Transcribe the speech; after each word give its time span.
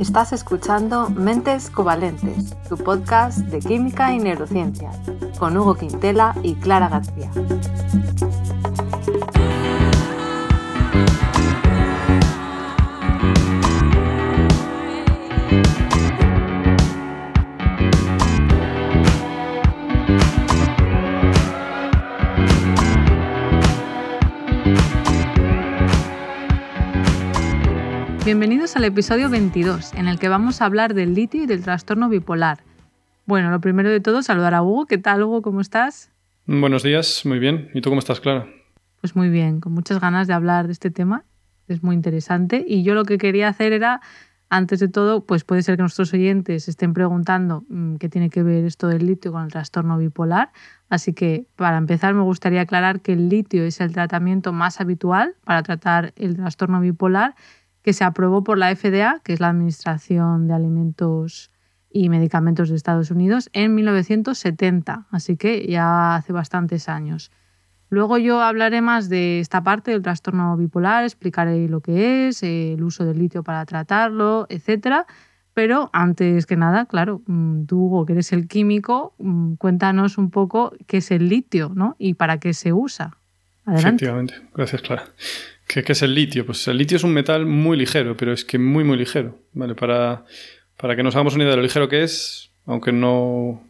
Estás 0.00 0.34
escuchando 0.34 1.08
Mentes 1.08 1.70
Covalentes, 1.70 2.54
tu 2.68 2.76
podcast 2.76 3.38
de 3.38 3.60
química 3.60 4.12
y 4.12 4.18
neurociencia, 4.18 4.90
con 5.38 5.56
Hugo 5.56 5.74
Quintela 5.74 6.36
y 6.42 6.54
Clara 6.56 6.88
García. 6.90 7.30
Bienvenidos 28.36 28.76
al 28.76 28.84
episodio 28.84 29.30
22, 29.30 29.94
en 29.94 30.08
el 30.08 30.18
que 30.18 30.28
vamos 30.28 30.60
a 30.60 30.66
hablar 30.66 30.92
del 30.92 31.14
litio 31.14 31.42
y 31.42 31.46
del 31.46 31.62
trastorno 31.62 32.10
bipolar. 32.10 32.58
Bueno, 33.24 33.50
lo 33.50 33.62
primero 33.62 33.88
de 33.88 33.98
todo, 34.00 34.20
saludar 34.20 34.52
a 34.52 34.62
Hugo. 34.62 34.84
¿Qué 34.84 34.98
tal, 34.98 35.22
Hugo? 35.22 35.40
¿Cómo 35.40 35.62
estás? 35.62 36.10
Buenos 36.44 36.82
días, 36.82 37.22
muy 37.24 37.38
bien. 37.38 37.70
¿Y 37.72 37.80
tú 37.80 37.88
cómo 37.88 38.00
estás, 38.00 38.20
Clara? 38.20 38.46
Pues 39.00 39.16
muy 39.16 39.30
bien, 39.30 39.60
con 39.60 39.72
muchas 39.72 40.00
ganas 40.00 40.26
de 40.26 40.34
hablar 40.34 40.66
de 40.66 40.74
este 40.74 40.90
tema. 40.90 41.24
Es 41.66 41.82
muy 41.82 41.94
interesante. 41.96 42.62
Y 42.68 42.82
yo 42.82 42.94
lo 42.94 43.06
que 43.06 43.16
quería 43.16 43.48
hacer 43.48 43.72
era, 43.72 44.02
antes 44.50 44.80
de 44.80 44.88
todo, 44.88 45.24
pues 45.24 45.44
puede 45.44 45.62
ser 45.62 45.76
que 45.76 45.82
nuestros 45.84 46.12
oyentes 46.12 46.68
estén 46.68 46.92
preguntando 46.92 47.64
mm, 47.70 47.96
qué 47.96 48.10
tiene 48.10 48.28
que 48.28 48.42
ver 48.42 48.66
esto 48.66 48.88
del 48.88 49.06
litio 49.06 49.32
con 49.32 49.44
el 49.44 49.50
trastorno 49.50 49.96
bipolar. 49.96 50.52
Así 50.90 51.14
que, 51.14 51.46
para 51.56 51.78
empezar, 51.78 52.12
me 52.12 52.22
gustaría 52.22 52.60
aclarar 52.60 53.00
que 53.00 53.14
el 53.14 53.30
litio 53.30 53.64
es 53.64 53.80
el 53.80 53.92
tratamiento 53.92 54.52
más 54.52 54.78
habitual 54.82 55.36
para 55.42 55.62
tratar 55.62 56.12
el 56.16 56.36
trastorno 56.36 56.82
bipolar 56.82 57.34
que 57.86 57.92
se 57.92 58.02
aprobó 58.02 58.42
por 58.42 58.58
la 58.58 58.74
FDA, 58.74 59.20
que 59.22 59.32
es 59.32 59.38
la 59.38 59.50
Administración 59.50 60.48
de 60.48 60.54
Alimentos 60.54 61.52
y 61.88 62.08
Medicamentos 62.08 62.68
de 62.68 62.74
Estados 62.74 63.12
Unidos, 63.12 63.48
en 63.52 63.76
1970, 63.76 65.06
así 65.12 65.36
que 65.36 65.64
ya 65.68 66.16
hace 66.16 66.32
bastantes 66.32 66.88
años. 66.88 67.30
Luego 67.88 68.18
yo 68.18 68.42
hablaré 68.42 68.80
más 68.80 69.08
de 69.08 69.38
esta 69.38 69.62
parte 69.62 69.92
del 69.92 70.02
trastorno 70.02 70.56
bipolar, 70.56 71.04
explicaré 71.04 71.68
lo 71.68 71.80
que 71.80 72.26
es, 72.26 72.42
el 72.42 72.82
uso 72.82 73.04
del 73.04 73.20
litio 73.20 73.44
para 73.44 73.64
tratarlo, 73.66 74.48
etc. 74.48 75.06
Pero 75.54 75.88
antes 75.92 76.44
que 76.44 76.56
nada, 76.56 76.86
claro, 76.86 77.22
mm, 77.28 77.66
tú, 77.66 77.84
Hugo, 77.84 78.04
que 78.04 78.14
eres 78.14 78.32
el 78.32 78.48
químico, 78.48 79.14
mm, 79.18 79.54
cuéntanos 79.54 80.18
un 80.18 80.30
poco 80.30 80.72
qué 80.88 80.96
es 80.96 81.12
el 81.12 81.28
litio 81.28 81.70
¿no? 81.72 81.94
y 82.00 82.14
para 82.14 82.40
qué 82.40 82.52
se 82.52 82.72
usa. 82.72 83.16
Adelante. 83.64 84.06
Efectivamente, 84.06 84.34
gracias 84.52 84.82
Clara. 84.82 85.04
¿Qué, 85.66 85.84
es 85.86 86.02
el 86.02 86.14
litio? 86.14 86.46
Pues 86.46 86.66
el 86.68 86.78
litio 86.78 86.96
es 86.96 87.04
un 87.04 87.12
metal 87.12 87.44
muy 87.44 87.76
ligero, 87.76 88.16
pero 88.16 88.32
es 88.32 88.44
que 88.44 88.58
muy, 88.58 88.84
muy 88.84 88.96
ligero. 88.96 89.38
¿vale? 89.52 89.74
Para, 89.74 90.24
para 90.76 90.96
que 90.96 91.02
nos 91.02 91.14
hagamos 91.14 91.34
una 91.34 91.44
idea 91.44 91.52
de 91.52 91.56
lo 91.56 91.62
ligero 91.62 91.88
que 91.88 92.02
es, 92.02 92.50
aunque 92.66 92.92
no, 92.92 93.62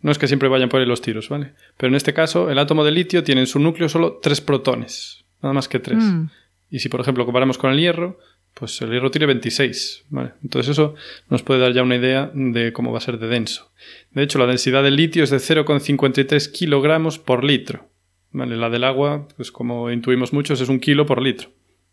no 0.00 0.10
es 0.10 0.18
que 0.18 0.26
siempre 0.26 0.48
vayan 0.48 0.68
por 0.68 0.80
ahí 0.80 0.86
los 0.86 1.02
tiros, 1.02 1.28
¿vale? 1.28 1.52
Pero 1.76 1.88
en 1.88 1.94
este 1.94 2.14
caso, 2.14 2.50
el 2.50 2.58
átomo 2.58 2.84
de 2.84 2.92
litio 2.92 3.22
tiene 3.22 3.42
en 3.42 3.46
su 3.46 3.58
núcleo 3.58 3.88
solo 3.88 4.20
tres 4.22 4.40
protones, 4.40 5.24
nada 5.42 5.52
más 5.52 5.68
que 5.68 5.78
tres. 5.78 6.02
Mm. 6.02 6.30
Y 6.70 6.78
si, 6.78 6.88
por 6.88 7.00
ejemplo, 7.00 7.24
comparamos 7.24 7.58
con 7.58 7.70
el 7.70 7.78
hierro, 7.78 8.18
pues 8.54 8.80
el 8.82 8.90
hierro 8.90 9.10
tiene 9.10 9.26
26, 9.26 10.06
¿vale? 10.08 10.32
Entonces 10.42 10.70
eso 10.70 10.94
nos 11.28 11.42
puede 11.42 11.60
dar 11.60 11.72
ya 11.72 11.82
una 11.82 11.96
idea 11.96 12.30
de 12.34 12.72
cómo 12.72 12.92
va 12.92 12.98
a 12.98 13.02
ser 13.02 13.18
de 13.18 13.28
denso. 13.28 13.70
De 14.10 14.22
hecho, 14.22 14.38
la 14.38 14.46
densidad 14.46 14.82
del 14.82 14.96
litio 14.96 15.24
es 15.24 15.30
de 15.30 15.38
0,53 15.38 16.50
kilogramos 16.50 17.18
por 17.18 17.44
litro. 17.44 17.88
La 18.32 18.70
del 18.70 18.84
agua, 18.84 19.28
pues 19.36 19.52
como 19.52 19.90
intuimos 19.90 20.32
muchos, 20.32 20.60
es 20.60 20.68
un 20.68 20.80
kilo 20.80 21.06
por 21.06 21.20
litro. 21.20 21.50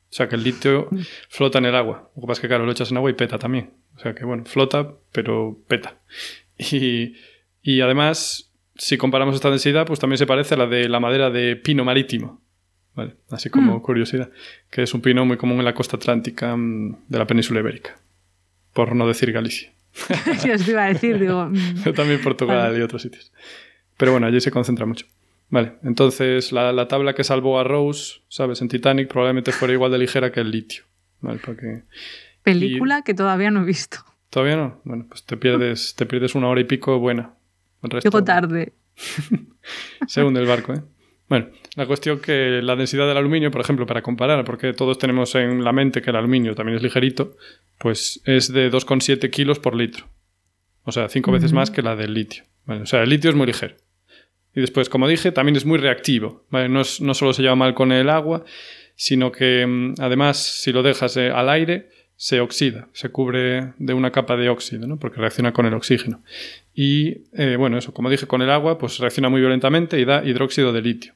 O 0.10 0.14
sea 0.14 0.28
que 0.28 0.36
el 0.36 0.44
litio 0.44 0.88
mm. 0.90 1.00
flota 1.30 1.60
en 1.60 1.66
el 1.66 1.76
agua. 1.76 2.12
Lo 2.16 2.22
que 2.22 2.28
pasa 2.28 2.40
es 2.40 2.42
que, 2.42 2.48
claro, 2.48 2.66
lo 2.66 2.72
echas 2.72 2.92
en 2.92 2.98
agua 2.98 3.10
y 3.10 3.14
peta 3.14 3.38
también. 3.38 3.72
O 3.96 4.00
sea 4.00 4.16
que, 4.16 4.26
bueno, 4.26 4.46
flota, 4.46 4.94
pero 5.12 5.58
peta. 5.68 5.96
Y, 6.72 7.16
y 7.62 7.80
además, 7.80 8.52
si 8.76 8.98
comparamos 8.98 9.34
esta 9.34 9.50
densidad, 9.50 9.88
pues 9.88 9.98
también 9.98 10.18
se 10.18 10.28
parece 10.28 10.56
a 10.56 10.58
la 10.58 10.68
de 10.68 10.90
la 10.90 11.00
madera 11.00 11.30
de 11.30 11.56
pino 11.56 11.86
marítimo. 11.86 12.42
¿Vale? 12.96 13.16
Así 13.30 13.50
como 13.50 13.78
mm. 13.78 13.82
curiosidad. 13.82 14.30
Que 14.70 14.84
es 14.84 14.94
un 14.94 15.00
pino 15.00 15.26
muy 15.26 15.38
común 15.38 15.60
en 15.60 15.64
la 15.64 15.74
costa 15.74 15.96
atlántica 15.96 16.58
mm, 16.58 17.06
de 17.08 17.18
la 17.18 17.26
península 17.26 17.62
ibérica. 17.62 17.98
Por 18.74 18.94
no 18.94 19.08
decir 19.08 19.32
Galicia. 19.32 19.72
Yo 20.46 20.54
os 20.54 20.68
iba 20.68 20.84
a 20.84 20.88
decir, 20.90 21.18
digo. 21.18 21.50
también 21.96 22.22
Portugal 22.22 22.78
y 22.78 22.82
otros 22.82 23.02
sitios. 23.02 23.32
Pero 23.96 24.12
bueno, 24.12 24.28
allí 24.28 24.42
se 24.42 24.52
concentra 24.52 24.86
mucho. 24.86 25.06
Vale, 25.50 25.74
entonces 25.84 26.52
la, 26.52 26.88
tabla 26.88 27.14
que 27.14 27.24
salvó 27.24 27.60
a 27.60 27.64
Rose, 27.64 28.22
¿sabes? 28.28 28.62
En 28.62 28.68
Titanic 28.68 29.08
probablemente 29.08 29.52
fuera 29.52 29.74
igual 29.74 29.92
de 29.92 29.98
ligera 29.98 30.32
que 30.32 30.42
el 30.42 30.52
litio. 30.52 30.84
¿Vale? 31.22 31.40
Porque... 31.44 31.84
Película 32.44 33.04
que 33.04 33.14
todavía 33.14 33.52
no 33.52 33.62
he 33.62 33.66
visto. 33.66 33.98
¿Todavía 34.30 34.58
no? 34.58 34.82
Bueno, 34.86 35.06
pues 35.10 35.26
te 35.26 35.38
pierdes, 35.38 35.96
te 35.96 36.06
pierdes 36.06 36.36
una 36.36 36.48
hora 36.48 36.62
y 36.62 36.66
pico 36.66 37.00
buena. 37.00 37.34
Llego 38.04 38.24
tarde. 38.24 38.74
Según 40.08 40.38
el 40.38 40.46
barco, 40.46 40.74
¿eh? 40.74 40.82
Bueno, 41.30 41.50
la 41.76 41.86
cuestión 41.86 42.20
que 42.20 42.60
la 42.64 42.76
densidad 42.76 43.08
del 43.08 43.18
aluminio, 43.18 43.52
por 43.52 43.62
ejemplo, 43.62 43.86
para 43.86 44.02
comparar, 44.02 44.44
porque 44.46 44.74
todos 44.74 44.98
tenemos 44.98 45.36
en 45.36 45.64
la 45.64 45.72
mente 45.72 46.02
que 46.02 46.10
el 46.10 46.16
aluminio 46.16 46.56
también 46.56 46.78
es 46.78 46.84
ligerito, 46.84 47.38
pues 47.78 48.22
es 48.26 48.52
de 48.52 48.72
2,7 48.72 49.30
kilos 49.30 49.60
por 49.60 49.76
litro. 49.76 50.08
O 50.84 50.92
sea, 50.92 51.08
cinco 51.08 51.32
veces 51.32 51.54
más 51.54 51.70
que 51.70 51.84
la 51.84 51.96
del 51.96 52.16
litio. 52.16 52.46
o 52.66 52.86
sea, 52.88 53.04
el 53.04 53.10
litio 53.10 53.30
es 53.30 53.36
muy 53.36 53.46
ligero. 53.46 53.76
Y 54.56 54.62
después, 54.62 54.90
como 54.90 55.08
dije, 55.08 55.32
también 55.32 55.56
es 55.56 55.66
muy 55.66 55.78
reactivo. 55.78 56.44
No, 56.52 56.84
solo 56.84 57.34
se 57.34 57.42
lleva 57.42 57.56
mal 57.56 57.74
con 57.74 57.92
el 57.92 58.10
agua, 58.10 58.44
sino 58.96 59.32
que 59.32 59.66
mm, 59.66 59.96
además 60.00 60.38
si 60.38 60.72
lo 60.72 60.84
dejas 60.84 61.16
eh, 61.18 61.32
al 61.32 61.50
aire 61.50 61.90
se 62.16 62.42
oxida, 62.42 62.90
se 62.92 63.10
cubre 63.10 63.74
de 63.78 63.94
una 63.94 64.12
capa 64.12 64.36
de 64.36 64.50
óxido, 64.50 64.86
¿no? 64.88 64.98
porque 64.98 65.22
reacciona 65.22 65.54
con 65.54 65.66
el 65.66 65.74
oxígeno. 65.74 66.22
Y 66.74 67.22
eh, 67.34 67.56
bueno, 67.58 67.78
eso, 67.78 67.94
como 67.94 68.10
dije, 68.10 68.28
con 68.28 68.42
el 68.42 68.50
agua, 68.50 68.78
pues 68.78 68.98
reacciona 68.98 69.30
muy 69.30 69.40
violentamente 69.40 70.00
y 70.00 70.04
da 70.04 70.26
hidróxido 70.26 70.74
de 70.74 70.82
litio. 70.82 71.14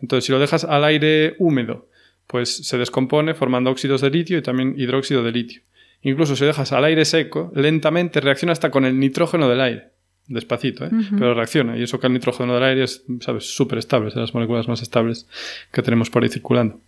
Entonces, 0.00 0.26
si 0.26 0.32
lo 0.32 0.38
dejas 0.38 0.62
al 0.62 0.84
aire 0.84 1.34
húmedo, 1.38 1.88
pues 2.28 2.58
se 2.58 2.78
descompone 2.78 3.34
formando 3.34 3.70
óxidos 3.70 4.02
de 4.02 4.10
litio 4.10 4.38
y 4.38 4.42
también 4.42 4.74
hidróxido 4.78 5.24
de 5.24 5.32
litio. 5.32 5.62
Incluso 6.02 6.36
si 6.36 6.42
lo 6.42 6.48
dejas 6.48 6.72
al 6.72 6.84
aire 6.84 7.04
seco, 7.04 7.50
lentamente 7.54 8.20
reacciona 8.20 8.52
hasta 8.52 8.70
con 8.70 8.84
el 8.84 9.00
nitrógeno 9.00 9.48
del 9.48 9.60
aire 9.60 9.95
despacito, 10.28 10.84
¿eh? 10.84 10.90
pero 11.10 11.34
reacciona. 11.34 11.76
Y 11.76 11.82
eso 11.82 12.00
que 12.00 12.06
el 12.06 12.12
nitrógeno 12.12 12.54
del 12.54 12.62
aire 12.62 12.84
es, 12.84 13.04
¿sabes?, 13.20 13.54
súper 13.54 13.78
estable, 13.78 14.08
es 14.08 14.14
de 14.14 14.20
las 14.20 14.34
moléculas 14.34 14.68
más 14.68 14.82
estables 14.82 15.26
que 15.72 15.82
tenemos 15.82 16.10
por 16.10 16.22
ahí 16.22 16.28
circulando. 16.28 16.80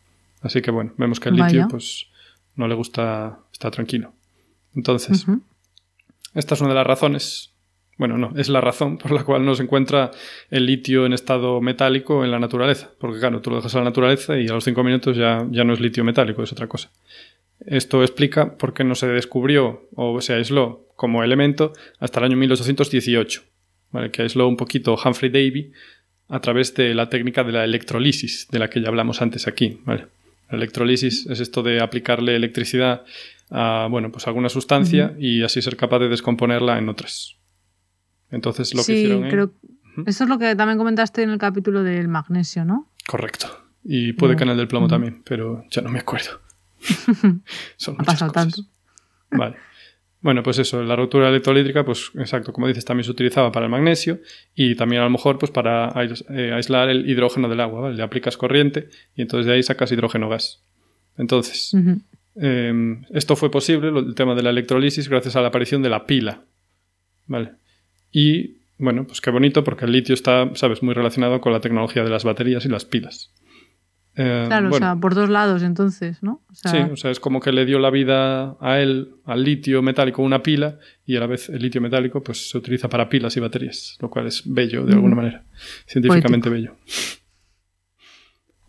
Así 0.42 0.62
que 0.62 0.70
bueno, 0.70 0.92
vemos 0.96 1.20
que 1.20 1.28
el 1.28 1.36
litio, 1.36 1.66
pues, 1.68 2.06
no 2.56 2.68
le 2.68 2.74
gusta 2.74 3.38
estar 3.52 3.70
tranquilo. 3.70 4.12
Entonces, 4.74 5.26
esta 6.34 6.54
es 6.54 6.60
una 6.60 6.70
de 6.70 6.74
las 6.76 6.86
razones, 6.86 7.50
bueno, 7.96 8.16
no, 8.16 8.32
es 8.36 8.48
la 8.48 8.60
razón 8.60 8.98
por 8.98 9.10
la 9.10 9.24
cual 9.24 9.44
no 9.44 9.54
se 9.54 9.64
encuentra 9.64 10.10
el 10.50 10.66
litio 10.66 11.04
en 11.04 11.12
estado 11.12 11.60
metálico 11.60 12.24
en 12.24 12.30
la 12.30 12.38
naturaleza. 12.38 12.90
Porque 13.00 13.18
claro, 13.18 13.40
tú 13.40 13.50
lo 13.50 13.56
dejas 13.56 13.74
a 13.74 13.78
la 13.78 13.84
naturaleza 13.84 14.38
y 14.38 14.46
a 14.46 14.52
los 14.52 14.64
cinco 14.64 14.84
minutos 14.84 15.16
ya, 15.16 15.46
ya 15.50 15.64
no 15.64 15.72
es 15.72 15.80
litio 15.80 16.04
metálico, 16.04 16.42
es 16.42 16.52
otra 16.52 16.68
cosa. 16.68 16.90
Esto 17.66 18.02
explica 18.02 18.56
por 18.56 18.72
qué 18.72 18.84
no 18.84 18.94
se 18.94 19.06
descubrió 19.08 19.88
o 19.94 20.20
se 20.20 20.34
aisló 20.34 20.86
como 20.96 21.22
elemento 21.22 21.72
hasta 21.98 22.20
el 22.20 22.26
año 22.26 22.36
1818, 22.36 23.42
¿vale? 23.90 24.10
que 24.10 24.22
aisló 24.22 24.48
un 24.48 24.56
poquito 24.56 24.96
Humphrey 24.96 25.30
Davy 25.30 25.72
a 26.28 26.40
través 26.40 26.74
de 26.74 26.94
la 26.94 27.08
técnica 27.08 27.44
de 27.44 27.52
la 27.52 27.64
electrolisis, 27.64 28.48
de 28.50 28.58
la 28.58 28.68
que 28.68 28.80
ya 28.80 28.88
hablamos 28.88 29.22
antes 29.22 29.46
aquí. 29.46 29.80
¿vale? 29.84 30.06
La 30.50 30.58
electrolisis 30.58 31.26
es 31.26 31.40
esto 31.40 31.62
de 31.62 31.80
aplicarle 31.80 32.36
electricidad 32.36 33.04
a 33.50 33.88
bueno, 33.90 34.10
pues 34.12 34.26
alguna 34.26 34.48
sustancia 34.48 35.14
y 35.18 35.42
así 35.42 35.62
ser 35.62 35.76
capaz 35.76 36.00
de 36.00 36.08
descomponerla 36.08 36.78
en 36.78 36.88
otras. 36.88 37.36
Entonces 38.30 38.74
lo 38.74 38.84
que 38.84 38.92
hicieron. 38.92 39.28
Creo... 39.28 39.52
Eso 40.06 40.24
es 40.24 40.30
lo 40.30 40.38
que 40.38 40.54
también 40.54 40.78
comentaste 40.78 41.22
en 41.22 41.30
el 41.30 41.38
capítulo 41.38 41.82
del 41.82 42.08
magnesio, 42.08 42.64
¿no? 42.64 42.92
Correcto. 43.06 43.48
Y 43.82 44.12
puede 44.12 44.36
que 44.36 44.44
en 44.44 44.50
el 44.50 44.56
del 44.56 44.68
plomo 44.68 44.86
también, 44.86 45.22
pero 45.24 45.64
ya 45.70 45.82
no 45.82 45.90
me 45.90 45.98
acuerdo. 45.98 46.40
Son 47.76 47.96
ha 47.98 48.04
pasado 48.04 48.32
tanto. 48.32 48.62
Vale. 49.30 49.56
Bueno, 50.20 50.42
pues 50.42 50.58
eso, 50.58 50.82
la 50.82 50.96
rotura 50.96 51.28
electrolítrica, 51.28 51.84
pues 51.84 52.10
exacto, 52.16 52.52
como 52.52 52.66
dices, 52.66 52.84
también 52.84 53.04
se 53.04 53.10
utilizaba 53.12 53.52
para 53.52 53.66
el 53.66 53.70
magnesio 53.70 54.18
y 54.54 54.74
también 54.74 55.00
a 55.02 55.04
lo 55.04 55.10
mejor 55.10 55.38
pues 55.38 55.52
para 55.52 55.92
eh, 56.30 56.52
aislar 56.52 56.88
el 56.88 57.08
hidrógeno 57.08 57.48
del 57.48 57.60
agua, 57.60 57.82
¿vale? 57.82 57.96
Le 57.96 58.02
aplicas 58.02 58.36
corriente 58.36 58.88
y 59.14 59.22
entonces 59.22 59.46
de 59.46 59.52
ahí 59.52 59.62
sacas 59.62 59.92
hidrógeno 59.92 60.28
gas. 60.28 60.60
Entonces, 61.16 61.72
em, 62.34 63.04
esto 63.10 63.36
fue 63.36 63.50
posible, 63.50 63.96
el 63.96 64.14
tema 64.16 64.34
de 64.34 64.42
la 64.42 64.50
electrolisis, 64.50 65.08
gracias 65.08 65.36
a 65.36 65.40
la 65.40 65.48
aparición 65.48 65.82
de 65.82 65.88
la 65.88 66.04
pila, 66.04 66.42
¿vale? 67.26 67.52
Y, 68.10 68.56
bueno, 68.78 69.06
pues 69.06 69.20
qué 69.20 69.30
bonito 69.30 69.62
porque 69.62 69.84
el 69.84 69.92
litio 69.92 70.14
está, 70.14 70.50
sabes, 70.54 70.82
muy 70.82 70.94
relacionado 70.94 71.40
con 71.40 71.52
la 71.52 71.60
tecnología 71.60 72.02
de 72.02 72.10
las 72.10 72.24
baterías 72.24 72.64
y 72.64 72.68
las 72.68 72.84
pilas. 72.84 73.32
Eh, 74.20 74.44
claro, 74.48 74.70
o 74.70 74.72
sea, 74.72 74.96
por 74.96 75.14
dos 75.14 75.28
lados 75.28 75.62
entonces, 75.62 76.24
¿no? 76.24 76.42
sí, 76.52 76.76
o 76.90 76.96
sea, 76.96 77.12
es 77.12 77.20
como 77.20 77.38
que 77.38 77.52
le 77.52 77.64
dio 77.64 77.78
la 77.78 77.88
vida 77.88 78.56
a 78.60 78.80
él, 78.80 79.14
al 79.24 79.44
litio 79.44 79.80
metálico, 79.80 80.22
una 80.22 80.42
pila, 80.42 80.78
y 81.06 81.14
a 81.14 81.20
la 81.20 81.28
vez 81.28 81.48
el 81.48 81.62
litio 81.62 81.80
metálico 81.80 82.20
pues 82.20 82.50
se 82.50 82.58
utiliza 82.58 82.88
para 82.88 83.08
pilas 83.08 83.36
y 83.36 83.40
baterías, 83.40 83.96
lo 84.00 84.10
cual 84.10 84.26
es 84.26 84.42
bello 84.44 84.84
de 84.84 84.94
alguna 84.94 85.14
manera, 85.14 85.44
científicamente 85.86 86.50
bello. 86.50 86.74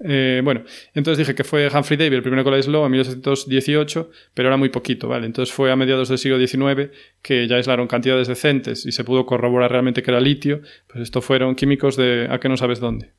Eh, 0.02 0.42
bueno, 0.44 0.62
entonces 0.94 1.18
dije 1.18 1.34
que 1.34 1.44
fue 1.44 1.68
Humphrey 1.68 1.98
Davy 1.98 2.16
el 2.16 2.22
primero 2.22 2.44
con 2.44 2.52
la 2.52 2.58
aisló 2.58 2.86
en 2.86 2.92
1818, 2.92 4.12
pero 4.36 4.50
era 4.50 4.56
muy 4.56 4.70
poquito, 4.70 5.08
¿vale? 5.08 5.26
Entonces 5.26 5.54
fue 5.54 5.72
a 5.72 5.76
mediados 5.76 6.10
del 6.10 6.20
siglo 6.20 6.38
XIX 6.38 6.92
que 7.24 7.48
ya 7.48 7.56
aislaron 7.56 7.88
cantidades 7.88 8.28
decentes 8.28 8.86
y 8.86 8.92
se 8.92 9.04
pudo 9.04 9.26
corroborar 9.26 9.72
realmente 9.72 10.04
que 10.04 10.12
era 10.12 10.22
litio. 10.22 10.62
Pues 10.88 11.02
esto 11.02 11.22
fueron 11.22 11.56
químicos 11.56 11.98
de... 11.98 12.28
¿A 12.30 12.40
qué 12.40 12.48
no 12.48 12.56
sabes 12.56 12.80
dónde? 12.80 13.14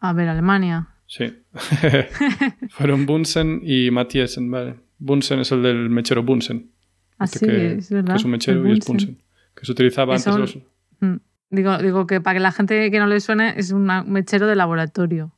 A 0.00 0.12
ver, 0.12 0.28
Alemania. 0.28 0.91
Sí. 1.12 1.30
fueron 2.70 3.04
Bunsen 3.04 3.60
y 3.62 3.90
Mathiesen, 3.90 4.50
¿vale? 4.50 4.76
Bunsen 4.98 5.40
es 5.40 5.52
el 5.52 5.62
del 5.62 5.90
mechero 5.90 6.22
Bunsen. 6.22 6.70
Así 7.18 7.38
que, 7.38 7.74
es, 7.74 7.90
¿verdad? 7.90 8.14
Que 8.14 8.18
es 8.18 8.24
un 8.24 8.30
mechero 8.30 8.66
y 8.66 8.78
es 8.78 8.86
Bunsen. 8.86 9.18
Que 9.54 9.66
se 9.66 9.72
utilizaba 9.72 10.14
Eso- 10.16 10.30
antes 10.32 10.54
los... 10.54 10.64
Mm. 11.00 11.16
Digo, 11.50 11.76
digo 11.76 12.06
que 12.06 12.22
para 12.22 12.38
que 12.38 12.40
la 12.40 12.50
gente 12.50 12.90
que 12.90 12.98
no 12.98 13.06
le 13.06 13.20
suene 13.20 13.52
es 13.58 13.72
un 13.72 13.84
mechero 14.06 14.46
de 14.46 14.56
laboratorio. 14.56 15.34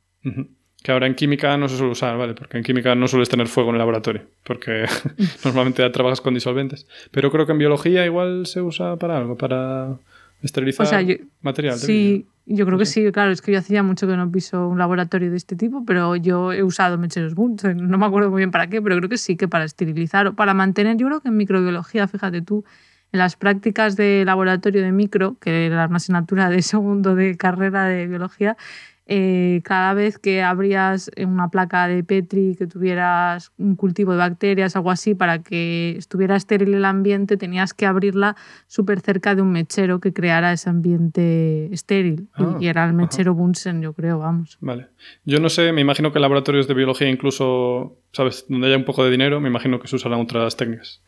Que 0.81 0.91
ahora 0.93 1.07
en 1.07 1.15
química 1.15 1.57
no 1.57 1.67
se 1.67 1.75
suele 1.75 1.91
usar, 1.91 2.17
¿vale? 2.17 2.35
Porque 2.35 2.57
en 2.57 2.63
química 2.63 2.95
no 2.95 3.09
sueles 3.09 3.27
tener 3.27 3.47
fuego 3.47 3.71
en 3.71 3.75
el 3.75 3.79
laboratorio, 3.79 4.21
porque 4.45 4.85
normalmente 5.43 5.81
ya 5.81 5.91
trabajas 5.91 6.21
con 6.21 6.33
disolventes. 6.33 6.87
Pero 7.11 7.31
creo 7.31 7.45
que 7.45 7.51
en 7.51 7.57
biología 7.57 8.05
igual 8.05 8.45
se 8.45 8.61
usa 8.61 8.95
para 8.95 9.17
algo, 9.17 9.35
para 9.35 9.97
esterilizar 10.41 10.85
O 10.85 10.89
sea, 10.89 11.01
yo- 11.01 11.15
material. 11.41 11.79
de 11.79 11.85
Sí, 11.85 12.27
yo 12.45 12.65
creo 12.65 12.77
que 12.77 12.85
Sí. 12.85 13.11
claro, 13.11 13.31
es 13.31 13.41
que 13.41 13.51
yo 13.51 13.59
hacía 13.59 13.81
mucho 13.83 14.07
que 14.07 14.15
no 14.15 14.31
piso 14.31 14.67
un 14.67 14.77
laboratorio 14.77 15.31
de 15.31 15.37
este 15.37 15.55
tipo, 15.55 15.83
pero 15.85 16.15
yo 16.15 16.53
he 16.53 16.61
usado 16.63 16.97
mecheros 16.97 17.33
Bunsen, 17.33 17.77
no 17.89 17.97
me 17.97 18.05
acuerdo 18.05 18.29
muy 18.29 18.39
bien 18.39 18.51
para 18.51 18.67
qué, 18.67 18.81
pero 18.81 18.97
creo 18.97 19.09
que 19.09 19.17
sí, 19.17 19.35
que 19.35 19.47
para 19.47 19.63
esterilizar 19.63 20.27
o 20.27 20.35
para 20.35 20.53
mantener, 20.53 20.97
yo 20.97 21.07
creo 21.07 21.21
que 21.21 21.29
en 21.29 21.37
microbiología, 21.37 22.07
fíjate 22.07 22.41
tú, 22.41 22.63
en 23.11 23.19
las 23.19 23.35
prácticas 23.35 23.95
de 23.95 24.23
laboratorio 24.25 24.81
de 24.83 24.91
micro, 24.91 25.37
que 25.39 25.65
era 25.67 25.87
una 25.87 25.97
asignatura 25.97 26.49
de 26.49 26.61
segundo 26.61 27.15
de 27.15 27.35
carrera 27.37 27.85
de 27.85 28.07
biología, 28.07 28.57
eh, 29.07 29.61
cada 29.63 29.93
vez 29.93 30.17
que 30.17 30.41
abrías 30.41 31.11
una 31.17 31.49
placa 31.49 31.87
de 31.87 32.03
Petri, 32.03 32.55
que 32.57 32.65
tuvieras 32.67 33.51
un 33.57 33.75
cultivo 33.75 34.13
de 34.13 34.17
bacterias, 34.17 34.75
algo 34.75 34.89
así, 34.91 35.13
para 35.13 35.43
que 35.43 35.95
estuviera 35.97 36.35
estéril 36.35 36.73
el 36.73 36.85
ambiente, 36.85 37.37
tenías 37.37 37.73
que 37.73 37.85
abrirla 37.85 38.35
súper 38.67 39.01
cerca 39.01 39.35
de 39.35 39.41
un 39.43 39.51
mechero 39.51 39.99
que 39.99 40.11
creara 40.11 40.51
ese 40.53 40.69
ambiente 40.69 41.71
estéril. 41.71 42.27
Ah, 42.33 42.57
y 42.59 42.67
era 42.67 42.83
el 42.85 42.89
ajá. 42.91 42.97
mechero 42.97 43.33
Bunsen, 43.35 43.81
yo 43.81 43.93
creo, 43.93 44.19
vamos. 44.19 44.57
Vale. 44.61 44.87
Yo 45.23 45.39
no 45.39 45.49
sé, 45.49 45.71
me 45.71 45.81
imagino 45.81 46.11
que 46.11 46.17
en 46.17 46.21
laboratorios 46.23 46.67
de 46.67 46.73
biología 46.73 47.09
incluso, 47.09 47.97
¿sabes? 48.11 48.45
Donde 48.49 48.67
haya 48.67 48.77
un 48.77 48.85
poco 48.85 49.03
de 49.03 49.11
dinero, 49.11 49.39
me 49.39 49.49
imagino 49.49 49.79
que 49.79 49.87
se 49.87 49.95
usarán 49.97 50.19
otras 50.21 50.57
técnicas. 50.57 51.01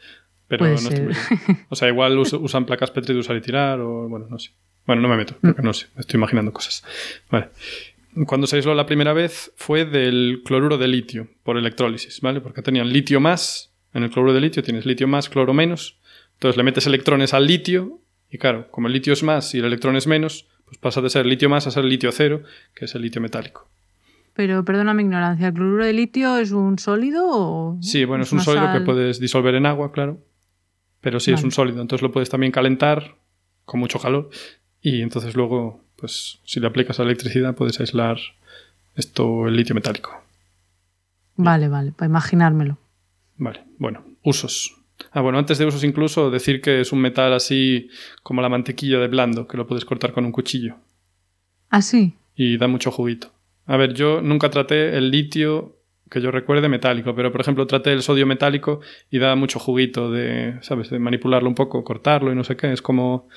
Pero 0.47 0.59
Puede 0.59 0.73
no 0.81 0.89
estoy. 0.89 1.57
O 1.69 1.75
sea, 1.75 1.89
igual 1.89 2.17
us- 2.19 2.31
usan 2.33 2.65
placas 2.65 2.91
Petri 2.91 3.13
de 3.13 3.19
usar 3.19 3.35
y 3.35 3.41
tirar 3.41 3.79
o, 3.81 4.07
bueno, 4.07 4.27
no 4.29 4.39
sé. 4.39 4.51
Bueno, 4.87 5.01
no 5.01 5.09
me 5.09 5.17
meto, 5.17 5.35
porque 5.41 5.61
no 5.61 5.73
sé, 5.73 5.87
me 5.95 6.01
estoy 6.01 6.17
imaginando 6.17 6.51
cosas. 6.51 6.83
Vale. 7.29 7.49
Cuando 8.25 8.47
se 8.47 8.55
aisló 8.55 8.73
la 8.73 8.87
primera 8.87 9.13
vez 9.13 9.51
fue 9.55 9.85
del 9.85 10.41
cloruro 10.43 10.77
de 10.77 10.87
litio 10.87 11.27
por 11.43 11.57
electrólisis, 11.57 12.21
¿vale? 12.21 12.41
Porque 12.41 12.63
tenían 12.63 12.91
litio 12.91 13.19
más, 13.19 13.71
en 13.93 14.03
el 14.03 14.09
cloruro 14.09 14.33
de 14.33 14.41
litio 14.41 14.63
tienes 14.63 14.85
litio 14.85 15.07
más, 15.07 15.29
cloro 15.29 15.53
menos. 15.53 15.99
Entonces 16.33 16.57
le 16.57 16.63
metes 16.63 16.87
electrones 16.87 17.33
al 17.33 17.45
litio 17.45 17.99
y 18.31 18.37
claro, 18.37 18.71
como 18.71 18.87
el 18.87 18.93
litio 18.93 19.13
es 19.13 19.21
más 19.21 19.53
y 19.53 19.59
el 19.59 19.65
electrón 19.65 19.95
es 19.97 20.07
menos, 20.07 20.47
pues 20.65 20.77
pasa 20.77 21.01
de 21.01 21.09
ser 21.09 21.25
litio 21.25 21.49
más 21.49 21.67
a 21.67 21.71
ser 21.71 21.85
litio 21.85 22.11
cero, 22.11 22.41
que 22.73 22.85
es 22.85 22.95
el 22.95 23.01
litio 23.01 23.21
metálico. 23.21 23.69
Pero 24.33 24.63
perdona 24.63 24.93
mi 24.93 25.03
ignorancia, 25.03 25.47
¿el 25.47 25.53
cloruro 25.53 25.85
de 25.85 25.93
litio 25.93 26.37
es 26.37 26.51
un 26.51 26.79
sólido 26.79 27.25
o...? 27.27 27.77
Sí, 27.81 28.05
bueno, 28.05 28.23
es 28.23 28.31
un 28.31 28.39
sólido 28.39 28.71
que 28.71 28.81
puedes 28.81 29.19
disolver 29.19 29.55
en 29.55 29.65
agua, 29.65 29.91
claro. 29.91 30.19
Pero 31.01 31.19
sí, 31.19 31.31
es 31.31 31.43
un 31.43 31.51
sólido. 31.51 31.81
Entonces 31.81 32.03
lo 32.03 32.11
puedes 32.11 32.29
también 32.29 32.51
calentar 32.51 33.15
con 33.65 33.79
mucho 33.79 33.99
calor. 33.99 34.29
Y 34.87 35.01
entonces 35.01 35.35
luego, 35.35 35.81
pues 35.97 36.39
si 36.45 36.59
le 36.59 36.67
aplicas 36.67 36.99
a 36.99 37.03
la 37.03 37.09
electricidad, 37.09 37.55
puedes 37.55 37.77
aislar 37.79 38.17
esto, 38.95 39.47
el 39.47 39.55
litio 39.55 39.75
metálico. 39.75 40.11
Vale, 41.35 41.67
vale, 41.67 41.91
para 41.91 42.07
imaginármelo. 42.07 42.77
Vale, 43.37 43.63
bueno, 43.77 44.05
usos. 44.23 44.75
Ah, 45.11 45.21
bueno, 45.21 45.37
antes 45.37 45.57
de 45.57 45.65
usos 45.65 45.83
incluso 45.83 46.31
decir 46.31 46.61
que 46.61 46.81
es 46.81 46.91
un 46.91 46.99
metal 47.01 47.33
así 47.33 47.89
como 48.23 48.41
la 48.41 48.49
mantequilla 48.49 48.97
de 48.99 49.07
blando, 49.07 49.47
que 49.47 49.57
lo 49.57 49.67
puedes 49.67 49.85
cortar 49.85 50.13
con 50.13 50.25
un 50.25 50.31
cuchillo. 50.31 50.77
¿Ah, 51.69 51.81
sí? 51.81 52.15
y 52.37 52.57
da 52.57 52.67
mucho 52.67 52.91
juguito. 52.91 53.31
A 53.65 53.75
ver, 53.75 53.93
yo 53.93 54.21
nunca 54.21 54.49
traté 54.49 54.95
el 54.95 55.11
litio 55.11 55.75
que 56.09 56.21
yo 56.21 56.31
recuerde 56.31 56.69
metálico, 56.69 57.13
pero 57.13 57.33
por 57.33 57.41
ejemplo 57.41 57.67
traté 57.67 57.91
el 57.91 58.01
sodio 58.01 58.25
metálico 58.25 58.79
y 59.11 59.17
da 59.17 59.35
mucho 59.35 59.59
juguito 59.59 60.09
de, 60.09 60.57
¿sabes? 60.61 60.89
De 60.89 60.99
manipularlo 60.99 61.49
un 61.49 61.55
poco, 61.55 61.83
cortarlo 61.83 62.31
y 62.31 62.35
no 62.35 62.45
sé 62.45 62.55
qué. 62.55 62.71
Es 62.71 62.81
como 62.81 63.27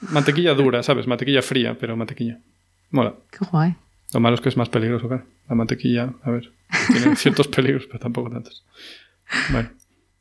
mantequilla 0.00 0.54
dura, 0.54 0.82
¿sabes? 0.82 1.06
Mantequilla 1.06 1.42
fría, 1.42 1.76
pero 1.78 1.96
mantequilla. 1.96 2.38
Mola. 2.90 3.14
Qué 3.30 3.44
guay. 3.50 3.74
Lo 4.12 4.20
malo 4.20 4.36
es 4.36 4.40
que 4.40 4.48
es 4.48 4.56
más 4.56 4.68
peligroso, 4.68 5.08
claro. 5.08 5.24
La 5.48 5.54
mantequilla, 5.54 6.14
a 6.22 6.30
ver, 6.30 6.52
tiene 6.92 7.16
ciertos 7.16 7.48
peligros, 7.48 7.86
pero 7.86 7.98
tampoco 7.98 8.30
tantos. 8.30 8.64
Bueno, 9.50 9.70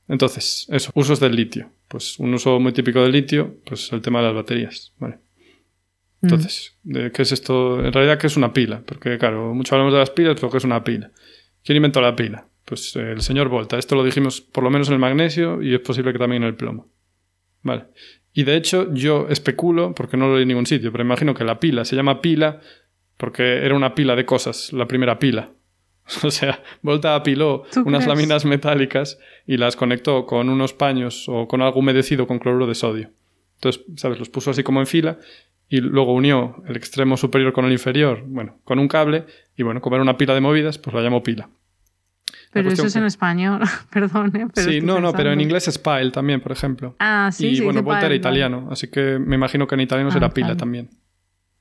entonces, 0.08 0.68
eso, 0.70 0.92
usos 0.96 1.20
del 1.20 1.36
litio. 1.36 1.70
Pues 1.88 2.20
un 2.20 2.34
uso 2.34 2.60
muy 2.60 2.74
típico 2.74 3.02
del 3.02 3.12
litio, 3.12 3.58
pues 3.66 3.92
el 3.94 4.02
tema 4.02 4.20
de 4.20 4.26
las 4.26 4.36
baterías, 4.36 4.94
¿vale? 5.00 5.16
Mm. 6.22 6.26
Entonces, 6.26 6.76
¿de 6.84 7.12
¿qué 7.12 7.22
es 7.22 7.32
esto? 7.32 7.84
En 7.84 7.94
realidad, 7.94 8.18
¿qué 8.18 8.28
es 8.28 8.38
una 8.38 8.54
pila? 8.54 8.82
Porque, 8.86 9.18
claro, 9.18 9.54
mucho 9.54 9.76
hablamos 9.76 9.94
de 9.94 10.00
las 10.00 10.10
pilas, 10.10 10.36
pero 10.36 10.52
¿qué 10.52 10.58
es 10.58 10.64
una 10.64 10.84
pila? 10.84 11.12
¿Quién 11.64 11.78
inventó 11.78 12.02
la 12.02 12.16
pila? 12.16 12.48
Pues 12.66 12.96
eh, 12.96 13.12
el 13.12 13.22
señor 13.22 13.50
Volta. 13.50 13.78
Esto 13.78 13.96
lo 13.96 14.04
dijimos 14.04 14.42
por 14.42 14.64
lo 14.64 14.70
menos 14.70 14.88
en 14.88 14.96
el 14.96 15.00
magnesio 15.00 15.62
y 15.62 15.74
es 15.74 15.82
posible 15.82 16.14
que 16.14 16.20
también 16.20 16.44
en 16.44 16.50
el 16.50 16.56
plomo. 16.56 16.88
Vale. 17.62 17.86
Y 18.38 18.44
de 18.44 18.58
hecho, 18.58 18.94
yo 18.94 19.28
especulo, 19.30 19.96
porque 19.96 20.18
no 20.18 20.28
lo 20.28 20.34
leí 20.34 20.42
en 20.42 20.50
ningún 20.50 20.66
sitio, 20.66 20.92
pero 20.92 21.06
imagino 21.06 21.34
que 21.34 21.46
la 21.46 21.58
pila 21.60 21.86
se 21.86 21.96
llama 21.96 22.22
pila 22.22 22.60
porque 23.16 23.66
era 23.66 23.74
una 23.76 23.96
pila 23.96 24.16
de 24.16 24.26
cosas, 24.26 24.74
la 24.74 24.88
primera 24.88 25.18
pila. 25.18 25.50
O 26.24 26.30
sea, 26.30 26.62
Volta 26.84 27.16
apiló 27.16 27.64
¿Tú 27.72 27.82
unas 27.86 28.04
crees? 28.04 28.18
láminas 28.18 28.46
metálicas 28.46 29.18
y 29.48 29.58
las 29.58 29.76
conectó 29.76 30.26
con 30.26 30.50
unos 30.50 30.74
paños 30.74 31.28
o 31.30 31.48
con 31.48 31.62
algo 31.62 31.80
humedecido 31.80 32.28
con 32.28 32.38
cloruro 32.38 32.68
de 32.68 32.76
sodio. 32.76 33.10
Entonces, 33.56 33.84
¿sabes? 33.96 34.20
Los 34.20 34.30
puso 34.30 34.52
así 34.52 34.62
como 34.64 34.82
en 34.82 34.86
fila 34.86 35.18
y 35.70 35.80
luego 35.80 36.14
unió 36.14 36.62
el 36.68 36.76
extremo 36.76 37.16
superior 37.18 37.54
con 37.54 37.66
el 37.66 37.72
inferior, 37.72 38.22
bueno, 38.28 38.60
con 38.66 38.80
un 38.80 38.88
cable 38.90 39.24
y 39.56 39.64
bueno, 39.64 39.80
como 39.82 39.96
era 39.96 40.04
una 40.04 40.18
pila 40.18 40.34
de 40.36 40.42
movidas, 40.42 40.78
pues 40.78 40.94
la 40.94 41.02
llamó 41.02 41.24
pila. 41.24 41.50
Pero 42.56 42.70
eso 42.72 42.86
es 42.88 42.96
en 42.96 43.04
español, 43.04 43.60
perdón, 43.92 44.34
¿eh? 44.36 44.48
Pero 44.54 44.72
sí, 44.72 44.80
no, 44.80 45.02
no, 45.02 45.12
pero 45.12 45.34
en 45.34 45.42
inglés 45.42 45.68
es 45.68 45.78
pile 45.78 46.10
también, 46.12 46.40
por 46.40 46.54
ejemplo. 46.54 46.96
Ah, 47.00 47.30
sí, 47.34 47.48
y 47.48 47.56
se 47.58 47.64
bueno, 47.66 47.84
Volta 47.84 48.06
era 48.06 48.16
italiano, 48.16 48.70
así 48.72 48.88
que 48.88 49.20
me 49.20 49.36
imagino 49.36 49.68
que 49.68 49.76
en 49.76 49.82
italiano 49.82 50.10
Ah, 50.10 50.14
será 50.14 50.30
pila 50.30 50.48
vale. 50.48 50.58
también. 50.60 50.90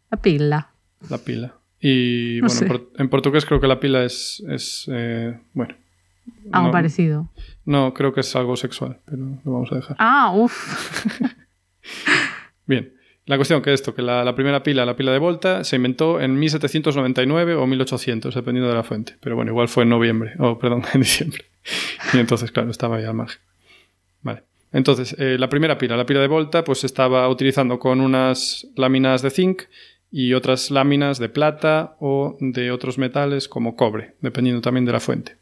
La 0.08 0.18
pila. 0.22 0.70
la 1.10 1.18
pila. 1.18 1.54
Y 1.80 2.38
No 2.42 2.46
bueno, 2.46 2.78
sé. 2.78 2.88
en 3.02 3.08
portugués 3.08 3.44
creo 3.44 3.60
que 3.60 3.66
la 3.66 3.80
pila 3.80 4.04
es, 4.04 4.40
es 4.48 4.88
eh, 4.90 5.36
bueno. 5.52 5.74
Algo 6.52 6.68
no, 6.68 6.72
parecido. 6.72 7.28
No, 7.64 7.92
creo 7.92 8.12
que 8.14 8.20
es 8.20 8.36
algo 8.36 8.54
sexual, 8.56 9.00
pero 9.04 9.40
lo 9.44 9.52
vamos 9.52 9.72
a 9.72 9.74
dejar. 9.74 9.96
Ah, 9.98 10.32
uff. 10.32 11.04
Bien. 12.66 12.92
La 13.26 13.36
cuestión 13.36 13.62
que 13.62 13.72
esto, 13.72 13.94
que 13.94 14.02
la, 14.02 14.34
primera 14.34 14.62
pila, 14.62 14.84
la 14.84 14.96
pila 14.96 15.10
de 15.10 15.18
Volta, 15.18 15.64
se 15.64 15.76
inventó 15.76 16.20
en 16.20 16.38
1799 16.38 17.54
o 17.54 17.66
1800, 17.66 18.34
dependiendo 18.34 18.68
de 18.68 18.74
la 18.74 18.82
fuente. 18.82 19.16
Pero 19.20 19.34
bueno, 19.34 19.50
igual 19.50 19.68
fue 19.68 19.84
en 19.84 19.88
noviembre, 19.88 20.34
o 20.38 20.58
perdón, 20.60 20.82
en 20.92 21.00
diciembre. 21.00 21.44
Y 22.12 22.18
entonces, 22.18 22.50
claro, 22.50 22.70
estaba 22.70 22.96
ahí 22.96 23.04
al 23.04 23.14
margen. 23.14 23.40
Vale. 24.20 24.42
Entonces, 24.72 25.16
eh, 25.18 25.36
la 25.38 25.48
primera 25.48 25.78
pila, 25.78 25.96
la 25.96 26.04
pila 26.04 26.20
de 26.20 26.28
Volta, 26.28 26.64
pues 26.64 26.84
estaba 26.84 27.26
utilizando 27.28 27.78
con 27.78 28.00
unas 28.00 28.66
láminas 28.76 29.22
de 29.22 29.30
zinc 29.30 29.62
y 30.10 30.34
otras 30.34 30.70
láminas 30.70 31.18
de 31.18 31.28
plata 31.28 31.96
o 32.00 32.36
de 32.40 32.72
otros 32.72 32.98
metales 32.98 33.48
como 33.48 33.74
cobre, 33.74 34.16
dependiendo 34.20 34.60
también 34.60 34.84
de 34.84 34.92
la 34.92 35.00
fuente. 35.00 35.38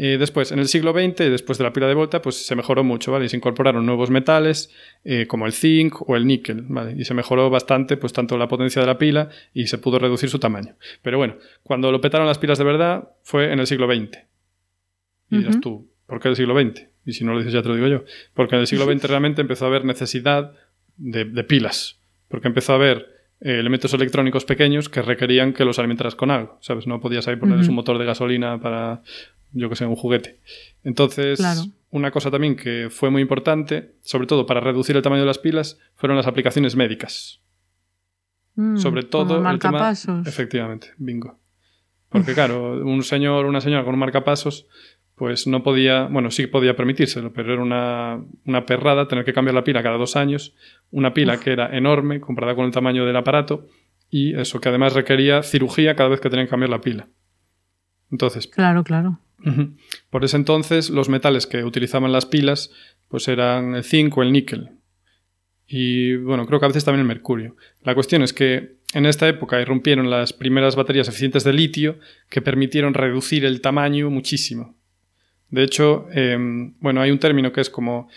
Eh, 0.00 0.16
después, 0.16 0.52
en 0.52 0.60
el 0.60 0.68
siglo 0.68 0.92
XX, 0.92 1.28
después 1.28 1.58
de 1.58 1.64
la 1.64 1.72
pila 1.72 1.88
de 1.88 1.94
Volta, 1.94 2.22
pues 2.22 2.46
se 2.46 2.54
mejoró 2.54 2.84
mucho, 2.84 3.10
¿vale? 3.10 3.24
Y 3.24 3.28
se 3.28 3.36
incorporaron 3.36 3.84
nuevos 3.84 4.10
metales, 4.10 4.72
eh, 5.02 5.26
como 5.26 5.44
el 5.44 5.52
zinc 5.52 6.08
o 6.08 6.14
el 6.14 6.24
níquel, 6.24 6.62
¿vale? 6.68 6.94
Y 6.96 7.04
se 7.04 7.14
mejoró 7.14 7.50
bastante, 7.50 7.96
pues 7.96 8.12
tanto 8.12 8.38
la 8.38 8.46
potencia 8.46 8.80
de 8.80 8.86
la 8.86 8.96
pila 8.96 9.28
y 9.52 9.66
se 9.66 9.76
pudo 9.76 9.98
reducir 9.98 10.30
su 10.30 10.38
tamaño. 10.38 10.76
Pero 11.02 11.18
bueno, 11.18 11.34
cuando 11.64 11.90
lo 11.90 12.00
petaron 12.00 12.28
las 12.28 12.38
pilas 12.38 12.58
de 12.58 12.64
verdad 12.64 13.08
fue 13.24 13.52
en 13.52 13.58
el 13.58 13.66
siglo 13.66 13.92
XX. 13.92 14.18
Y 15.32 15.38
dirás 15.38 15.58
tú, 15.60 15.90
¿por 16.06 16.20
qué 16.20 16.28
el 16.28 16.36
siglo 16.36 16.56
XX? 16.56 16.86
Y 17.04 17.14
si 17.14 17.24
no 17.24 17.32
lo 17.32 17.38
dices 17.38 17.52
ya 17.52 17.62
te 17.62 17.68
lo 17.68 17.74
digo 17.74 17.88
yo. 17.88 18.04
Porque 18.34 18.54
en 18.54 18.60
el 18.60 18.68
siglo 18.68 18.84
XX 18.84 19.02
realmente 19.02 19.40
empezó 19.40 19.64
a 19.64 19.68
haber 19.68 19.84
necesidad 19.84 20.52
de, 20.96 21.24
de 21.24 21.42
pilas. 21.42 21.98
Porque 22.28 22.46
empezó 22.46 22.72
a 22.72 22.76
haber 22.76 23.17
eh, 23.40 23.58
elementos 23.60 23.92
electrónicos 23.94 24.44
pequeños 24.44 24.88
que 24.88 25.02
requerían 25.02 25.52
que 25.52 25.64
los 25.64 25.78
alimentaras 25.78 26.14
con 26.14 26.30
algo, 26.30 26.58
¿sabes? 26.60 26.86
No 26.86 27.00
podías 27.00 27.28
ahí 27.28 27.36
ponerles 27.36 27.68
un 27.68 27.74
motor 27.76 27.98
de 27.98 28.04
gasolina 28.04 28.60
para, 28.60 29.02
yo 29.52 29.68
que 29.68 29.76
sé, 29.76 29.86
un 29.86 29.96
juguete. 29.96 30.40
Entonces, 30.84 31.38
Claro. 31.38 31.62
una 31.90 32.10
cosa 32.10 32.30
también 32.30 32.56
que 32.56 32.88
fue 32.90 33.10
muy 33.10 33.22
importante, 33.22 33.94
sobre 34.02 34.26
todo 34.26 34.44
para 34.46 34.60
reducir 34.60 34.96
el 34.96 35.02
tamaño 35.02 35.22
de 35.22 35.26
las 35.28 35.38
pilas, 35.38 35.78
fueron 35.94 36.16
las 36.16 36.26
aplicaciones 36.26 36.74
médicas. 36.76 37.40
Mm, 38.56 38.76
Sobre 38.76 39.02
todo 39.04 39.36
como 39.36 39.50
el 39.50 39.58
tema- 39.58 39.72
marcapasos. 39.72 40.26
Efectivamente, 40.26 40.88
bingo. 40.98 41.38
Porque 42.08 42.32
claro, 42.34 42.72
un 42.84 43.02
señor 43.02 43.44
o 43.44 43.48
una 43.48 43.60
señora 43.60 43.84
con 43.84 43.92
un 43.94 44.00
marcapasos, 44.00 44.66
pues 45.18 45.46
no 45.46 45.62
podía, 45.62 46.04
bueno, 46.04 46.30
sí 46.30 46.46
podía 46.46 46.76
permitírselo, 46.76 47.32
pero 47.32 47.52
era 47.52 47.62
una, 47.62 48.22
una 48.46 48.64
perrada 48.64 49.08
tener 49.08 49.24
que 49.24 49.32
cambiar 49.32 49.54
la 49.54 49.64
pila 49.64 49.82
cada 49.82 49.98
dos 49.98 50.16
años, 50.16 50.54
una 50.90 51.12
pila 51.12 51.38
que 51.38 51.52
era 51.52 51.76
enorme 51.76 52.20
comparada 52.20 52.54
con 52.54 52.64
el 52.64 52.70
tamaño 52.70 53.04
del 53.04 53.16
aparato 53.16 53.66
y 54.10 54.34
eso, 54.38 54.60
que 54.60 54.68
además 54.68 54.94
requería 54.94 55.42
cirugía 55.42 55.96
cada 55.96 56.08
vez 56.08 56.20
que 56.20 56.30
tenían 56.30 56.46
que 56.46 56.50
cambiar 56.50 56.70
la 56.70 56.80
pila. 56.80 57.08
Entonces. 58.10 58.46
Claro, 58.46 58.84
claro. 58.84 59.20
Por 60.10 60.24
ese 60.24 60.36
entonces, 60.36 60.90
los 60.90 61.08
metales 61.08 61.46
que 61.46 61.62
utilizaban 61.62 62.10
las 62.10 62.26
pilas, 62.26 62.72
pues 63.08 63.28
eran 63.28 63.74
el 63.76 63.84
zinc 63.84 64.16
o 64.16 64.22
el 64.22 64.32
níquel. 64.32 64.70
Y 65.66 66.16
bueno, 66.16 66.46
creo 66.46 66.58
que 66.58 66.66
a 66.66 66.68
veces 66.68 66.84
también 66.84 67.02
el 67.02 67.06
mercurio. 67.06 67.56
La 67.82 67.94
cuestión 67.94 68.22
es 68.22 68.32
que 68.32 68.78
en 68.94 69.06
esta 69.06 69.28
época 69.28 69.60
irrumpieron 69.60 70.10
las 70.10 70.32
primeras 70.32 70.76
baterías 70.76 71.08
eficientes 71.08 71.44
de 71.44 71.52
litio 71.52 71.98
que 72.30 72.40
permitieron 72.40 72.94
reducir 72.94 73.44
el 73.44 73.60
tamaño 73.60 74.10
muchísimo. 74.10 74.77
De 75.50 75.62
hecho, 75.62 76.06
em, 76.12 76.74
bueno, 76.80 77.00
hay 77.00 77.10
un 77.10 77.18
término 77.18 77.52
que 77.52 77.60
es 77.60 77.70
como 77.70 78.08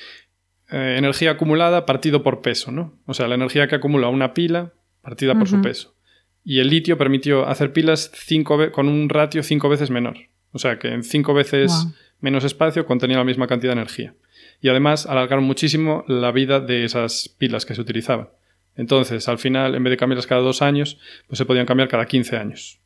eh, 0.69 0.95
energía 0.97 1.31
acumulada 1.31 1.85
partido 1.85 2.23
por 2.23 2.41
peso, 2.41 2.71
¿no? 2.71 2.97
O 3.05 3.13
sea, 3.13 3.27
la 3.27 3.35
energía 3.35 3.67
que 3.67 3.75
acumula 3.75 4.07
una 4.07 4.33
pila 4.33 4.73
partida 5.01 5.37
por 5.37 5.47
su 5.47 5.61
peso. 5.61 5.95
Y 6.43 6.59
el 6.59 6.69
litio 6.69 6.97
permitió 6.97 7.47
hacer 7.47 7.73
pilas 7.73 8.11
cinco 8.13 8.71
con 8.71 8.87
un 8.87 9.09
ratio 9.09 9.43
cinco 9.43 9.69
veces 9.69 9.89
menor. 9.89 10.17
O 10.51 10.59
sea, 10.59 10.79
que 10.79 10.89
en 10.89 11.03
cinco 11.03 11.33
veces 11.33 11.87
menos 12.19 12.43
espacio 12.43 12.85
contenía 12.85 13.17
la 13.17 13.23
misma 13.23 13.47
cantidad 13.47 13.71
de 13.71 13.81
energía. 13.81 14.15
Y 14.61 14.69
además 14.69 15.05
alargaron 15.05 15.43
muchísimo 15.43 16.03
la 16.07 16.31
vida 16.31 16.59
de 16.59 16.83
esas 16.83 17.29
pilas 17.37 17.65
que 17.65 17.75
se 17.75 17.81
utilizaban. 17.81 18.29
Entonces, 18.75 19.27
al 19.27 19.37
final, 19.37 19.75
en 19.75 19.83
vez 19.83 19.91
de 19.91 19.97
cambiarlas 19.97 20.27
cada 20.27 20.41
dos 20.41 20.61
años, 20.61 20.97
pues 21.27 21.37
se 21.37 21.45
podían 21.45 21.65
cambiar 21.65 21.89
cada 21.89 22.05
15 22.05 22.37
años. 22.37 22.80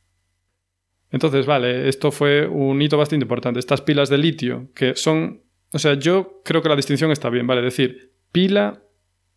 Entonces, 1.11 1.45
vale, 1.45 1.87
esto 1.87 2.11
fue 2.11 2.47
un 2.47 2.81
hito 2.81 2.97
bastante 2.97 3.23
importante. 3.23 3.59
Estas 3.59 3.81
pilas 3.81 4.09
de 4.09 4.17
litio, 4.17 4.69
que 4.73 4.95
son. 4.95 5.41
O 5.71 5.79
sea, 5.79 5.95
yo 5.95 6.41
creo 6.43 6.61
que 6.61 6.69
la 6.69 6.75
distinción 6.75 7.11
está 7.11 7.29
bien, 7.29 7.47
¿vale? 7.47 7.61
Es 7.61 7.75
decir, 7.75 8.13
pila 8.31 8.81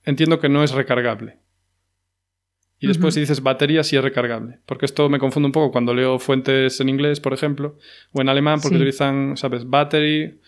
entiendo 0.04 0.40
que 0.40 0.48
no 0.48 0.64
es 0.64 0.72
recargable. 0.72 1.38
Y 2.80 2.86
después 2.86 3.14
si 3.14 3.20
dices 3.20 3.42
batería 3.42 3.82
sí 3.82 3.96
es 3.96 4.02
recargable. 4.02 4.60
Porque 4.64 4.86
esto 4.86 5.08
me 5.08 5.18
confunde 5.18 5.46
un 5.46 5.52
poco 5.52 5.72
cuando 5.72 5.94
leo 5.94 6.18
fuentes 6.18 6.80
en 6.80 6.88
inglés, 6.88 7.18
por 7.20 7.34
ejemplo, 7.34 7.76
o 8.12 8.20
en 8.20 8.28
alemán 8.28 8.60
porque 8.60 8.76
utilizan, 8.76 9.36
¿sabes? 9.36 9.68
Battery, 9.68 10.40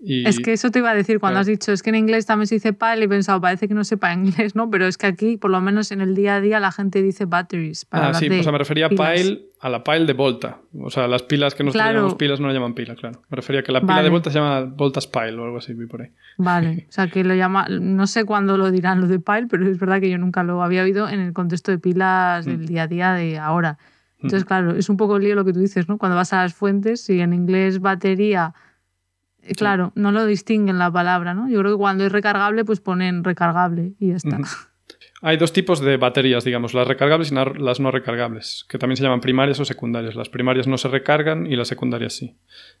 es 0.00 0.38
que 0.40 0.52
eso 0.52 0.70
te 0.70 0.80
iba 0.80 0.90
a 0.90 0.94
decir 0.94 1.20
cuando 1.20 1.40
has 1.40 1.46
dicho, 1.46 1.72
es 1.72 1.82
que 1.82 1.90
en 1.90 1.96
inglés 1.96 2.26
también 2.26 2.46
se 2.46 2.56
dice 2.56 2.72
pile 2.72 3.00
y 3.00 3.04
he 3.04 3.08
pensado, 3.08 3.40
parece 3.40 3.68
que 3.68 3.74
no 3.74 3.84
sepa 3.84 4.12
inglés, 4.12 4.54
¿no? 4.54 4.70
Pero 4.70 4.86
es 4.86 4.98
que 4.98 5.06
aquí, 5.06 5.36
por 5.36 5.50
lo 5.50 5.60
menos 5.60 5.92
en 5.92 6.00
el 6.00 6.14
día 6.14 6.36
a 6.36 6.40
día, 6.40 6.60
la 6.60 6.72
gente 6.72 7.02
dice 7.02 7.24
batteries. 7.24 7.84
Para 7.84 8.08
ah, 8.08 8.14
sí, 8.14 8.28
o 8.28 8.42
sea, 8.42 8.52
me 8.52 8.58
refería 8.58 8.86
a 8.86 8.88
pile, 8.90 9.46
a 9.60 9.68
la 9.68 9.82
pile 9.82 10.04
de 10.04 10.12
volta. 10.12 10.58
O 10.78 10.90
sea, 10.90 11.08
las 11.08 11.22
pilas 11.22 11.54
que 11.54 11.64
nosotros 11.64 11.86
llamamos 11.86 12.14
pilas 12.16 12.40
no 12.40 12.48
la 12.48 12.54
llaman 12.54 12.74
pila, 12.74 12.94
claro. 12.96 13.22
Me 13.30 13.36
refería 13.36 13.60
a 13.60 13.64
que 13.64 13.72
la 13.72 13.80
pila 13.80 14.02
de 14.02 14.10
volta 14.10 14.30
se 14.30 14.38
llama 14.38 14.62
voltas 14.62 15.06
pile 15.06 15.36
o 15.36 15.44
algo 15.44 15.58
así, 15.58 15.74
por 15.74 16.02
ahí. 16.02 16.10
Vale, 16.36 16.86
o 16.88 16.92
sea, 16.92 17.08
que 17.08 17.24
lo 17.24 17.34
llama, 17.34 17.66
no 17.68 18.06
sé 18.06 18.24
cuándo 18.24 18.58
lo 18.58 18.70
dirán 18.70 19.00
lo 19.00 19.06
de 19.06 19.20
pile, 19.20 19.46
pero 19.48 19.66
es 19.68 19.78
verdad 19.78 20.00
que 20.00 20.10
yo 20.10 20.18
nunca 20.18 20.42
lo 20.42 20.62
había 20.62 20.82
oído 20.82 21.08
en 21.08 21.20
el 21.20 21.32
contexto 21.32 21.70
de 21.70 21.78
pilas 21.78 22.44
del 22.44 22.58
mm. 22.58 22.66
día 22.66 22.82
a 22.82 22.86
día 22.86 23.12
de 23.14 23.38
ahora. 23.38 23.78
Entonces, 24.16 24.44
mm. 24.44 24.46
claro, 24.46 24.70
es 24.72 24.88
un 24.88 24.96
poco 24.96 25.16
el 25.16 25.24
lío 25.24 25.34
lo 25.34 25.44
que 25.44 25.52
tú 25.52 25.60
dices, 25.60 25.88
¿no? 25.88 25.98
Cuando 25.98 26.16
vas 26.16 26.32
a 26.32 26.42
las 26.42 26.54
fuentes, 26.54 27.02
si 27.02 27.20
en 27.20 27.32
inglés 27.32 27.80
batería 27.80 28.54
Claro, 29.56 29.92
no 29.94 30.12
lo 30.12 30.26
distinguen 30.26 30.78
la 30.78 30.90
palabra, 30.90 31.34
¿no? 31.34 31.48
Yo 31.48 31.60
creo 31.60 31.72
que 31.72 31.78
cuando 31.78 32.04
es 32.04 32.12
recargable, 32.12 32.64
pues 32.64 32.80
ponen 32.80 33.24
recargable 33.24 33.94
y 33.98 34.08
ya 34.08 34.16
está. 34.16 34.38
Hay 35.26 35.38
dos 35.38 35.54
tipos 35.54 35.80
de 35.80 35.96
baterías, 35.96 36.44
digamos, 36.44 36.74
las 36.74 36.86
recargables 36.86 37.32
y 37.32 37.34
las 37.34 37.80
no 37.80 37.90
recargables, 37.90 38.66
que 38.68 38.76
también 38.76 38.98
se 38.98 39.04
llaman 39.04 39.22
primarias 39.22 39.58
o 39.58 39.64
secundarias. 39.64 40.16
Las 40.16 40.28
primarias 40.28 40.66
no 40.66 40.76
se 40.76 40.88
recargan 40.88 41.46
y 41.46 41.56
las 41.56 41.68
secundarias 41.68 42.12
sí. 42.12 42.36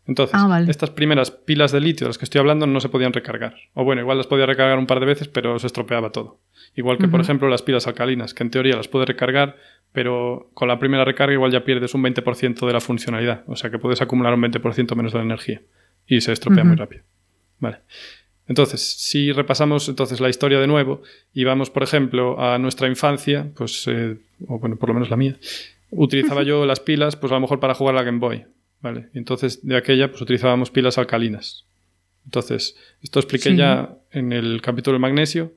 Entonces, 0.06 0.38
ah, 0.38 0.62
estas 0.68 0.90
primeras 0.90 1.30
pilas 1.30 1.72
de 1.72 1.80
litio 1.80 2.04
de 2.04 2.10
las 2.10 2.18
que 2.18 2.26
estoy 2.26 2.40
hablando 2.40 2.66
no 2.66 2.80
se 2.80 2.90
podían 2.90 3.14
recargar. 3.14 3.54
O 3.72 3.84
bueno, 3.84 4.02
igual 4.02 4.18
las 4.18 4.26
podía 4.26 4.44
recargar 4.44 4.78
un 4.78 4.86
par 4.86 5.00
de 5.00 5.06
veces, 5.06 5.28
pero 5.28 5.58
se 5.58 5.68
estropeaba 5.68 6.10
todo. 6.10 6.38
Igual 6.74 6.98
que, 6.98 7.08
por 7.08 7.22
ejemplo, 7.22 7.48
las 7.48 7.62
pilas 7.62 7.86
alcalinas, 7.86 8.34
que 8.34 8.42
en 8.42 8.50
teoría 8.50 8.76
las 8.76 8.88
puedes 8.88 9.08
recargar, 9.08 9.56
pero 9.92 10.50
con 10.52 10.68
la 10.68 10.78
primera 10.78 11.06
recarga 11.06 11.32
igual 11.32 11.50
ya 11.50 11.64
pierdes 11.64 11.94
un 11.94 12.02
20% 12.02 12.66
de 12.66 12.72
la 12.74 12.80
funcionalidad. 12.80 13.44
O 13.46 13.56
sea 13.56 13.70
que 13.70 13.78
puedes 13.78 14.02
acumular 14.02 14.34
un 14.34 14.42
20% 14.42 14.94
menos 14.96 15.12
de 15.12 15.18
la 15.18 15.24
energía 15.24 15.62
y 16.06 16.20
se 16.20 16.32
estropea 16.32 16.64
muy 16.64 16.76
rápido. 16.76 17.02
Vale. 17.58 17.78
Entonces, 18.46 18.82
si 18.82 19.32
repasamos 19.32 19.88
entonces 19.88 20.20
la 20.20 20.28
historia 20.28 20.60
de 20.60 20.66
nuevo 20.66 21.02
y 21.32 21.44
vamos, 21.44 21.70
por 21.70 21.82
ejemplo, 21.82 22.40
a 22.40 22.58
nuestra 22.58 22.88
infancia, 22.88 23.50
pues, 23.56 23.86
eh, 23.86 24.18
o 24.46 24.58
bueno, 24.58 24.76
por 24.76 24.90
lo 24.90 24.94
menos 24.94 25.08
la 25.08 25.16
mía, 25.16 25.36
utilizaba 25.90 26.42
yo 26.42 26.66
las 26.66 26.80
pilas, 26.80 27.16
pues 27.16 27.32
a 27.32 27.36
lo 27.36 27.40
mejor 27.40 27.60
para 27.60 27.74
jugar 27.74 27.94
a 27.94 27.98
la 27.98 28.04
Game 28.04 28.18
Boy, 28.18 28.44
¿vale? 28.80 29.08
Y 29.14 29.18
entonces 29.18 29.66
de 29.66 29.76
aquella, 29.76 30.10
pues 30.10 30.20
utilizábamos 30.20 30.70
pilas 30.70 30.98
alcalinas. 30.98 31.64
Entonces, 32.26 32.76
esto 33.02 33.18
expliqué 33.18 33.54
ya 33.54 33.96
en 34.10 34.32
el 34.32 34.60
capítulo 34.62 34.94
del 34.94 35.00
magnesio. 35.00 35.52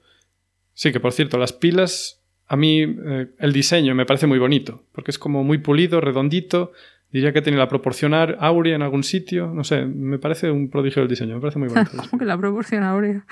Sí, 0.73 0.91
que 0.91 0.99
por 0.99 1.11
cierto, 1.11 1.37
las 1.37 1.53
pilas, 1.53 2.21
a 2.47 2.55
mí 2.55 2.81
eh, 2.83 3.27
el 3.39 3.53
diseño 3.53 3.95
me 3.95 4.05
parece 4.05 4.27
muy 4.27 4.39
bonito, 4.39 4.83
porque 4.93 5.11
es 5.11 5.19
como 5.19 5.43
muy 5.43 5.57
pulido, 5.57 5.99
redondito, 6.01 6.71
Diría 7.11 7.31
que 7.31 7.41
tiene 7.41 7.57
la 7.57 7.69
proporción 7.69 8.13
áurea 8.13 8.75
en 8.75 8.81
algún 8.81 9.03
sitio. 9.03 9.47
No 9.53 9.63
sé, 9.63 9.85
me 9.85 10.19
parece 10.19 10.51
un 10.51 10.69
prodigio 10.69 11.01
del 11.01 11.09
diseño. 11.09 11.35
Me 11.35 11.41
parece 11.41 11.59
muy 11.59 11.69
bonito. 11.69 11.91
¿Cómo 11.97 12.19
que 12.19 12.25
la 12.25 12.37
proporción 12.37 12.83
áurea? 12.83 13.25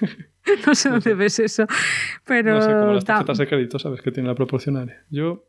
no 0.66 0.74
sé 0.74 0.90
dónde 0.90 1.14
ves 1.14 1.38
eso. 1.38 1.66
Pero. 2.24 2.54
No 2.54 2.62
sé, 2.62 2.72
como 2.72 2.92
las 2.92 3.04
tarjetas 3.04 3.38
de 3.38 3.46
crédito, 3.46 3.78
¿sabes? 3.78 4.02
Que 4.02 4.12
tiene 4.12 4.28
la 4.28 4.34
proporción 4.34 4.76
áurea. 4.76 5.02
Yo. 5.10 5.48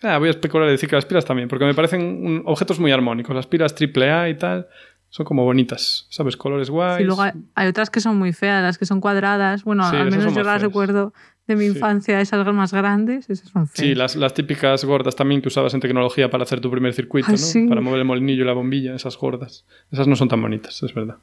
Ah, 0.00 0.18
voy 0.18 0.28
a 0.28 0.30
especular 0.30 0.68
y 0.68 0.70
decir 0.70 0.88
que 0.88 0.94
las 0.94 1.06
pilas 1.06 1.24
también, 1.24 1.48
porque 1.48 1.64
me 1.64 1.74
parecen 1.74 2.42
objetos 2.44 2.78
muy 2.78 2.92
armónicos. 2.92 3.34
Las 3.34 3.48
pilas 3.48 3.74
AAA 3.74 4.28
y 4.28 4.36
tal 4.36 4.68
son 5.10 5.24
como 5.24 5.44
bonitas, 5.44 6.06
¿sabes? 6.10 6.36
Colores 6.36 6.70
guays. 6.70 7.00
Y 7.00 7.04
luego 7.04 7.22
hay, 7.22 7.66
otras 7.66 7.90
que 7.90 8.00
son 8.00 8.16
muy 8.16 8.32
feas, 8.32 8.62
las 8.62 8.78
que 8.78 8.86
son 8.86 9.00
cuadradas. 9.00 9.64
Bueno, 9.64 9.84
al 9.84 10.10
menos 10.10 10.34
yo 10.34 10.42
las 10.42 10.62
recuerdo 10.62 11.12
de 11.48 11.56
mi 11.56 11.64
infancia, 11.64 12.20
esas 12.20 12.46
más 12.52 12.72
grandes, 12.72 13.28
esas 13.30 13.48
son 13.48 13.66
feas. 13.66 13.88
Sí, 13.88 13.94
las, 13.94 14.16
las, 14.16 14.34
típicas 14.34 14.84
gordas 14.84 15.16
también 15.16 15.40
que 15.40 15.48
usabas 15.48 15.72
en 15.72 15.80
tecnología 15.80 16.30
para 16.30 16.44
hacer 16.44 16.60
tu 16.60 16.70
primer 16.70 16.92
circuito, 16.92 17.32
¿no? 17.32 17.68
Para 17.68 17.80
mover 17.80 18.00
el 18.00 18.04
molinillo 18.04 18.44
y 18.44 18.46
la 18.46 18.52
bombilla, 18.52 18.94
esas 18.94 19.16
gordas. 19.16 19.66
Esas 19.90 20.06
no 20.06 20.14
son 20.14 20.28
tan 20.28 20.42
bonitas, 20.42 20.82
es 20.82 20.92
verdad. 20.92 21.16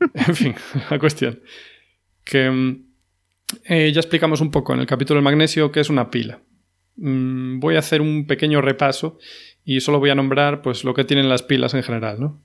en 0.14 0.34
fin, 0.34 0.54
la 0.90 0.98
cuestión. 0.98 1.40
Que 2.24 2.50
mm, 2.50 2.84
eh, 3.64 3.92
ya 3.92 4.00
explicamos 4.00 4.40
un 4.40 4.50
poco 4.50 4.74
en 4.74 4.80
el 4.80 4.86
capítulo 4.86 5.18
del 5.18 5.24
magnesio 5.24 5.70
qué 5.70 5.80
es 5.80 5.88
una 5.88 6.10
pila. 6.10 6.42
Mm, 6.96 7.60
voy 7.60 7.76
a 7.76 7.78
hacer 7.78 8.00
un 8.00 8.26
pequeño 8.26 8.60
repaso 8.60 9.18
y 9.64 9.80
solo 9.80 10.00
voy 10.00 10.10
a 10.10 10.16
nombrar 10.16 10.62
pues, 10.62 10.82
lo 10.82 10.94
que 10.94 11.04
tienen 11.04 11.28
las 11.28 11.44
pilas 11.44 11.74
en 11.74 11.84
general, 11.84 12.18
¿no? 12.18 12.42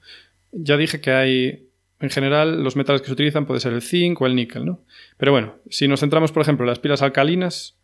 Ya 0.51 0.77
dije 0.77 1.01
que 1.01 1.12
hay 1.12 1.69
en 2.03 2.10
general, 2.10 2.62
los 2.62 2.75
metales 2.75 3.01
que 3.01 3.07
se 3.07 3.13
utilizan 3.13 3.45
puede 3.45 3.62
ser 3.62 3.72
el 3.72 3.81
zinc 3.81 4.19
o 4.19 4.25
el 4.25 4.36
níquel, 4.36 4.65
¿no? 4.65 4.83
Pero 5.15 5.31
bueno, 5.31 5.55
si 5.69 5.88
nos 5.88 6.01
centramos, 6.01 6.33
por 6.33 6.41
ejemplo, 6.41 6.65
en 6.65 6.67
las 6.67 6.79
pilas 6.79 7.01
alcalinas, 7.01 7.79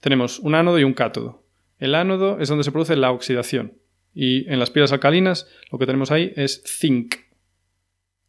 tenemos 0.00 0.40
un 0.40 0.54
ánodo 0.54 0.78
y 0.78 0.84
un 0.84 0.92
cátodo. 0.92 1.46
El 1.78 1.94
ánodo 1.94 2.38
es 2.38 2.50
donde 2.50 2.64
se 2.64 2.70
produce 2.70 2.96
la 2.96 3.10
oxidación. 3.10 3.78
Y 4.12 4.46
en 4.52 4.58
las 4.58 4.68
pilas 4.68 4.92
alcalinas, 4.92 5.48
lo 5.70 5.78
que 5.78 5.86
tenemos 5.86 6.10
ahí 6.10 6.34
es 6.36 6.62
zinc. 6.66 7.14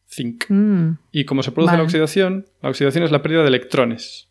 Zinc. 0.07 0.45
Mm. 0.47 0.99
y 1.11 1.25
como 1.25 1.43
se 1.43 1.51
produce 1.51 1.75
la 1.75 1.83
oxidación, 1.83 2.45
la 2.61 2.69
oxidación 2.69 3.03
es 3.03 3.11
la 3.11 3.21
pérdida 3.21 3.41
de 3.41 3.49
electrones. 3.49 4.29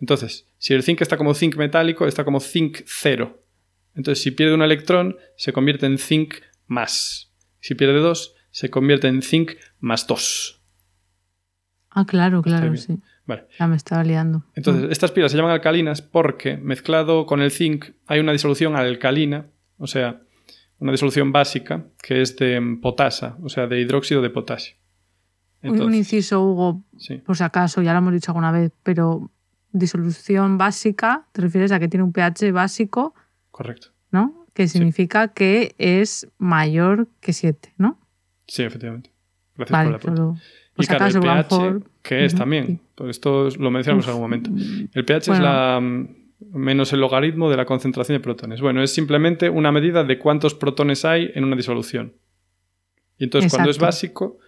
Entonces, 0.00 0.48
si 0.58 0.74
el 0.74 0.82
zinc 0.82 1.00
está 1.00 1.16
como 1.16 1.34
zinc 1.34 1.54
metálico, 1.58 2.08
está 2.08 2.24
como 2.24 2.40
zinc 2.40 2.78
cero. 2.86 3.44
Entonces, 3.94 4.20
si 4.20 4.32
pierde 4.32 4.54
un 4.54 4.62
electrón, 4.62 5.16
se 5.36 5.52
convierte 5.52 5.86
en 5.86 5.98
zinc 5.98 6.34
más. 6.66 7.32
Si 7.60 7.76
pierde 7.76 8.00
dos, 8.00 8.34
se 8.50 8.70
convierte 8.70 9.08
en 9.08 9.22
zinc 9.22 9.52
más 9.78 10.06
2. 10.06 10.60
Ah, 11.90 12.04
claro, 12.06 12.42
claro, 12.42 12.76
sí. 12.76 13.00
Vale. 13.26 13.46
Ya 13.58 13.66
me 13.66 13.76
estaba 13.76 14.04
liando. 14.04 14.44
Entonces, 14.54 14.88
mm. 14.88 14.92
estas 14.92 15.12
pilas 15.12 15.30
se 15.30 15.36
llaman 15.36 15.52
alcalinas 15.52 16.02
porque 16.02 16.56
mezclado 16.56 17.26
con 17.26 17.42
el 17.42 17.50
zinc 17.50 17.86
hay 18.06 18.20
una 18.20 18.32
disolución 18.32 18.76
alcalina, 18.76 19.46
o 19.76 19.86
sea, 19.86 20.22
una 20.78 20.92
disolución 20.92 21.32
básica 21.32 21.86
que 22.02 22.22
es 22.22 22.36
de 22.36 22.78
potasa, 22.80 23.36
o 23.42 23.48
sea, 23.48 23.66
de 23.66 23.80
hidróxido 23.80 24.22
de 24.22 24.30
potasio. 24.30 24.76
un 25.62 25.94
inciso, 25.94 26.42
Hugo, 26.42 26.84
por 27.24 27.36
si 27.36 27.44
acaso, 27.44 27.82
ya 27.82 27.92
lo 27.92 27.98
hemos 27.98 28.12
dicho 28.12 28.30
alguna 28.30 28.50
vez, 28.50 28.72
pero 28.82 29.30
disolución 29.72 30.58
básica, 30.58 31.26
te 31.32 31.42
refieres 31.42 31.72
a 31.72 31.78
que 31.78 31.88
tiene 31.88 32.04
un 32.04 32.12
pH 32.12 32.52
básico. 32.52 33.14
Correcto. 33.50 33.88
¿No? 34.10 34.46
Que 34.54 34.66
significa 34.66 35.28
que 35.28 35.74
es 35.78 36.28
mayor 36.38 37.08
que 37.20 37.32
7, 37.32 37.74
¿no? 37.78 38.00
Sí, 38.50 38.64
efectivamente. 38.64 39.10
Gracias 39.56 39.84
por 39.84 39.92
la 39.92 39.98
pregunta. 39.98 40.42
y 40.76 40.86
claro, 40.86 41.06
el 41.06 41.20
pH, 41.20 41.86
que 42.02 42.24
es 42.24 42.34
también, 42.34 42.80
pues 42.96 43.10
esto 43.10 43.48
lo 43.50 43.70
mencionamos 43.70 44.06
en 44.06 44.10
algún 44.10 44.22
momento. 44.22 44.50
El 44.92 45.04
pH 45.04 45.32
es 45.34 45.38
la 45.38 45.78
mm, 45.80 46.08
menos 46.52 46.92
el 46.92 47.00
logaritmo 47.00 47.48
de 47.48 47.56
la 47.56 47.64
concentración 47.64 48.16
de 48.18 48.20
protones. 48.20 48.60
Bueno, 48.60 48.82
es 48.82 48.92
simplemente 48.92 49.48
una 49.48 49.70
medida 49.70 50.02
de 50.02 50.18
cuántos 50.18 50.54
protones 50.54 51.04
hay 51.04 51.30
en 51.36 51.44
una 51.44 51.54
disolución. 51.54 52.14
Y 53.18 53.24
entonces 53.24 53.52
cuando 53.52 53.70
es 53.70 53.78
básico, 53.78 54.38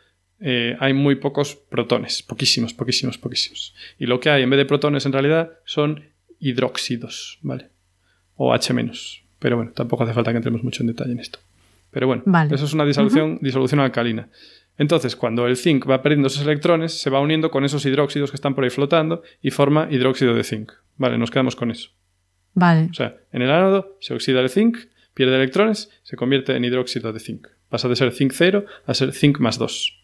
eh, 0.41 0.77
hay 0.81 0.95
muy 0.95 1.15
pocos 1.15 1.55
protones, 1.55 2.25
poquísimos, 2.25 2.75
poquísimos, 2.75 3.19
poquísimos. 3.19 3.73
Y 4.01 4.07
lo 4.07 4.19
que 4.19 4.31
hay 4.31 4.43
en 4.43 4.51
vez 4.51 4.59
de 4.59 4.65
protones 4.65 5.07
en 5.07 5.13
realidad 5.13 5.53
son 5.65 6.03
hidróxidos, 6.41 7.39
¿vale? 7.43 7.69
O 8.35 8.53
H-. 8.53 8.75
Pero 9.39 9.57
bueno, 9.59 9.71
tampoco 9.71 10.03
hace 10.03 10.13
falta 10.13 10.33
que 10.33 10.39
entremos 10.39 10.65
mucho 10.65 10.83
en 10.83 10.89
detalle 10.89 11.13
en 11.13 11.21
esto. 11.21 11.39
Pero 11.93 12.07
bueno, 12.07 12.25
eso 12.51 12.65
es 12.65 12.73
una 12.73 12.85
disolución, 12.85 13.39
disolución 13.41 13.81
alcalina. 13.81 14.29
Entonces, 14.79 15.15
cuando 15.15 15.47
el 15.47 15.57
zinc 15.57 15.89
va 15.89 16.03
perdiendo 16.03 16.29
esos 16.29 16.43
electrones, 16.43 16.99
se 16.99 17.11
va 17.11 17.21
uniendo 17.21 17.51
con 17.51 17.65
esos 17.65 17.85
hidróxidos 17.85 18.31
que 18.31 18.37
están 18.37 18.55
por 18.55 18.65
ahí 18.65 18.71
flotando 18.71 19.23
y 19.43 19.51
forma 19.51 19.87
hidróxido 19.91 20.35
de 20.35 20.43
zinc. 20.43 20.73
Vale, 20.97 21.19
nos 21.19 21.31
quedamos 21.31 21.55
con 21.55 21.71
eso. 21.71 21.91
Vale. 22.55 22.89
O 22.91 22.95
sea, 22.95 23.17
en 23.31 23.43
el 23.43 23.51
ánodo 23.51 23.97
se 24.01 24.15
oxida 24.15 24.41
el 24.41 24.49
zinc, 24.49 24.79
pierde 25.13 25.37
electrones, 25.37 25.91
se 26.03 26.17
convierte 26.17 26.57
en 26.57 26.65
hidróxido 26.65 27.13
de 27.13 27.21
zinc. 27.21 27.47
Pasa 27.69 27.89
de 27.89 27.97
ser 27.97 28.13
zinc 28.13 28.33
0 28.35 28.65
a 28.87 28.95
ser 28.95 29.13
zinc 29.13 29.39
más 29.39 29.59
2. 29.59 30.03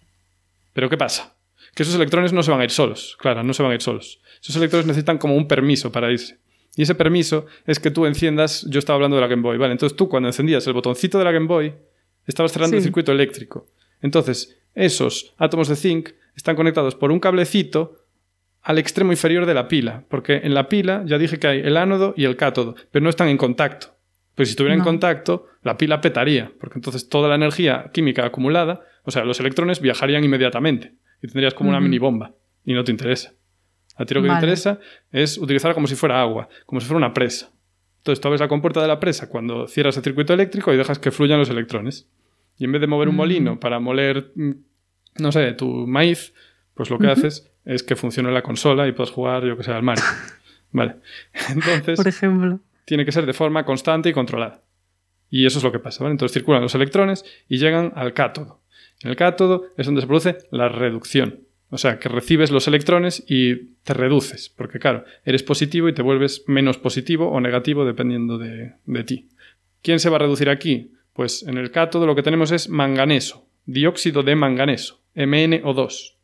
Pero 0.74 0.90
¿qué 0.90 0.98
pasa? 0.98 1.36
Que 1.74 1.82
esos 1.82 1.94
electrones 1.94 2.32
no 2.34 2.42
se 2.42 2.50
van 2.50 2.60
a 2.60 2.64
ir 2.64 2.70
solos. 2.70 3.16
Claro, 3.18 3.42
no 3.42 3.54
se 3.54 3.62
van 3.62 3.72
a 3.72 3.74
ir 3.74 3.82
solos. 3.82 4.20
Esos 4.42 4.56
electrones 4.56 4.86
necesitan 4.86 5.18
como 5.18 5.34
un 5.34 5.48
permiso 5.48 5.90
para 5.90 6.10
irse. 6.12 6.38
Y 6.76 6.82
ese 6.82 6.94
permiso 6.94 7.46
es 7.66 7.80
que 7.80 7.90
tú 7.90 8.06
enciendas, 8.06 8.66
yo 8.70 8.78
estaba 8.78 8.94
hablando 8.96 9.16
de 9.16 9.22
la 9.22 9.28
Game 9.28 9.42
Boy, 9.42 9.58
¿vale? 9.58 9.72
Entonces 9.72 9.96
tú 9.96 10.08
cuando 10.08 10.28
encendías 10.28 10.66
el 10.66 10.72
botoncito 10.74 11.18
de 11.18 11.24
la 11.24 11.32
Game 11.32 11.46
Boy, 11.46 11.74
estabas 12.26 12.52
cerrando 12.52 12.76
el 12.76 12.82
circuito 12.82 13.10
eléctrico. 13.12 13.66
Entonces, 14.00 14.60
esos 14.74 15.34
átomos 15.38 15.68
de 15.68 15.76
zinc 15.76 16.10
están 16.36 16.54
conectados 16.54 16.94
por 16.94 17.10
un 17.10 17.18
cablecito 17.18 17.96
al 18.62 18.78
extremo 18.78 19.12
inferior 19.12 19.46
de 19.46 19.54
la 19.54 19.66
pila, 19.66 20.04
porque 20.08 20.36
en 20.44 20.54
la 20.54 20.68
pila 20.68 21.02
ya 21.06 21.18
dije 21.18 21.38
que 21.38 21.46
hay 21.46 21.58
el 21.60 21.76
ánodo 21.76 22.14
y 22.16 22.24
el 22.24 22.36
cátodo, 22.36 22.74
pero 22.90 23.02
no 23.02 23.10
están 23.10 23.28
en 23.28 23.38
contacto. 23.38 23.94
Pues 24.34 24.48
si 24.48 24.52
estuvieran 24.52 24.78
No. 24.78 24.84
en 24.84 24.88
contacto, 24.88 25.46
la 25.62 25.76
pila 25.76 26.00
petaría, 26.00 26.52
porque 26.60 26.78
entonces 26.78 27.08
toda 27.08 27.28
la 27.28 27.34
energía 27.34 27.90
química 27.92 28.24
acumulada, 28.24 28.82
o 29.04 29.10
sea, 29.10 29.24
los 29.24 29.40
electrones 29.40 29.80
viajarían 29.80 30.22
inmediatamente 30.22 30.94
y 31.22 31.26
tendrías 31.26 31.54
como 31.54 31.70
una 31.70 31.80
mini 31.80 31.98
bomba 31.98 32.34
y 32.64 32.72
no 32.74 32.84
te 32.84 32.92
interesa. 32.92 33.32
A 33.98 34.04
ti 34.06 34.14
lo 34.14 34.22
que 34.22 34.28
te 34.28 34.34
interesa 34.34 34.78
es 35.12 35.36
utilizarla 35.38 35.74
como 35.74 35.86
si 35.86 35.94
fuera 35.96 36.20
agua, 36.20 36.48
como 36.66 36.80
si 36.80 36.86
fuera 36.86 36.98
una 36.98 37.12
presa. 37.12 37.50
Entonces 37.98 38.20
tú 38.20 38.28
abres 38.28 38.40
la 38.40 38.48
compuerta 38.48 38.80
de 38.80 38.88
la 38.88 39.00
presa 39.00 39.28
cuando 39.28 39.66
cierras 39.66 39.96
el 39.96 40.02
circuito 40.04 40.32
eléctrico 40.32 40.72
y 40.72 40.76
dejas 40.76 40.98
que 40.98 41.10
fluyan 41.10 41.38
los 41.38 41.50
electrones. 41.50 42.08
Y 42.56 42.64
en 42.64 42.72
vez 42.72 42.80
de 42.80 42.86
mover 42.86 43.08
un 43.08 43.14
Mm. 43.14 43.18
molino 43.18 43.60
para 43.60 43.80
moler, 43.80 44.30
mm, 44.34 44.50
no 45.20 45.32
sé, 45.32 45.52
tu 45.52 45.66
maíz, 45.86 46.32
pues 46.74 46.90
lo 46.90 46.98
que 46.98 47.08
haces 47.08 47.50
es 47.64 47.82
que 47.82 47.96
funcione 47.96 48.30
la 48.32 48.42
consola 48.42 48.86
y 48.88 48.92
puedas 48.92 49.10
jugar, 49.10 49.44
yo 49.44 49.56
que 49.56 49.62
sé, 49.64 49.72
al 49.72 49.82
Mario. 49.82 50.04
Vale. 50.72 50.96
Entonces, 51.50 51.96
Por 51.96 52.08
ejemplo. 52.08 52.60
tiene 52.84 53.04
que 53.04 53.12
ser 53.12 53.26
de 53.26 53.32
forma 53.32 53.64
constante 53.64 54.08
y 54.08 54.12
controlada. 54.12 54.62
Y 55.30 55.44
eso 55.44 55.58
es 55.58 55.64
lo 55.64 55.72
que 55.72 55.78
pasa, 55.78 56.02
¿vale? 56.04 56.12
Entonces 56.12 56.32
circulan 56.34 56.62
los 56.62 56.74
electrones 56.74 57.24
y 57.48 57.58
llegan 57.58 57.92
al 57.96 58.14
cátodo. 58.14 58.60
En 59.02 59.10
el 59.10 59.16
cátodo 59.16 59.66
es 59.76 59.86
donde 59.86 60.00
se 60.00 60.06
produce 60.06 60.38
la 60.50 60.68
reducción. 60.68 61.40
O 61.70 61.78
sea, 61.78 61.98
que 61.98 62.08
recibes 62.08 62.50
los 62.50 62.66
electrones 62.66 63.24
y 63.28 63.74
te 63.84 63.92
reduces. 63.92 64.48
Porque, 64.48 64.78
claro, 64.78 65.04
eres 65.24 65.42
positivo 65.42 65.88
y 65.88 65.94
te 65.94 66.02
vuelves 66.02 66.44
menos 66.46 66.78
positivo 66.78 67.30
o 67.30 67.40
negativo 67.40 67.84
dependiendo 67.84 68.38
de, 68.38 68.74
de 68.86 69.04
ti. 69.04 69.28
¿Quién 69.82 70.00
se 70.00 70.08
va 70.08 70.16
a 70.16 70.20
reducir 70.20 70.48
aquí? 70.48 70.92
Pues 71.12 71.42
en 71.42 71.58
el 71.58 71.70
cátodo 71.70 72.06
lo 72.06 72.14
que 72.14 72.22
tenemos 72.22 72.52
es 72.52 72.68
manganeso, 72.68 73.48
dióxido 73.66 74.22
de 74.22 74.36
manganeso, 74.36 75.02
MnO2. 75.14 76.14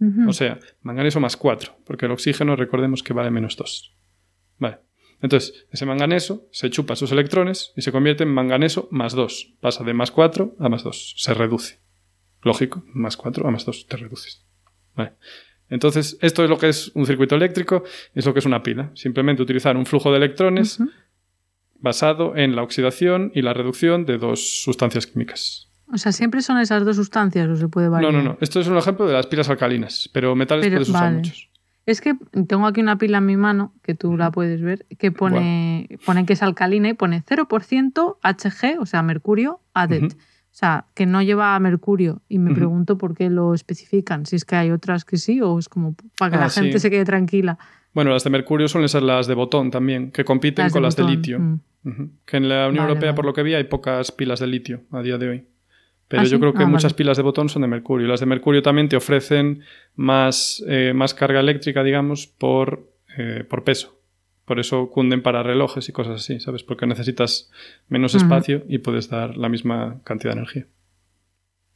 Ujú. 0.00 0.28
O 0.28 0.32
sea, 0.32 0.58
manganeso 0.82 1.20
más 1.20 1.36
4, 1.36 1.78
porque 1.84 2.06
el 2.06 2.12
oxígeno 2.12 2.56
recordemos 2.56 3.02
que 3.02 3.12
vale 3.12 3.30
menos 3.30 3.56
2. 3.56 3.94
Vale. 4.58 4.78
Entonces, 5.20 5.66
ese 5.70 5.86
manganeso 5.86 6.46
se 6.52 6.70
chupa 6.70 6.96
sus 6.96 7.10
electrones 7.10 7.72
y 7.76 7.82
se 7.82 7.90
convierte 7.90 8.22
en 8.22 8.30
manganeso 8.30 8.88
más 8.90 9.14
2. 9.14 9.56
Pasa 9.60 9.84
de 9.84 9.94
más 9.94 10.10
4 10.10 10.56
a 10.58 10.68
más 10.68 10.84
2. 10.84 11.14
Se 11.16 11.34
reduce. 11.34 11.80
Lógico, 12.42 12.84
más 12.94 13.16
4 13.16 13.46
a 13.46 13.50
más 13.50 13.64
2 13.64 13.86
te 13.86 13.96
reduces. 13.96 14.47
Vale. 14.98 15.12
Entonces, 15.70 16.18
esto 16.20 16.44
es 16.44 16.50
lo 16.50 16.58
que 16.58 16.68
es 16.68 16.90
un 16.94 17.06
circuito 17.06 17.36
eléctrico, 17.36 17.84
es 18.14 18.26
lo 18.26 18.32
que 18.32 18.40
es 18.40 18.46
una 18.46 18.62
pila. 18.62 18.90
Simplemente 18.94 19.42
utilizar 19.42 19.76
un 19.76 19.86
flujo 19.86 20.10
de 20.10 20.16
electrones 20.16 20.78
basado 21.80 22.36
en 22.36 22.56
la 22.56 22.62
oxidación 22.62 23.30
y 23.34 23.42
la 23.42 23.54
reducción 23.54 24.04
de 24.04 24.18
dos 24.18 24.62
sustancias 24.62 25.06
químicas. 25.06 25.70
O 25.92 25.96
sea, 25.96 26.12
siempre 26.12 26.42
son 26.42 26.58
esas 26.58 26.84
dos 26.84 26.96
sustancias 26.96 27.48
o 27.48 27.56
se 27.56 27.68
puede 27.68 27.88
variar. 27.88 28.12
No, 28.12 28.18
no, 28.18 28.30
no. 28.30 28.38
Esto 28.40 28.60
es 28.60 28.66
un 28.66 28.76
ejemplo 28.76 29.06
de 29.06 29.14
las 29.14 29.26
pilas 29.26 29.48
alcalinas, 29.48 30.10
pero 30.12 30.34
metales 30.34 30.66
Pero, 30.66 30.76
puedes 30.76 30.88
usar 30.88 31.02
vale. 31.02 31.16
muchos. 31.16 31.50
Es 31.86 32.02
que 32.02 32.14
tengo 32.46 32.66
aquí 32.66 32.82
una 32.82 32.98
pila 32.98 33.18
en 33.18 33.26
mi 33.26 33.38
mano, 33.38 33.72
que 33.82 33.94
tú 33.94 34.16
la 34.18 34.30
puedes 34.30 34.60
ver, 34.60 34.84
que 34.98 35.10
pone, 35.10 35.88
pone 36.04 36.26
que 36.26 36.34
es 36.34 36.42
alcalina 36.42 36.90
y 36.90 36.92
pone 36.92 37.24
0% 37.24 38.18
Hg, 38.22 38.80
o 38.80 38.84
sea, 38.84 39.02
mercurio. 39.02 39.60
Ujú. 39.74 40.08
O 40.50 40.54
sea, 40.58 40.86
que 40.94 41.06
no 41.06 41.22
lleva 41.22 41.58
mercurio. 41.60 42.20
Y 42.28 42.38
me 42.38 42.52
pregunto 42.54 42.98
por 42.98 43.14
qué 43.14 43.30
lo 43.30 43.54
especifican. 43.54 44.26
Si 44.26 44.34
es 44.36 44.44
que 44.44 44.56
hay 44.56 44.70
otras 44.72 45.04
que 45.04 45.16
sí 45.16 45.40
o 45.40 45.58
es 45.58 45.68
como 45.68 45.94
para 46.18 46.30
que 46.32 46.36
Ah, 46.36 46.40
la 46.40 46.50
gente 46.50 46.78
se 46.80 46.90
quede 46.90 47.04
tranquila. 47.04 47.58
Bueno, 47.94 48.10
las 48.10 48.24
de 48.24 48.30
mercurio 48.30 48.66
suelen 48.68 48.88
ser 48.88 49.02
las 49.02 49.26
de 49.26 49.34
botón 49.34 49.70
también, 49.70 50.10
que 50.10 50.24
compiten 50.24 50.64
Las 50.64 50.72
de 50.72 50.76
con 50.76 50.82
las 50.82 50.96
de 50.96 51.04
litio. 51.04 51.38
mm. 51.38 51.60
Que 52.26 52.36
en 52.38 52.48
la 52.48 52.68
Unión 52.68 52.82
Vale, 52.84 52.88
Europea, 52.90 53.10
vale. 53.10 53.16
por 53.16 53.24
lo 53.24 53.32
que 53.32 53.42
vi, 53.42 53.54
hay 53.54 53.64
pocas 53.64 54.10
pilas 54.12 54.40
de 54.40 54.46
litio 54.48 54.82
a 54.90 55.00
día 55.00 55.16
de 55.16 55.28
hoy. 55.28 55.44
Pero 56.08 56.22
¿Ah, 56.22 56.24
yo 56.24 56.30
sí? 56.36 56.40
creo 56.40 56.52
que 56.54 56.62
Ah, 56.64 56.66
muchas 56.66 56.92
vale. 56.92 56.96
pilas 56.96 57.16
de 57.18 57.22
botón 57.22 57.48
son 57.48 57.62
de 57.62 57.68
mercurio. 57.68 58.06
Las 58.08 58.20
de 58.20 58.26
mercurio 58.26 58.62
también 58.62 58.88
te 58.88 58.96
ofrecen 58.96 59.62
más, 59.94 60.62
eh, 60.66 60.92
más 60.94 61.14
carga 61.14 61.40
eléctrica, 61.40 61.82
digamos, 61.84 62.26
por, 62.26 62.90
eh, 63.16 63.44
por 63.48 63.62
peso. 63.64 63.97
Por 64.48 64.58
eso 64.58 64.88
cunden 64.88 65.22
para 65.22 65.42
relojes 65.42 65.86
y 65.90 65.92
cosas 65.92 66.22
así, 66.22 66.40
¿sabes? 66.40 66.62
Porque 66.62 66.86
necesitas 66.86 67.50
menos 67.88 68.14
espacio 68.14 68.64
y 68.66 68.78
puedes 68.78 69.10
dar 69.10 69.36
la 69.36 69.50
misma 69.50 70.00
cantidad 70.04 70.32
de 70.32 70.38
energía. 70.38 70.66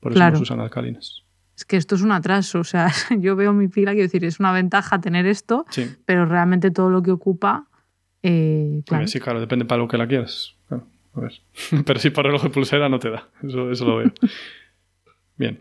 Por 0.00 0.12
eso 0.12 0.16
Claro. 0.18 0.32
nos 0.32 0.40
usan 0.40 0.58
alcalinas. 0.60 1.22
Es 1.54 1.66
que 1.66 1.76
esto 1.76 1.94
es 1.96 2.00
un 2.00 2.12
atraso. 2.12 2.60
O 2.60 2.64
sea, 2.64 2.90
yo 3.20 3.36
veo 3.36 3.52
mi 3.52 3.68
pila, 3.68 3.90
quiero 3.92 4.04
decir, 4.06 4.24
es 4.24 4.40
una 4.40 4.52
ventaja 4.52 5.02
tener 5.02 5.26
esto, 5.26 5.66
Sí, 5.68 5.86
pero 6.06 6.24
realmente 6.24 6.70
todo 6.70 6.88
lo 6.88 7.02
que 7.02 7.10
ocupa. 7.10 7.68
eh, 8.22 8.82
claro. 8.86 9.06
Sí, 9.06 9.20
claro, 9.20 9.38
depende 9.38 9.66
para 9.66 9.82
lo 9.82 9.86
que 9.88 9.98
la 9.98 10.06
quieras. 10.08 10.56
Claro, 10.68 10.86
a 11.14 11.20
ver. 11.20 11.32
Pero 11.84 12.00
si 12.00 12.08
para 12.08 12.28
reloj 12.28 12.42
de 12.44 12.48
pulsera 12.50 12.88
no 12.88 12.98
te 12.98 13.10
da. 13.10 13.28
Eso, 13.42 13.70
eso 13.70 13.84
lo 13.84 13.96
veo. 13.98 14.12
bien. 15.36 15.60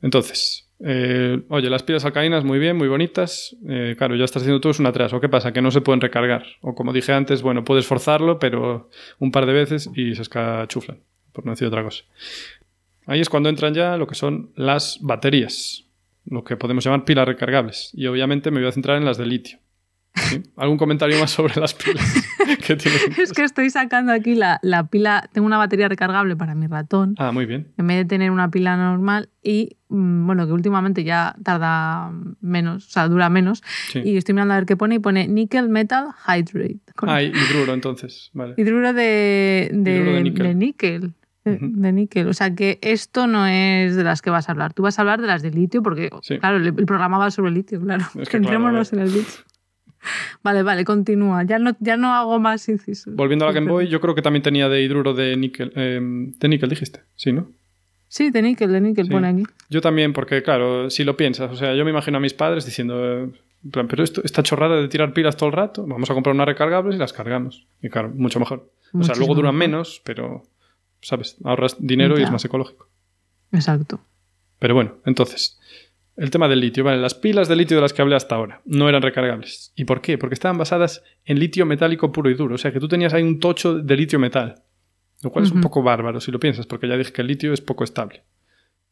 Entonces, 0.00 0.67
eh, 0.80 1.42
oye, 1.48 1.70
las 1.70 1.82
pilas 1.82 2.04
alcalinas 2.04 2.44
muy 2.44 2.58
bien, 2.58 2.76
muy 2.76 2.88
bonitas. 2.88 3.56
Eh, 3.68 3.94
claro, 3.98 4.16
ya 4.16 4.24
estás 4.24 4.42
haciendo 4.42 4.60
todo 4.60 4.70
es 4.70 4.78
un 4.78 4.86
atraso. 4.86 5.20
¿Qué 5.20 5.28
pasa? 5.28 5.52
Que 5.52 5.62
no 5.62 5.70
se 5.70 5.80
pueden 5.80 6.00
recargar. 6.00 6.44
O 6.60 6.74
como 6.74 6.92
dije 6.92 7.12
antes, 7.12 7.42
bueno, 7.42 7.64
puedes 7.64 7.86
forzarlo, 7.86 8.38
pero 8.38 8.90
un 9.18 9.32
par 9.32 9.46
de 9.46 9.52
veces 9.52 9.90
y 9.94 10.14
se 10.14 10.22
escachuflan, 10.22 11.00
por 11.32 11.44
no 11.44 11.52
decir 11.52 11.66
otra 11.68 11.82
cosa. 11.82 12.04
Ahí 13.06 13.20
es 13.20 13.28
cuando 13.28 13.48
entran 13.48 13.74
ya 13.74 13.96
lo 13.96 14.06
que 14.06 14.14
son 14.14 14.52
las 14.54 14.98
baterías, 15.00 15.86
lo 16.26 16.44
que 16.44 16.56
podemos 16.56 16.84
llamar 16.84 17.04
pilas 17.04 17.26
recargables. 17.26 17.90
Y 17.94 18.06
obviamente 18.06 18.50
me 18.50 18.60
voy 18.60 18.68
a 18.68 18.72
centrar 18.72 18.98
en 18.98 19.04
las 19.04 19.18
de 19.18 19.26
litio. 19.26 19.58
¿Sí? 20.14 20.42
¿Algún 20.56 20.78
comentario 20.78 21.18
más 21.20 21.30
sobre 21.30 21.60
las 21.60 21.74
pilas 21.74 22.04
que 22.66 22.76
tienes? 22.76 23.04
en 23.06 23.22
Es 23.22 23.32
que 23.32 23.44
estoy 23.44 23.70
sacando 23.70 24.12
aquí 24.12 24.34
la, 24.34 24.58
la 24.62 24.84
pila. 24.88 25.28
Tengo 25.32 25.46
una 25.46 25.58
batería 25.58 25.88
recargable 25.88 26.34
para 26.36 26.54
mi 26.54 26.66
ratón. 26.66 27.14
Ah, 27.18 27.30
muy 27.30 27.46
bien. 27.46 27.68
en 27.76 27.86
vez 27.86 27.98
de 27.98 28.04
tener 28.04 28.30
una 28.30 28.50
pila 28.50 28.76
normal 28.76 29.28
y 29.42 29.76
mm, 29.88 30.26
bueno, 30.26 30.46
que 30.46 30.52
últimamente 30.52 31.04
ya 31.04 31.36
tarda 31.44 32.10
menos, 32.40 32.86
o 32.88 32.90
sea, 32.90 33.08
dura 33.08 33.28
menos. 33.28 33.62
Sí. 33.92 34.00
Y 34.04 34.16
estoy 34.16 34.34
mirando 34.34 34.54
a 34.54 34.56
ver 34.58 34.66
qué 34.66 34.76
pone 34.76 34.96
y 34.96 34.98
pone 34.98 35.28
nickel 35.28 35.68
metal 35.68 36.08
hydrate. 36.26 36.80
Con 36.96 37.08
Ah, 37.10 37.22
hidruro, 37.22 37.72
entonces. 37.74 38.30
Vale. 38.34 38.54
hidruro 38.56 38.92
de, 38.92 39.70
de, 39.72 39.94
Hidruro 39.96 40.12
de 40.12 40.22
níquel. 40.22 40.46
de 40.46 40.54
níquel. 41.92 42.24
de-. 42.24 42.30
O 42.30 42.34
sea 42.34 42.54
que 42.54 42.78
esto 42.82 43.26
no 43.28 43.46
es 43.46 43.94
de 43.94 44.02
las 44.04 44.20
que 44.20 44.30
vas 44.30 44.48
a 44.48 44.52
hablar. 44.52 44.74
Tú 44.74 44.82
vas 44.82 44.98
a 44.98 45.02
hablar 45.02 45.20
de 45.20 45.28
las 45.28 45.42
de 45.42 45.50
litio, 45.52 45.82
porque, 45.82 46.10
Sí. 46.22 46.38
claro, 46.38 46.56
el, 46.56 46.74
programa 46.74 47.18
va 47.18 47.30
sobre 47.30 47.52
litio, 47.52 47.80
claro. 47.80 48.02
Es 48.02 48.10
que, 48.10 48.14
claro, 48.14 48.30
Centrémonos 48.30 48.92
a 48.92 48.96
en 48.96 49.02
el 49.02 49.12
litio. 49.12 49.34
Vale, 50.42 50.62
vale, 50.62 50.84
continúa. 50.84 51.42
Ya 51.44 51.58
no, 51.58 51.76
ya 51.80 51.96
no 51.96 52.14
hago 52.14 52.38
más 52.38 52.68
incisos. 52.68 53.14
Volviendo 53.14 53.44
a 53.44 53.48
la 53.48 53.54
Game 53.54 53.70
Boy, 53.70 53.88
yo 53.88 54.00
creo 54.00 54.14
que 54.14 54.22
también 54.22 54.42
tenía 54.42 54.68
de 54.68 54.82
hidruro 54.82 55.12
de 55.14 55.36
níquel. 55.36 55.72
eh, 55.74 56.00
de 56.02 56.48
níquel, 56.48 56.68
dijiste. 56.70 57.00
Sí, 57.16 57.32
¿no? 57.32 57.48
Sí, 58.08 58.30
de 58.30 58.40
níquel, 58.42 58.72
de 58.72 58.80
níquel 58.80 59.06
Sí. 59.06 59.10
pone 59.12 59.28
aquí. 59.28 59.42
Yo 59.68 59.80
también, 59.80 60.12
porque 60.12 60.42
claro, 60.42 60.88
si 60.88 61.04
lo 61.04 61.16
piensas, 61.16 61.50
o 61.50 61.56
sea, 61.56 61.74
yo 61.74 61.84
me 61.84 61.90
imagino 61.90 62.16
a 62.16 62.20
mis 62.20 62.32
padres 62.32 62.64
diciendo, 62.64 62.94
eh, 63.04 63.30
en 63.64 63.70
plan, 63.70 63.88
pero 63.88 64.02
esto, 64.04 64.22
esta 64.24 64.42
chorrada 64.42 64.80
de 64.80 64.88
tirar 64.88 65.12
pilas 65.12 65.36
todo 65.36 65.48
el 65.48 65.54
rato, 65.54 65.84
vamos 65.86 66.08
a 66.10 66.14
comprar 66.14 66.34
unas 66.34 66.46
recargables 66.46 66.94
y 66.96 66.98
las 66.98 67.12
cargamos. 67.12 67.66
Y 67.82 67.88
claro, 67.90 68.10
mucho 68.14 68.38
mejor. 68.40 68.70
o 68.94 69.02
sea, 69.02 69.14
luego 69.16 69.34
duran 69.34 69.54
mejor. 69.56 69.68
menos, 69.70 70.00
pero, 70.04 70.44
¿sabes? 71.02 71.36
Ahorras 71.44 71.76
dinero 71.78 72.18
y 72.18 72.22
es 72.22 72.30
más 72.30 72.44
ecológico. 72.44 72.88
Exacto. 73.52 74.00
Pero 74.58 74.74
bueno, 74.74 74.94
entonces, 75.04 75.58
el 76.18 76.30
tema 76.30 76.48
del 76.48 76.60
litio, 76.60 76.84
vale, 76.84 76.98
las 76.98 77.14
pilas 77.14 77.48
de 77.48 77.56
litio 77.56 77.76
de 77.76 77.82
las 77.82 77.92
que 77.92 78.02
hablé 78.02 78.16
hasta 78.16 78.34
ahora 78.34 78.60
no 78.64 78.88
eran 78.88 79.02
recargables. 79.02 79.72
¿Y 79.76 79.84
por 79.84 80.00
qué? 80.00 80.18
Porque 80.18 80.34
estaban 80.34 80.58
basadas 80.58 81.02
en 81.24 81.38
litio 81.38 81.64
metálico 81.66 82.12
puro 82.12 82.30
y 82.30 82.34
duro, 82.34 82.54
o 82.56 82.58
sea 82.58 82.72
que 82.72 82.80
tú 82.80 82.88
tenías 82.88 83.14
ahí 83.14 83.22
un 83.22 83.38
tocho 83.38 83.74
de 83.74 83.96
litio 83.96 84.18
metal, 84.18 84.62
lo 85.22 85.30
cual 85.30 85.44
es 85.44 85.52
un 85.52 85.60
poco 85.60 85.82
bárbaro 85.82 86.20
si 86.20 86.30
lo 86.30 86.40
piensas, 86.40 86.66
porque 86.66 86.88
ya 86.88 86.96
dije 86.96 87.12
que 87.12 87.22
el 87.22 87.28
litio 87.28 87.52
es 87.52 87.60
poco 87.60 87.84
estable. 87.84 88.24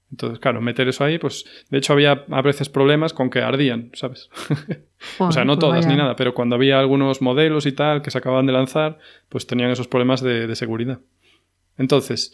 Entonces, 0.09 0.39
claro, 0.39 0.61
meter 0.61 0.87
eso 0.87 1.03
ahí, 1.03 1.19
pues 1.19 1.45
de 1.69 1.79
hecho 1.79 1.93
había 1.93 2.25
a 2.31 2.41
veces 2.41 2.69
problemas 2.69 3.13
con 3.13 3.29
que 3.29 3.41
ardían, 3.41 3.91
¿sabes? 3.95 4.31
o 5.19 5.33
sea, 5.33 5.45
no 5.45 5.55
pues 5.55 5.59
todas 5.59 5.87
ni 5.87 5.97
nada, 5.97 6.15
pero 6.15 6.33
cuando 6.33 6.55
había 6.55 6.79
algunos 6.79 7.21
modelos 7.23 7.67
y 7.67 7.73
tal 7.73 8.03
que 8.03 8.13
se 8.13 8.19
acababan 8.19 8.47
de 8.47 8.53
lanzar, 8.53 8.99
pues 9.29 9.49
tenían 9.49 9.71
esos 9.71 9.89
problemas 9.89 10.21
de, 10.21 10.47
de 10.47 10.55
seguridad. 10.55 11.01
Entonces, 11.77 12.33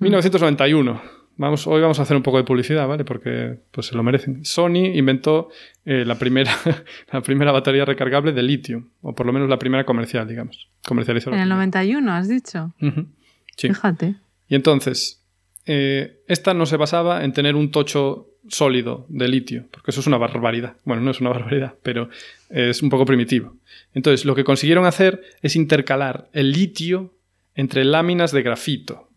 Mm. 0.00 0.04
1991. 0.04 1.19
Vamos, 1.40 1.66
hoy 1.66 1.80
vamos 1.80 1.98
a 1.98 2.02
hacer 2.02 2.18
un 2.18 2.22
poco 2.22 2.36
de 2.36 2.44
publicidad, 2.44 2.86
¿vale? 2.86 3.02
Porque 3.06 3.60
pues, 3.70 3.86
se 3.86 3.94
lo 3.94 4.02
merecen. 4.02 4.44
Sony 4.44 4.92
inventó 4.94 5.48
eh, 5.86 6.04
la, 6.04 6.16
primera, 6.16 6.52
la 7.12 7.22
primera 7.22 7.50
batería 7.50 7.86
recargable 7.86 8.32
de 8.32 8.42
litio, 8.42 8.84
o 9.00 9.14
por 9.14 9.24
lo 9.24 9.32
menos 9.32 9.48
la 9.48 9.58
primera 9.58 9.84
comercial, 9.84 10.28
digamos. 10.28 10.68
Comercializó 10.86 11.30
En 11.30 11.36
el 11.36 11.40
primera. 11.48 11.56
91, 11.56 12.12
has 12.12 12.28
dicho. 12.28 12.74
Sí. 13.56 13.68
Fíjate. 13.68 14.16
Y 14.48 14.54
entonces, 14.54 15.24
eh, 15.64 16.20
esta 16.28 16.52
no 16.52 16.66
se 16.66 16.76
basaba 16.76 17.24
en 17.24 17.32
tener 17.32 17.54
un 17.56 17.70
tocho 17.70 18.26
sólido 18.48 19.06
de 19.08 19.28
litio, 19.28 19.64
porque 19.70 19.92
eso 19.92 20.00
es 20.00 20.06
una 20.06 20.18
barbaridad. 20.18 20.76
Bueno, 20.84 21.00
no 21.00 21.10
es 21.10 21.22
una 21.22 21.30
barbaridad, 21.36 21.74
pero 21.82 22.10
es 22.50 22.82
un 22.82 22.90
poco 22.90 23.06
primitivo. 23.06 23.56
Entonces, 23.94 24.26
lo 24.26 24.34
que 24.34 24.44
consiguieron 24.44 24.84
hacer 24.84 25.22
es 25.40 25.56
intercalar 25.56 26.28
el 26.34 26.52
litio 26.52 27.14
entre 27.54 27.84
láminas 27.84 28.30
de 28.30 28.42
grafito. 28.42 29.08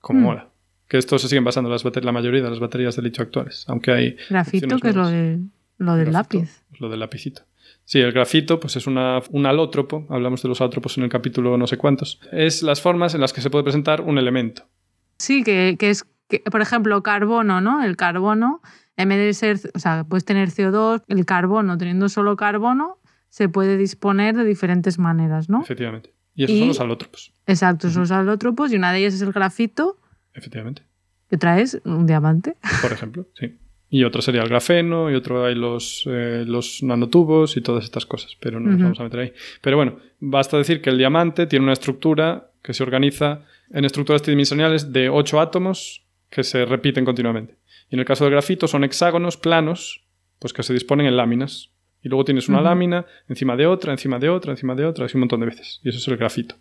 Como 0.00 0.18
Mm. 0.20 0.22
mola. 0.24 0.49
Que 0.90 0.98
esto 0.98 1.18
se 1.18 1.28
siguen 1.28 1.44
basando 1.44 1.70
las 1.70 1.84
bate- 1.84 2.02
la 2.02 2.10
mayoría 2.12 2.42
de 2.42 2.50
las 2.50 2.58
baterías 2.58 2.96
de 2.96 3.02
litio 3.02 3.22
actuales, 3.22 3.64
aunque 3.68 3.92
hay 3.92 4.16
Grafito, 4.28 4.76
que 4.78 4.88
es 4.88 4.94
lo, 4.96 5.06
de, 5.08 5.38
lo 5.78 5.94
del 5.94 6.10
Grafito, 6.10 6.38
lápiz. 6.40 6.62
Lo 6.80 6.88
del 6.90 7.00
lapicito. 7.00 7.42
Sí, 7.84 8.00
el 8.00 8.12
grafito 8.12 8.58
pues 8.60 8.76
es 8.76 8.86
una, 8.86 9.20
un 9.30 9.46
alótropo, 9.46 10.06
hablamos 10.10 10.42
de 10.42 10.48
los 10.48 10.60
alótropos 10.60 10.98
en 10.98 11.04
el 11.04 11.08
capítulo 11.10 11.56
no 11.56 11.66
sé 11.66 11.76
cuántos, 11.76 12.20
es 12.32 12.62
las 12.62 12.80
formas 12.80 13.14
en 13.14 13.20
las 13.20 13.32
que 13.32 13.40
se 13.40 13.50
puede 13.50 13.64
presentar 13.64 14.00
un 14.02 14.18
elemento. 14.18 14.64
Sí, 15.18 15.42
que, 15.44 15.76
que 15.78 15.90
es, 15.90 16.04
que, 16.28 16.40
por 16.50 16.60
ejemplo, 16.60 17.02
carbono, 17.02 17.60
¿no? 17.60 17.82
El 17.84 17.96
carbono, 17.96 18.60
en 18.96 19.08
vez 19.10 19.18
de 19.18 19.32
ser, 19.34 19.70
o 19.74 19.78
sea, 19.78 20.04
puedes 20.04 20.24
tener 20.24 20.50
CO2, 20.50 21.02
el 21.08 21.24
carbono, 21.24 21.78
teniendo 21.78 22.08
solo 22.08 22.36
carbono, 22.36 22.98
se 23.28 23.48
puede 23.48 23.76
disponer 23.76 24.36
de 24.36 24.44
diferentes 24.44 24.98
maneras, 24.98 25.48
¿no? 25.48 25.62
Efectivamente. 25.62 26.12
Y 26.34 26.44
esos 26.44 26.56
Y- 26.56 26.58
son 26.60 26.68
los 26.68 26.80
alótropos, 26.80 27.32
Exacto, 27.46 27.86
esos 27.88 28.08
son 28.08 28.18
alótropos 28.18 28.72
y 28.72 28.76
una 28.76 28.92
de 28.92 28.98
ellas 29.00 29.14
es 29.14 29.22
el 29.22 29.32
grafito, 29.32 29.98
efectivamente. 30.34 30.82
que 31.28 31.36
traes 31.36 31.80
un 31.84 32.06
diamante. 32.06 32.56
Por 32.82 32.92
ejemplo, 32.92 33.26
sí. 33.34 33.56
Y 33.92 34.04
otro 34.04 34.22
sería 34.22 34.42
el 34.42 34.48
grafeno, 34.48 35.10
y 35.10 35.14
otro 35.14 35.44
hay 35.44 35.54
los, 35.56 36.04
eh, 36.06 36.44
los 36.46 36.82
nanotubos 36.82 37.56
y 37.56 37.60
todas 37.60 37.84
estas 37.84 38.06
cosas, 38.06 38.36
pero 38.40 38.60
no 38.60 38.66
nos 38.66 38.74
Ujú. 38.76 38.82
vamos 38.84 39.00
a 39.00 39.04
meter 39.04 39.20
ahí. 39.20 39.32
Pero 39.62 39.76
bueno, 39.76 39.98
basta 40.20 40.56
decir 40.56 40.80
que 40.80 40.90
el 40.90 40.98
diamante 40.98 41.46
tiene 41.46 41.64
una 41.64 41.72
estructura 41.72 42.50
que 42.62 42.72
se 42.74 42.82
organiza 42.84 43.42
en 43.72 43.84
estructuras 43.84 44.22
tridimensionales 44.22 44.92
de 44.92 45.08
ocho 45.08 45.40
átomos 45.40 46.04
que 46.30 46.44
se 46.44 46.64
repiten 46.64 47.04
continuamente. 47.04 47.56
Y 47.90 47.94
en 47.94 48.00
el 48.00 48.06
caso 48.06 48.24
del 48.24 48.32
grafito 48.32 48.68
son 48.68 48.84
hexágonos 48.84 49.36
planos, 49.36 50.04
pues 50.38 50.52
que 50.52 50.62
se 50.62 50.72
disponen 50.72 51.06
en 51.06 51.16
láminas. 51.16 51.70
Y 52.02 52.08
luego 52.08 52.24
tienes 52.24 52.48
una 52.48 52.60
lámina 52.60 53.06
encima 53.28 53.56
de 53.56 53.66
otra, 53.66 53.92
encima 53.92 54.18
de 54.18 54.28
otra, 54.30 54.52
encima 54.52 54.74
de 54.74 54.84
otra, 54.86 55.04
así 55.06 55.16
un 55.16 55.20
montón 55.20 55.40
de 55.40 55.46
veces. 55.46 55.80
Y 55.84 55.88
eso 55.90 55.98
es 55.98 56.06
el 56.08 56.16
grafito. 56.16 56.54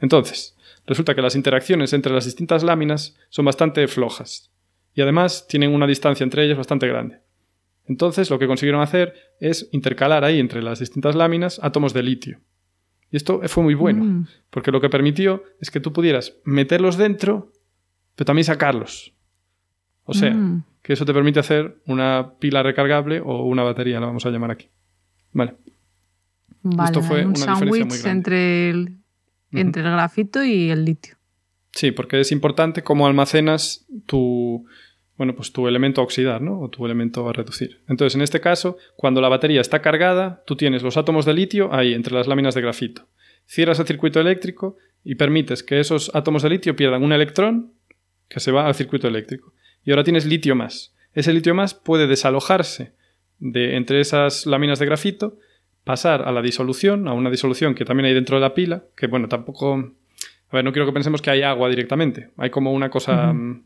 Entonces, 0.00 0.56
resulta 0.86 1.14
que 1.14 1.22
las 1.22 1.36
interacciones 1.36 1.92
entre 1.92 2.12
las 2.12 2.24
distintas 2.24 2.62
láminas 2.62 3.16
son 3.30 3.44
bastante 3.44 3.86
flojas 3.88 4.50
y 4.94 5.00
además 5.02 5.46
tienen 5.48 5.72
una 5.74 5.86
distancia 5.86 6.24
entre 6.24 6.44
ellas 6.44 6.56
bastante 6.58 6.86
grande. 6.86 7.20
Entonces, 7.86 8.30
lo 8.30 8.38
que 8.38 8.46
consiguieron 8.46 8.80
hacer 8.80 9.14
es 9.40 9.68
intercalar 9.72 10.24
ahí 10.24 10.40
entre 10.40 10.62
las 10.62 10.78
distintas 10.78 11.14
láminas 11.14 11.60
átomos 11.62 11.92
de 11.92 12.02
litio. 12.02 12.40
Y 13.10 13.16
esto 13.16 13.40
fue 13.46 13.62
muy 13.62 13.74
bueno, 13.74 14.04
Mm. 14.04 14.26
porque 14.50 14.70
lo 14.72 14.80
que 14.80 14.88
permitió 14.88 15.42
es 15.60 15.70
que 15.70 15.80
tú 15.80 15.92
pudieras 15.92 16.34
meterlos 16.44 16.96
dentro, 16.96 17.52
pero 18.16 18.24
también 18.26 18.44
sacarlos. 18.44 19.12
O 20.04 20.14
sea, 20.14 20.32
Mm. 20.32 20.64
que 20.82 20.92
eso 20.94 21.04
te 21.04 21.12
permite 21.14 21.40
hacer 21.40 21.76
una 21.86 22.32
pila 22.38 22.62
recargable 22.62 23.20
o 23.20 23.44
una 23.44 23.62
batería, 23.62 24.00
la 24.00 24.06
vamos 24.06 24.24
a 24.26 24.30
llamar 24.30 24.50
aquí. 24.50 24.68
Vale. 25.32 25.54
Vale, 26.62 26.86
Esto 26.86 27.02
fue 27.02 27.20
un 27.26 27.28
una 27.36 27.54
diferencia 27.54 27.66
muy 27.66 27.78
grande. 27.98 28.10
entre 28.10 28.70
el, 28.70 28.96
Entre 29.60 29.82
el 29.82 29.90
grafito 29.90 30.44
y 30.44 30.70
el 30.70 30.84
litio. 30.84 31.16
Sí, 31.72 31.90
porque 31.90 32.20
es 32.20 32.30
importante 32.32 32.82
cómo 32.82 33.06
almacenas 33.06 33.86
tu, 34.06 34.66
bueno, 35.16 35.34
pues 35.34 35.52
tu 35.52 35.66
elemento 35.66 36.00
a 36.00 36.04
oxidar, 36.04 36.40
¿no? 36.40 36.60
O 36.60 36.70
tu 36.70 36.84
elemento 36.86 37.28
a 37.28 37.32
reducir. 37.32 37.80
Entonces, 37.88 38.14
en 38.14 38.22
este 38.22 38.40
caso, 38.40 38.76
cuando 38.96 39.20
la 39.20 39.28
batería 39.28 39.60
está 39.60 39.82
cargada, 39.82 40.42
tú 40.46 40.56
tienes 40.56 40.82
los 40.82 40.96
átomos 40.96 41.24
de 41.24 41.34
litio 41.34 41.74
ahí, 41.74 41.94
entre 41.94 42.14
las 42.14 42.26
láminas 42.26 42.54
de 42.54 42.60
grafito. 42.60 43.08
Cierras 43.46 43.78
el 43.80 43.86
circuito 43.86 44.20
eléctrico 44.20 44.76
y 45.02 45.16
permites 45.16 45.62
que 45.62 45.80
esos 45.80 46.14
átomos 46.14 46.42
de 46.42 46.50
litio 46.50 46.76
pierdan 46.76 47.02
un 47.02 47.12
electrón 47.12 47.72
que 48.28 48.40
se 48.40 48.52
va 48.52 48.66
al 48.66 48.74
circuito 48.74 49.06
eléctrico. 49.06 49.52
Y 49.84 49.90
ahora 49.90 50.04
tienes 50.04 50.26
litio 50.26 50.54
más. 50.54 50.94
Ese 51.12 51.32
litio 51.32 51.54
más 51.54 51.74
puede 51.74 52.06
desalojarse 52.06 52.94
de 53.38 53.76
entre 53.76 54.00
esas 54.00 54.46
láminas 54.46 54.78
de 54.78 54.86
grafito, 54.86 55.38
pasar 55.84 56.22
a 56.22 56.32
la 56.32 56.42
disolución, 56.42 57.06
a 57.08 57.12
una 57.12 57.30
disolución 57.30 57.74
que 57.74 57.84
también 57.84 58.06
hay 58.06 58.14
dentro 58.14 58.36
de 58.36 58.40
la 58.40 58.54
pila, 58.54 58.84
que 58.96 59.06
bueno, 59.06 59.28
tampoco 59.28 59.92
a 60.50 60.56
ver, 60.56 60.64
no 60.64 60.72
quiero 60.72 60.86
que 60.86 60.92
pensemos 60.92 61.20
que 61.20 61.30
hay 61.30 61.42
agua 61.42 61.68
directamente. 61.68 62.30
Hay 62.36 62.50
como 62.50 62.72
una 62.72 62.88
cosa, 62.88 63.32
mm, 63.32 63.64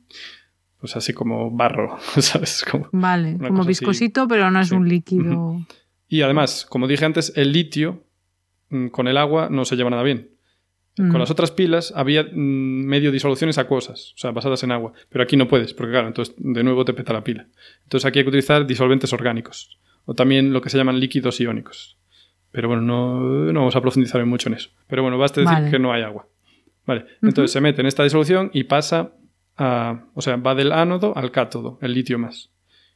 pues 0.81 0.96
así 0.96 1.12
como 1.12 1.50
barro, 1.50 1.98
¿sabes? 2.18 2.64
Como- 2.68 2.88
Vale, 2.92 3.37
como 3.38 3.61
así. 3.61 3.68
viscosito, 3.68 4.26
pero 4.26 4.50
no 4.50 4.61
es 4.61 4.68
Sí. 4.68 4.74
un 4.74 4.88
líquido. 4.88 5.61
Y 6.09 6.22
además, 6.22 6.66
como 6.68 6.87
dije 6.88 7.04
antes, 7.04 7.33
el 7.37 7.52
litio 7.52 8.04
mm, 8.70 8.88
con 8.88 9.07
el 9.09 9.16
agua 9.18 9.48
no 9.50 9.64
se 9.64 9.76
lleva 9.76 9.90
nada 9.90 10.02
bien. 10.02 10.31
Mm. 10.96 11.11
Con 11.11 11.20
las 11.20 11.31
otras 11.31 11.50
pilas 11.52 11.92
había 11.94 12.22
mm, 12.24 12.35
medio 12.35 13.12
disoluciones 13.12 13.59
acuosas, 13.59 14.12
o 14.14 14.18
sea, 14.18 14.31
basadas 14.33 14.62
en 14.62 14.72
agua. 14.72 14.92
Pero 15.11 15.22
aquí 15.24 15.37
no 15.37 15.46
puedes, 15.46 15.74
porque 15.74 15.92
claro, 15.92 16.09
entonces 16.09 16.35
de 16.38 16.64
nuevo 16.64 16.85
te 16.85 16.94
peta 16.94 17.12
la 17.12 17.22
pila. 17.22 17.46
Entonces 17.85 18.07
aquí 18.07 18.18
hay 18.20 18.24
que 18.24 18.31
utilizar 18.31 18.66
disolventes 18.66 19.12
orgánicos, 19.12 19.78
o 20.07 20.14
también 20.14 20.52
lo 20.52 20.61
que 20.62 20.70
se 20.70 20.78
llaman 20.78 20.98
líquidos 21.00 21.38
iónicos. 21.40 21.98
Pero 22.50 22.68
bueno, 22.68 22.82
no, 22.82 23.20
no 23.52 23.61
vamos 23.61 23.76
a 23.76 23.80
profundizar 23.80 24.24
mucho 24.24 24.48
en 24.48 24.54
eso. 24.54 24.70
Pero 24.87 25.02
bueno, 25.02 25.18
basta 25.18 25.40
decir 25.40 25.54
Vale. 25.54 25.70
que 25.70 25.78
no 25.78 25.92
hay 25.92 26.02
agua. 26.02 26.26
Vale, 26.87 27.04
entonces 27.20 27.52
se 27.52 27.61
mete 27.61 27.82
en 27.82 27.87
esta 27.87 28.02
disolución 28.02 28.50
y 28.54 28.64
pasa 28.64 29.12
a, 29.58 30.06
o 30.14 30.22
sea, 30.22 30.37
va 30.37 30.54
del 30.54 30.72
ánodo 30.72 31.14
al 31.16 31.30
cátodo, 31.30 31.78
el 31.82 31.92
litio 31.92 32.18
más. 32.18 32.50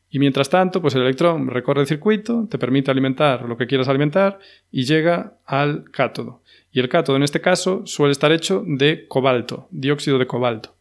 Y 0.08 0.18
mientras 0.18 0.50
tanto, 0.50 0.82
pues 0.82 0.94
el 0.94 1.02
electrón 1.02 1.48
recorre 1.48 1.80
el 1.80 1.86
circuito, 1.86 2.46
te 2.50 2.58
permite 2.58 2.90
alimentar 2.90 3.48
lo 3.48 3.56
que 3.56 3.66
quieras 3.66 3.88
alimentar 3.88 4.38
y 4.70 4.84
llega 4.84 5.38
al 5.46 5.84
cátodo. 5.90 6.42
Y 6.70 6.80
el 6.80 6.90
cátodo 6.90 7.16
en 7.16 7.22
este 7.22 7.40
caso 7.40 7.86
suele 7.86 8.12
estar 8.12 8.30
hecho 8.30 8.62
de 8.66 9.06
cobalto, 9.08 9.68
dióxido 9.70 10.18
de 10.18 10.26
cobalto. 10.26 10.76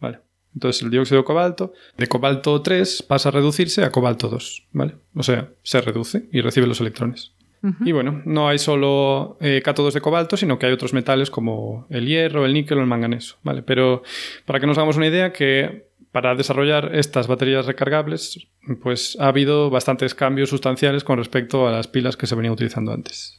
¿Vale? 0.00 0.18
Entonces 0.52 0.82
el 0.82 0.90
dióxido 0.90 1.20
de 1.20 1.24
cobalto, 1.24 1.74
de 1.96 2.08
cobalto 2.08 2.60
3 2.60 3.04
pasa 3.04 3.28
a 3.28 3.32
reducirse 3.32 3.84
a 3.84 3.92
cobalto 3.92 4.28
2. 4.28 4.66
¿Vale? 4.72 4.96
O 5.14 5.22
sea, 5.22 5.50
se 5.62 5.80
reduce 5.80 6.28
y 6.32 6.40
recibe 6.40 6.66
los 6.66 6.80
electrones. 6.80 7.35
Y 7.84 7.90
bueno, 7.90 8.22
no 8.24 8.48
hay 8.48 8.58
solo 8.58 9.36
eh, 9.40 9.60
cátodos 9.64 9.94
de 9.94 10.00
cobalto, 10.00 10.36
sino 10.36 10.58
que 10.58 10.66
hay 10.66 10.72
otros 10.72 10.92
metales 10.92 11.30
como 11.30 11.86
el 11.90 12.06
hierro, 12.06 12.46
el 12.46 12.54
níquel 12.54 12.78
o 12.78 12.80
el 12.80 12.86
manganeso. 12.86 13.38
¿vale? 13.42 13.62
Pero 13.62 14.02
para 14.44 14.60
que 14.60 14.66
nos 14.66 14.78
hagamos 14.78 14.96
una 14.96 15.08
idea, 15.08 15.32
que 15.32 15.88
para 16.12 16.34
desarrollar 16.34 16.94
estas 16.94 17.26
baterías 17.26 17.66
recargables, 17.66 18.46
pues 18.82 19.18
ha 19.20 19.28
habido 19.28 19.68
bastantes 19.68 20.14
cambios 20.14 20.48
sustanciales 20.48 21.04
con 21.04 21.18
respecto 21.18 21.66
a 21.66 21.72
las 21.72 21.88
pilas 21.88 22.16
que 22.16 22.26
se 22.26 22.34
venían 22.34 22.54
utilizando 22.54 22.92
antes. 22.92 23.35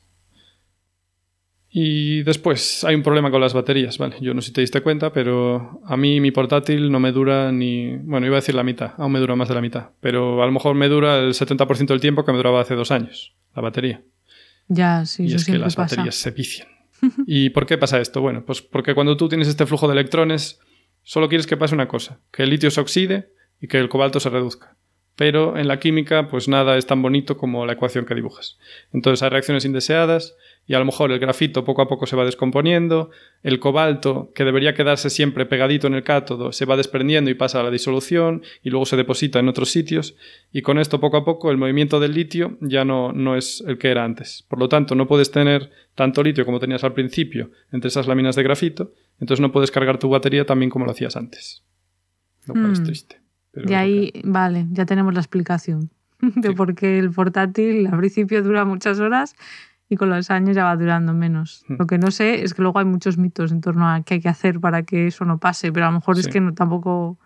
Y 1.69 2.23
después 2.23 2.84
hay 2.86 2.95
un 2.95 3.03
problema 3.03 3.30
con 3.30 3.41
las 3.41 3.53
baterías, 3.53 3.97
¿vale? 3.97 4.15
Yo 4.21 4.34
no 4.34 4.41
sé 4.41 4.47
si 4.47 4.53
te 4.53 4.62
diste 4.62 4.82
cuenta, 4.82 5.12
pero 5.12 5.82
a 5.86 5.97
mí 5.97 6.21
mi 6.21 6.32
portátil 6.32 6.89
no 6.91 6.99
me 6.99 7.12
dura 7.12 7.51
ni... 7.51 7.97
Bueno, 7.97 8.25
iba 8.25 8.38
a 8.38 8.39
decir 8.39 8.56
la 8.56 8.63
mitad, 8.63 8.93
aún 8.97 9.12
me 9.12 9.19
dura 9.19 9.36
más 9.36 9.49
de 9.49 9.56
la 9.56 9.62
mitad, 9.62 9.89
pero 9.99 10.41
a 10.41 10.45
lo 10.45 10.51
mejor 10.51 10.75
me 10.75 10.88
dura 10.88 11.17
el 11.19 11.34
70% 11.34 11.88
del 11.88 11.99
tiempo 11.99 12.23
que 12.23 12.32
me 12.32 12.38
duraba 12.38 12.62
hace 12.62 12.75
dos 12.75 12.89
años, 12.91 13.36
la 13.53 13.62
batería 13.62 14.01
Ya, 14.69 15.06
sí, 15.06 15.23
y 15.23 15.27
eso 15.27 15.36
es 15.38 15.45
que 15.45 15.58
las 15.58 15.75
pasa. 15.75 15.95
baterías 15.97 16.15
se 16.15 16.32
vician. 16.32 16.67
¿Y 17.27 17.49
por 17.49 17.65
qué 17.65 17.77
pasa 17.77 17.99
esto? 17.99 18.21
Bueno, 18.21 18.43
pues 18.45 18.62
porque 18.62 18.95
cuando 18.95 19.17
tú 19.17 19.27
tienes 19.27 19.47
este 19.49 19.65
flujo 19.65 19.88
de 19.88 19.93
electrones, 19.93 20.60
solo 21.03 21.27
quieres 21.27 21.47
que 21.47 21.58
pase 21.58 21.75
una 21.75 21.88
cosa, 21.89 22.21
que 22.32 22.43
el 22.43 22.49
litio 22.49 22.71
se 22.71 22.80
oxide 22.82 23.34
y 23.62 23.67
que 23.67 23.77
el 23.77 23.89
cobalto 23.89 24.19
se 24.21 24.30
reduzca. 24.30 24.77
Pero 25.15 25.58
en 25.58 25.67
la 25.67 25.80
química, 25.80 26.27
pues 26.27 26.47
nada 26.47 26.77
es 26.77 26.86
tan 26.86 27.01
bonito 27.01 27.38
como 27.38 27.65
la 27.65 27.73
ecuación 27.73 28.06
que 28.06 28.13
dibujas. 28.15 28.58
Entonces 28.93 29.21
hay 29.23 29.30
reacciones 29.30 29.65
indeseadas 29.65 30.36
y 30.69 30.73
a 30.73 30.80
lo 30.80 30.86
mejor 30.86 31.12
el 31.13 31.19
grafito 31.19 31.63
poco 31.63 31.82
a 31.82 31.88
poco 31.88 32.06
se 32.06 32.15
va 32.17 32.25
descomponiendo, 32.25 33.10
el 33.41 33.58
cobalto, 33.60 34.32
que 34.36 34.43
debería 34.43 34.73
quedarse 34.73 35.10
siempre 35.10 35.45
pegadito 35.45 35.88
en 35.88 35.93
el 35.93 36.03
cátodo, 36.03 36.51
se 36.51 36.65
va 36.65 36.75
desprendiendo 36.75 37.32
y 37.32 37.36
pasa 37.36 37.62
a 37.62 37.63
la 37.63 37.71
disolución 37.71 38.43
y 38.62 38.69
luego 38.69 38.86
se 38.86 38.97
deposita 38.97 39.39
en 39.39 39.47
otros 39.47 39.69
sitios 39.71 40.15
y 40.51 40.62
con 40.62 40.77
esto 40.77 40.99
poco 40.99 41.15
a 41.17 41.23
poco 41.25 41.51
el 41.51 41.58
movimiento 41.58 41.99
del 42.01 42.13
litio 42.13 42.58
ya 42.60 42.84
no, 42.84 43.13
no 43.13 43.38
es 43.38 43.63
el 43.65 43.77
que 43.77 43.88
era 43.89 44.03
antes. 44.03 44.45
Por 44.49 44.60
lo 44.60 44.67
tanto, 44.67 44.93
no 44.93 45.08
puedes 45.08 45.32
tener 45.32 45.71
tanto 45.95 46.21
litio 46.21 46.45
como 46.45 46.60
tenías 46.60 46.84
al 46.84 46.93
principio 46.93 47.49
entre 47.71 47.88
esas 47.88 48.06
láminas 48.08 48.36
de 48.36 48.43
grafito, 48.43 48.91
entonces 49.21 49.41
no 49.41 49.51
puedes 49.53 49.71
cargar 49.71 49.97
tu 49.99 50.10
batería 50.10 50.45
también 50.45 50.69
como 50.69 50.84
lo 50.86 50.91
hacías 50.91 51.15
antes. 51.15 51.63
Lo 52.45 52.53
cual 52.53 52.73
es 52.73 52.82
Mm. 52.82 52.84
triste. 52.84 53.21
pero 53.51 53.67
que 53.69 53.75
ahí, 53.75 54.12
vale, 54.23 54.65
ya 54.71 54.86
tenemos 54.86 55.13
la 55.13 55.21
explicación 55.21 55.89
de 56.21 56.49
Sí. 56.49 56.56
por 56.56 56.75
qué 56.75 56.99
el 56.99 57.10
portátil 57.12 57.88
al 57.88 57.97
principio 57.97 58.43
dura 58.43 58.65
muchas 58.65 58.99
horas 58.99 59.34
y 59.89 59.95
con 59.95 60.10
los 60.10 60.30
años 60.32 60.56
ya 60.56 60.65
va 60.65 60.76
durando 60.76 61.13
menos. 61.13 61.63
Mm. 61.67 61.76
Lo 61.80 61.88
que 61.88 61.97
no 61.97 62.12
sé 62.12 62.43
es 62.43 62.54
que 62.54 62.62
luego 62.62 62.80
hay 62.80 62.86
muchos 62.86 63.17
mitos 63.17 63.52
en 63.52 63.62
torno 63.62 63.88
a 63.89 64.02
qué 64.04 64.15
hay 64.15 64.19
que 64.21 64.30
hacer 64.30 64.60
para 64.60 64.84
que 64.84 65.08
eso 65.08 65.23
no 65.26 65.39
pase, 65.39 65.71
pero 65.71 65.86
a 65.86 65.89
lo 65.89 65.95
mejor 65.95 66.17
es 66.19 66.28
que 66.28 66.39
no, 66.41 66.54
tampoco 66.54 67.17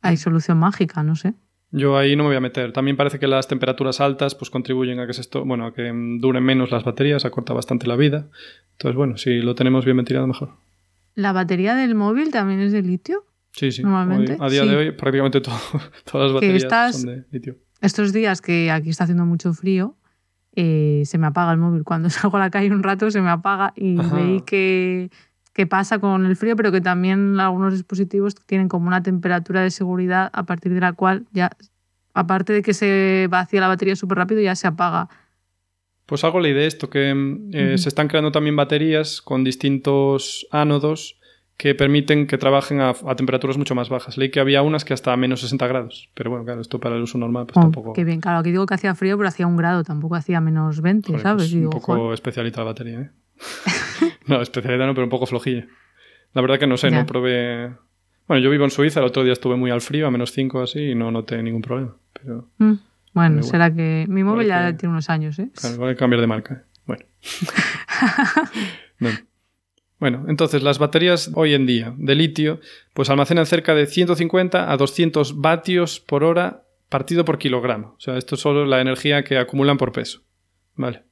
hay 0.00 0.16
solución 0.16 0.58
mágica, 0.58 1.02
no 1.02 1.16
sé. 1.16 1.34
Yo 1.74 1.96
ahí 1.96 2.16
no 2.16 2.24
me 2.24 2.28
voy 2.30 2.36
a 2.36 2.40
meter. 2.40 2.72
También 2.72 2.96
parece 2.98 3.18
que 3.18 3.26
las 3.26 3.48
temperaturas 3.48 4.00
altas 4.00 4.34
pues 4.34 4.50
contribuyen 4.50 5.00
a 5.00 5.06
que 5.06 5.14
se 5.14 5.22
esto, 5.22 5.44
bueno, 5.44 5.66
a 5.66 5.72
que 5.74 5.90
duren 6.20 6.44
menos 6.44 6.70
las 6.70 6.84
baterías, 6.84 7.24
acorta 7.24 7.54
bastante 7.54 7.86
la 7.86 7.96
vida. 7.96 8.26
Entonces, 8.72 8.94
bueno, 8.96 9.16
si 9.16 9.40
lo 9.40 9.54
tenemos 9.54 9.84
bien 9.84 9.96
ventilado 9.96 10.26
mejor. 10.26 10.50
¿La 11.14 11.32
batería 11.32 11.74
del 11.74 11.94
móvil 11.94 12.30
también 12.30 12.60
es 12.60 12.72
de 12.72 12.82
litio? 12.82 13.24
Sí, 13.52 13.72
sí. 13.72 13.82
Normalmente, 13.82 14.32
Hoy- 14.34 14.38
a 14.40 14.48
día 14.50 14.62
sí. 14.62 14.68
de 14.68 14.76
hoy 14.76 14.90
prácticamente 14.92 15.40
todo- 15.40 15.56
todas 16.10 16.26
las 16.30 16.34
baterías 16.34 16.96
son 17.00 17.06
de 17.06 17.24
litio. 17.30 17.56
Estos 17.80 18.12
días 18.12 18.40
que 18.42 18.70
aquí 18.70 18.90
está 18.90 19.04
haciendo 19.04 19.24
mucho 19.24 19.52
frío, 19.54 19.96
eh, 20.54 21.02
se 21.04 21.18
me 21.18 21.26
apaga 21.26 21.52
el 21.52 21.58
móvil. 21.58 21.84
Cuando 21.84 22.10
salgo 22.10 22.36
a 22.36 22.40
la 22.40 22.50
calle 22.50 22.70
un 22.70 22.82
rato 22.82 23.10
se 23.10 23.20
me 23.20 23.30
apaga 23.30 23.72
y 23.76 23.98
Ajá. 23.98 24.16
leí 24.16 24.40
que 24.42 25.10
que 25.52 25.66
pasa 25.66 25.98
con 25.98 26.24
el 26.24 26.36
frío, 26.36 26.56
pero 26.56 26.72
que 26.72 26.80
también 26.80 27.38
algunos 27.38 27.74
dispositivos 27.74 28.34
tienen 28.34 28.68
como 28.68 28.86
una 28.88 29.02
temperatura 29.02 29.60
de 29.60 29.70
seguridad 29.70 30.30
a 30.32 30.44
partir 30.44 30.72
de 30.72 30.80
la 30.80 30.94
cual 30.94 31.26
ya, 31.32 31.50
aparte 32.14 32.52
de 32.52 32.62
que 32.62 32.72
se 32.72 33.26
vacía 33.30 33.60
la 33.60 33.68
batería 33.68 33.94
súper 33.94 34.18
rápido, 34.18 34.40
ya 34.40 34.56
se 34.56 34.66
apaga. 34.66 35.08
Pues 36.06 36.24
hago 36.24 36.40
la 36.40 36.48
idea 36.48 36.62
de 36.62 36.66
esto, 36.66 36.90
que 36.90 37.14
eh, 37.52 37.78
se 37.78 37.88
están 37.88 38.08
creando 38.08 38.32
también 38.32 38.56
baterías 38.56 39.20
con 39.20 39.44
distintos 39.44 40.46
ánodos 40.50 41.18
que 41.62 41.76
permiten 41.76 42.26
que 42.26 42.38
trabajen 42.38 42.80
a, 42.80 42.92
temperaturas 43.14 43.56
mucho 43.56 43.76
más 43.76 43.88
bajas. 43.88 44.18
Leí 44.18 44.32
que 44.32 44.40
había 44.40 44.62
unas 44.62 44.84
que 44.84 44.94
hasta 44.94 45.16
menos 45.16 45.42
60 45.42 45.64
grados, 45.68 46.10
pero 46.12 46.28
bueno, 46.28 46.44
claro, 46.44 46.60
esto 46.60 46.80
para 46.80 46.96
el 46.96 47.02
uso 47.02 47.18
normal 47.18 47.46
pues 47.46 47.56
oh, 47.56 47.60
tampoco... 47.60 47.92
Qué 47.92 48.02
bien, 48.02 48.20
claro, 48.20 48.38
aquí 48.38 48.50
digo 48.50 48.66
que 48.66 48.74
hacía 48.74 48.96
frío, 48.96 49.16
pero 49.16 49.28
hacía 49.28 49.46
un 49.46 49.56
grado, 49.56 49.84
tampoco 49.84 50.16
hacía 50.16 50.40
menos 50.40 50.80
20, 50.80 51.20
¿sabes? 51.20 51.52
Pues 51.52 51.54
un 51.54 51.70
poco 51.70 52.12
especialita 52.12 52.62
la 52.62 52.64
batería, 52.64 53.00
¿eh? 53.02 53.10
no, 54.26 54.42
especialidad 54.42 54.88
no, 54.88 54.94
pero 54.94 55.04
un 55.04 55.10
poco 55.10 55.26
flojilla. 55.26 55.68
La 56.32 56.42
verdad 56.42 56.58
que 56.58 56.66
no 56.66 56.76
sé, 56.76 56.90
no 56.90 57.06
probé. 57.06 57.72
Bueno, 58.26 58.42
yo 58.42 58.50
vivo 58.50 58.64
en 58.64 58.72
Suiza, 58.72 58.98
el 58.98 59.06
otro 59.06 59.22
día 59.22 59.32
estuve 59.32 59.54
muy 59.54 59.70
al 59.70 59.82
frío, 59.82 60.08
a 60.08 60.10
menos 60.10 60.32
5 60.32 60.62
así, 60.62 60.80
y 60.80 60.94
no 60.96 61.12
noté 61.12 61.40
ningún 61.44 61.62
problema. 61.62 61.94
Pero... 62.12 62.48
Mm, 62.58 62.72
bueno, 63.14 63.44
será 63.44 63.72
que. 63.72 64.04
Mi 64.08 64.24
móvil 64.24 64.48
ya 64.48 64.76
tiene 64.76 64.94
unos 64.94 65.08
años, 65.08 65.38
¿eh? 65.38 65.48
Claro, 65.54 65.76
voy 65.76 65.92
a 65.92 65.94
cambiar 65.94 66.22
de 66.22 66.26
marca. 66.26 66.54
¿eh? 66.54 66.62
Bueno. 66.86 67.04
Bueno, 70.02 70.24
entonces 70.26 70.64
las 70.64 70.80
baterías 70.80 71.30
hoy 71.36 71.54
en 71.54 71.64
día 71.64 71.94
de 71.96 72.16
litio 72.16 72.58
pues 72.92 73.08
almacenan 73.08 73.46
cerca 73.46 73.72
de 73.72 73.86
150 73.86 74.72
a 74.72 74.76
200 74.76 75.40
vatios 75.40 76.00
por 76.00 76.24
hora 76.24 76.64
partido 76.88 77.24
por 77.24 77.38
kilogramo. 77.38 77.94
O 77.98 78.00
sea, 78.00 78.16
esto 78.16 78.34
es 78.34 78.40
solo 78.40 78.66
la 78.66 78.80
energía 78.80 79.22
que 79.22 79.38
acumulan 79.38 79.78
por 79.78 79.92
peso. 79.92 80.22
Vale. 80.74 81.04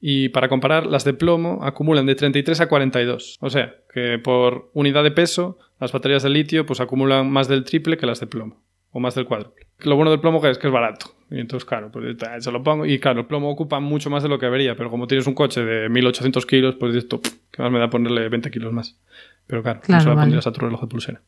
Y 0.00 0.28
para 0.28 0.48
comparar, 0.48 0.86
las 0.86 1.04
de 1.04 1.14
plomo 1.14 1.64
acumulan 1.64 2.06
de 2.06 2.14
33 2.14 2.60
a 2.60 2.68
42. 2.68 3.38
O 3.40 3.50
sea, 3.50 3.74
que 3.92 4.20
por 4.22 4.70
unidad 4.72 5.02
de 5.02 5.10
peso, 5.10 5.58
las 5.80 5.90
baterías 5.90 6.22
de 6.22 6.30
litio 6.30 6.64
pues 6.64 6.80
acumulan 6.80 7.28
más 7.28 7.48
del 7.48 7.64
triple 7.64 7.96
que 7.96 8.06
las 8.06 8.20
de 8.20 8.28
plomo. 8.28 8.62
O 8.92 9.00
más 9.00 9.16
del 9.16 9.26
cuádruple. 9.26 9.66
Lo 9.80 9.96
bueno 9.96 10.12
del 10.12 10.20
plomo 10.20 10.46
es 10.46 10.58
que 10.58 10.68
es 10.68 10.72
barato. 10.72 11.06
Y 11.32 11.40
entonces, 11.40 11.64
claro, 11.64 11.90
pues 11.90 12.16
se 12.40 12.52
lo 12.52 12.62
pongo. 12.62 12.84
Y 12.84 12.98
claro, 12.98 13.20
el 13.20 13.26
plomo 13.26 13.50
ocupa 13.50 13.80
mucho 13.80 14.10
más 14.10 14.22
de 14.22 14.28
lo 14.28 14.38
que 14.38 14.46
debería. 14.46 14.76
Pero 14.76 14.90
como 14.90 15.06
tienes 15.06 15.26
un 15.26 15.34
coche 15.34 15.64
de 15.64 15.88
1800 15.88 16.44
kilos, 16.44 16.76
pues 16.76 16.94
esto, 16.94 17.20
¿qué 17.50 17.62
más 17.62 17.72
me 17.72 17.78
da 17.78 17.88
ponerle 17.88 18.28
20 18.28 18.50
kilos 18.50 18.72
más? 18.72 18.98
Pero 19.46 19.62
claro, 19.62 19.80
no 19.88 20.00
se 20.00 20.08
lo 20.08 20.14
pondrías 20.14 20.46
a 20.46 20.52
tu 20.52 20.60
reloj 20.60 20.82
de 20.82 20.86
pulsera. 20.86 21.22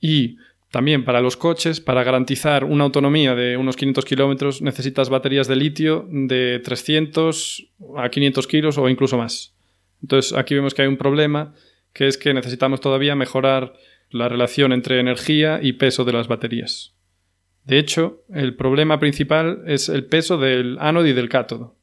Y 0.00 0.36
también 0.70 1.04
para 1.04 1.20
los 1.20 1.36
coches, 1.36 1.80
para 1.80 2.02
garantizar 2.02 2.64
una 2.64 2.84
autonomía 2.84 3.34
de 3.34 3.56
unos 3.56 3.76
500 3.76 4.04
kilómetros, 4.04 4.62
necesitas 4.62 5.08
baterías 5.08 5.48
de 5.48 5.56
litio 5.56 6.06
de 6.10 6.60
300 6.62 7.70
a 7.96 8.08
500 8.08 8.46
kilos 8.46 8.78
o 8.78 8.88
incluso 8.88 9.16
más. 9.16 9.54
Entonces 10.02 10.32
aquí 10.34 10.54
vemos 10.54 10.74
que 10.74 10.82
hay 10.82 10.88
un 10.88 10.96
problema, 10.96 11.54
que 11.92 12.06
es 12.06 12.18
que 12.18 12.34
necesitamos 12.34 12.80
todavía 12.80 13.14
mejorar 13.14 13.74
la 14.10 14.28
relación 14.28 14.72
entre 14.72 15.00
energía 15.00 15.60
y 15.62 15.74
peso 15.74 16.04
de 16.04 16.12
las 16.12 16.28
baterías. 16.28 16.94
De 17.68 17.78
hecho, 17.78 18.24
el 18.32 18.56
problema 18.56 18.98
principal 18.98 19.62
es 19.66 19.90
el 19.90 20.06
peso 20.06 20.38
del 20.38 20.78
ánodo 20.80 21.06
y 21.06 21.12
del 21.12 21.28
cátodo. 21.28 21.76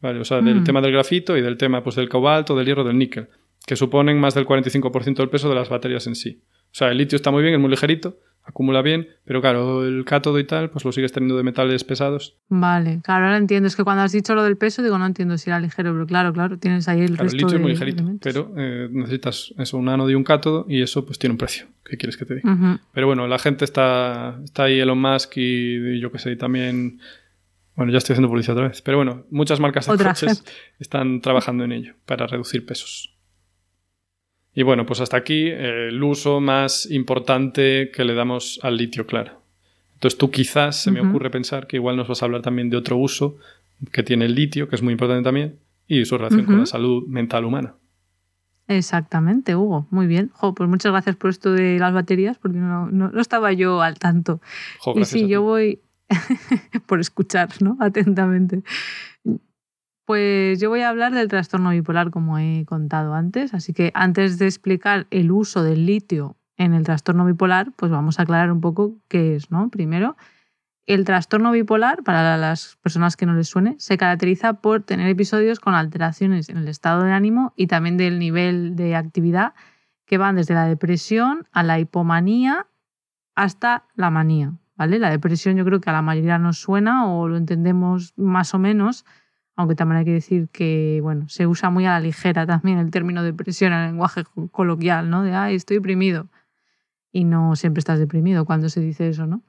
Vale, 0.00 0.20
o 0.20 0.24
sea, 0.24 0.40
del 0.40 0.60
mm. 0.60 0.64
tema 0.64 0.80
del 0.80 0.92
grafito 0.92 1.36
y 1.36 1.42
del 1.42 1.56
tema 1.56 1.82
pues, 1.82 1.96
del 1.96 2.08
cobalto, 2.08 2.54
del 2.54 2.64
hierro, 2.64 2.84
del 2.84 2.96
níquel, 2.96 3.28
que 3.66 3.74
suponen 3.74 4.20
más 4.20 4.34
del 4.34 4.46
45% 4.46 5.16
del 5.16 5.28
peso 5.28 5.48
de 5.48 5.56
las 5.56 5.68
baterías 5.68 6.06
en 6.06 6.14
sí. 6.14 6.44
O 6.70 6.74
sea, 6.74 6.88
el 6.90 6.98
litio 6.98 7.16
está 7.16 7.30
muy 7.30 7.42
bien, 7.42 7.54
es 7.54 7.60
muy 7.60 7.70
ligerito, 7.70 8.18
acumula 8.44 8.82
bien, 8.82 9.08
pero 9.24 9.40
claro, 9.40 9.84
el 9.86 10.04
cátodo 10.04 10.38
y 10.38 10.44
tal, 10.44 10.70
pues 10.70 10.84
lo 10.84 10.92
sigues 10.92 11.12
teniendo 11.12 11.36
de 11.36 11.42
metales 11.42 11.84
pesados. 11.84 12.36
Vale, 12.48 13.00
claro, 13.02 13.26
ahora 13.26 13.38
entiendo. 13.38 13.66
Es 13.66 13.76
que 13.76 13.84
cuando 13.84 14.02
has 14.02 14.12
dicho 14.12 14.34
lo 14.34 14.42
del 14.42 14.56
peso, 14.56 14.82
digo, 14.82 14.98
no 14.98 15.06
entiendo 15.06 15.38
si 15.38 15.50
era 15.50 15.58
ligero, 15.60 15.92
pero 15.92 16.06
claro, 16.06 16.32
claro, 16.32 16.58
tienes 16.58 16.88
ahí 16.88 17.00
el 17.00 17.16
claro, 17.16 17.30
El 17.30 17.36
litio 17.36 17.56
es 17.56 17.60
muy 17.60 17.72
ligerito, 17.72 18.04
pero 18.22 18.52
eh, 18.56 18.88
necesitas 18.90 19.54
eso, 19.58 19.78
un 19.78 19.88
ánodo 19.88 20.10
y 20.10 20.14
un 20.14 20.24
cátodo, 20.24 20.66
y 20.68 20.82
eso 20.82 21.06
pues 21.06 21.18
tiene 21.18 21.32
un 21.32 21.38
precio. 21.38 21.66
¿Qué 21.84 21.96
quieres 21.96 22.16
que 22.16 22.24
te 22.24 22.36
diga? 22.36 22.80
Pero 22.92 23.06
bueno, 23.06 23.26
la 23.26 23.38
gente 23.38 23.64
está, 23.64 24.38
está 24.44 24.64
ahí, 24.64 24.78
Elon 24.78 25.00
Musk 25.00 25.32
y, 25.36 25.98
yo 25.98 26.12
qué 26.12 26.18
sé, 26.18 26.32
y 26.32 26.36
también. 26.36 27.00
Bueno, 27.74 27.92
ya 27.92 27.98
estoy 27.98 28.14
haciendo 28.14 28.28
publicidad 28.28 28.56
otra 28.56 28.68
vez. 28.68 28.82
Pero 28.82 28.98
bueno, 28.98 29.24
muchas 29.30 29.58
marcas 29.58 29.86
de 29.86 30.04
coches 30.04 30.44
están 30.78 31.20
trabajando 31.20 31.64
en 31.64 31.72
ello 31.72 31.94
para 32.04 32.26
reducir 32.26 32.66
pesos. 32.66 33.16
Y 34.54 34.62
bueno, 34.62 34.84
pues 34.86 35.00
hasta 35.00 35.16
aquí 35.16 35.46
eh, 35.46 35.88
el 35.88 36.02
uso 36.02 36.40
más 36.40 36.90
importante 36.90 37.90
que 37.94 38.04
le 38.04 38.14
damos 38.14 38.58
al 38.62 38.76
litio, 38.76 39.06
claro. 39.06 39.40
Entonces 39.94 40.18
tú 40.18 40.30
quizás 40.30 40.82
se 40.82 40.90
me 40.90 41.00
ocurre 41.00 41.30
pensar 41.30 41.66
que 41.66 41.76
igual 41.76 41.96
nos 41.96 42.08
vas 42.08 42.22
a 42.22 42.24
hablar 42.24 42.40
también 42.40 42.70
de 42.70 42.78
otro 42.78 42.96
uso 42.96 43.36
que 43.92 44.02
tiene 44.02 44.24
el 44.24 44.34
litio, 44.34 44.68
que 44.68 44.76
es 44.76 44.82
muy 44.82 44.92
importante 44.92 45.22
también, 45.22 45.58
y 45.86 46.04
su 46.06 46.16
relación 46.16 46.46
con 46.46 46.60
la 46.60 46.66
salud 46.66 47.06
mental 47.06 47.44
humana. 47.44 47.74
Exactamente, 48.66 49.56
Hugo. 49.56 49.86
Muy 49.90 50.06
bien. 50.06 50.30
pues 50.56 50.70
muchas 50.70 50.92
gracias 50.92 51.16
por 51.16 51.30
esto 51.30 51.52
de 51.52 51.78
las 51.78 51.92
baterías, 51.92 52.38
porque 52.38 52.58
no, 52.58 53.10
estaba 53.20 53.52
yo 53.52 53.82
al 53.82 53.98
tanto. 53.98 54.40
y 54.94 55.04
sí, 55.04 55.28
yo 55.28 55.42
voy 55.42 55.80
por 56.86 57.00
escuchar, 57.00 57.50
¿no? 57.60 57.76
Atentamente. 57.80 58.62
Pues 60.10 60.58
yo 60.58 60.70
voy 60.70 60.80
a 60.80 60.88
hablar 60.88 61.14
del 61.14 61.28
trastorno 61.28 61.70
bipolar, 61.70 62.10
como 62.10 62.36
he 62.36 62.64
contado 62.64 63.14
antes. 63.14 63.54
Así 63.54 63.72
que 63.72 63.92
antes 63.94 64.40
de 64.40 64.46
explicar 64.46 65.06
el 65.10 65.30
uso 65.30 65.62
del 65.62 65.86
litio 65.86 66.36
en 66.56 66.74
el 66.74 66.82
trastorno 66.82 67.24
bipolar, 67.24 67.70
pues 67.76 67.92
vamos 67.92 68.18
a 68.18 68.22
aclarar 68.22 68.50
un 68.50 68.60
poco 68.60 68.96
qué 69.06 69.36
es, 69.36 69.52
¿no? 69.52 69.70
Primero, 69.70 70.16
el 70.86 71.04
trastorno 71.04 71.52
bipolar, 71.52 72.02
para 72.02 72.36
las 72.36 72.76
personas 72.82 73.16
que 73.16 73.24
no 73.24 73.34
les 73.34 73.46
suene, 73.46 73.76
se 73.78 73.96
caracteriza 73.98 74.54
por 74.54 74.82
tener 74.82 75.08
episodios 75.08 75.60
con 75.60 75.74
alteraciones 75.74 76.48
en 76.48 76.56
el 76.56 76.66
estado 76.66 77.04
de 77.04 77.12
ánimo 77.12 77.52
y 77.54 77.68
también 77.68 77.96
del 77.96 78.18
nivel 78.18 78.74
de 78.74 78.96
actividad 78.96 79.54
que 80.06 80.18
van 80.18 80.34
desde 80.34 80.54
la 80.54 80.66
depresión 80.66 81.46
a 81.52 81.62
la 81.62 81.78
hipomanía 81.78 82.66
hasta 83.36 83.84
la 83.94 84.10
manía. 84.10 84.54
¿vale? 84.74 84.98
La 84.98 85.10
depresión 85.10 85.56
yo 85.56 85.64
creo 85.64 85.80
que 85.80 85.90
a 85.90 85.92
la 85.92 86.02
mayoría 86.02 86.36
nos 86.38 86.58
suena 86.58 87.06
o 87.06 87.28
lo 87.28 87.36
entendemos 87.36 88.12
más 88.16 88.54
o 88.54 88.58
menos, 88.58 89.04
aunque 89.60 89.74
también 89.74 89.98
hay 89.98 90.04
que 90.04 90.12
decir 90.12 90.48
que 90.50 91.00
bueno, 91.02 91.28
se 91.28 91.46
usa 91.46 91.70
muy 91.70 91.86
a 91.86 91.90
la 91.90 92.00
ligera 92.00 92.46
también 92.46 92.78
el 92.78 92.90
término 92.90 93.22
depresión 93.22 93.72
en 93.72 93.78
el 93.80 93.86
lenguaje 93.88 94.24
coloquial, 94.50 95.10
¿no? 95.10 95.22
De, 95.22 95.34
ay, 95.34 95.54
estoy 95.54 95.76
deprimido. 95.76 96.28
Y 97.12 97.24
no 97.24 97.56
siempre 97.56 97.80
estás 97.80 97.98
deprimido 97.98 98.44
cuando 98.44 98.68
se 98.68 98.80
dice 98.80 99.08
eso, 99.08 99.26
¿no? 99.26 99.42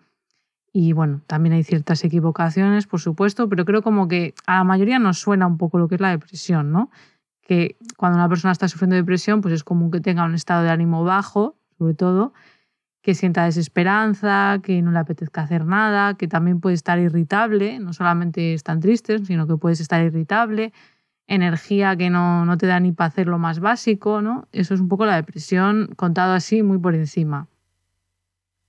Y 0.73 0.93
bueno, 0.93 1.21
también 1.27 1.53
hay 1.53 1.63
ciertas 1.63 2.03
equivocaciones, 2.03 2.87
por 2.87 3.01
supuesto, 3.01 3.49
pero 3.49 3.65
creo 3.65 3.81
como 3.81 4.07
que 4.07 4.33
a 4.45 4.57
la 4.57 4.63
mayoría 4.63 4.99
nos 4.99 5.19
suena 5.19 5.45
un 5.45 5.57
poco 5.57 5.77
lo 5.77 5.87
que 5.87 5.95
es 5.95 6.01
la 6.01 6.11
depresión, 6.11 6.71
¿no? 6.71 6.89
Que 7.41 7.75
cuando 7.97 8.17
una 8.17 8.29
persona 8.29 8.53
está 8.53 8.67
sufriendo 8.67 8.95
depresión, 8.95 9.41
pues 9.41 9.53
es 9.53 9.63
común 9.63 9.91
que 9.91 9.99
tenga 9.99 10.23
un 10.23 10.33
estado 10.33 10.63
de 10.63 10.69
ánimo 10.69 11.03
bajo, 11.03 11.57
sobre 11.77 11.93
todo, 11.93 12.33
que 13.01 13.15
sienta 13.15 13.45
desesperanza, 13.45 14.59
que 14.61 14.81
no 14.81 14.91
le 14.91 14.99
apetezca 14.99 15.41
hacer 15.41 15.65
nada, 15.65 16.13
que 16.15 16.27
también 16.27 16.59
puede 16.59 16.75
estar 16.75 16.99
irritable, 16.99 17.79
no 17.79 17.93
solamente 17.93 18.53
están 18.53 18.79
tristes, 18.79 19.25
sino 19.25 19.47
que 19.47 19.57
puedes 19.57 19.79
estar 19.79 20.03
irritable, 20.03 20.71
energía 21.27 21.95
que 21.95 22.09
no, 22.09 22.45
no 22.45 22.57
te 22.57 22.67
da 22.67 22.79
ni 22.79 22.91
para 22.91 23.07
hacer 23.07 23.27
lo 23.27 23.39
más 23.39 23.59
básico, 23.59 24.21
¿no? 24.21 24.47
Eso 24.51 24.73
es 24.73 24.81
un 24.81 24.87
poco 24.87 25.05
la 25.05 25.15
depresión 25.15 25.89
contado 25.95 26.33
así 26.33 26.61
muy 26.61 26.77
por 26.77 26.93
encima. 26.93 27.47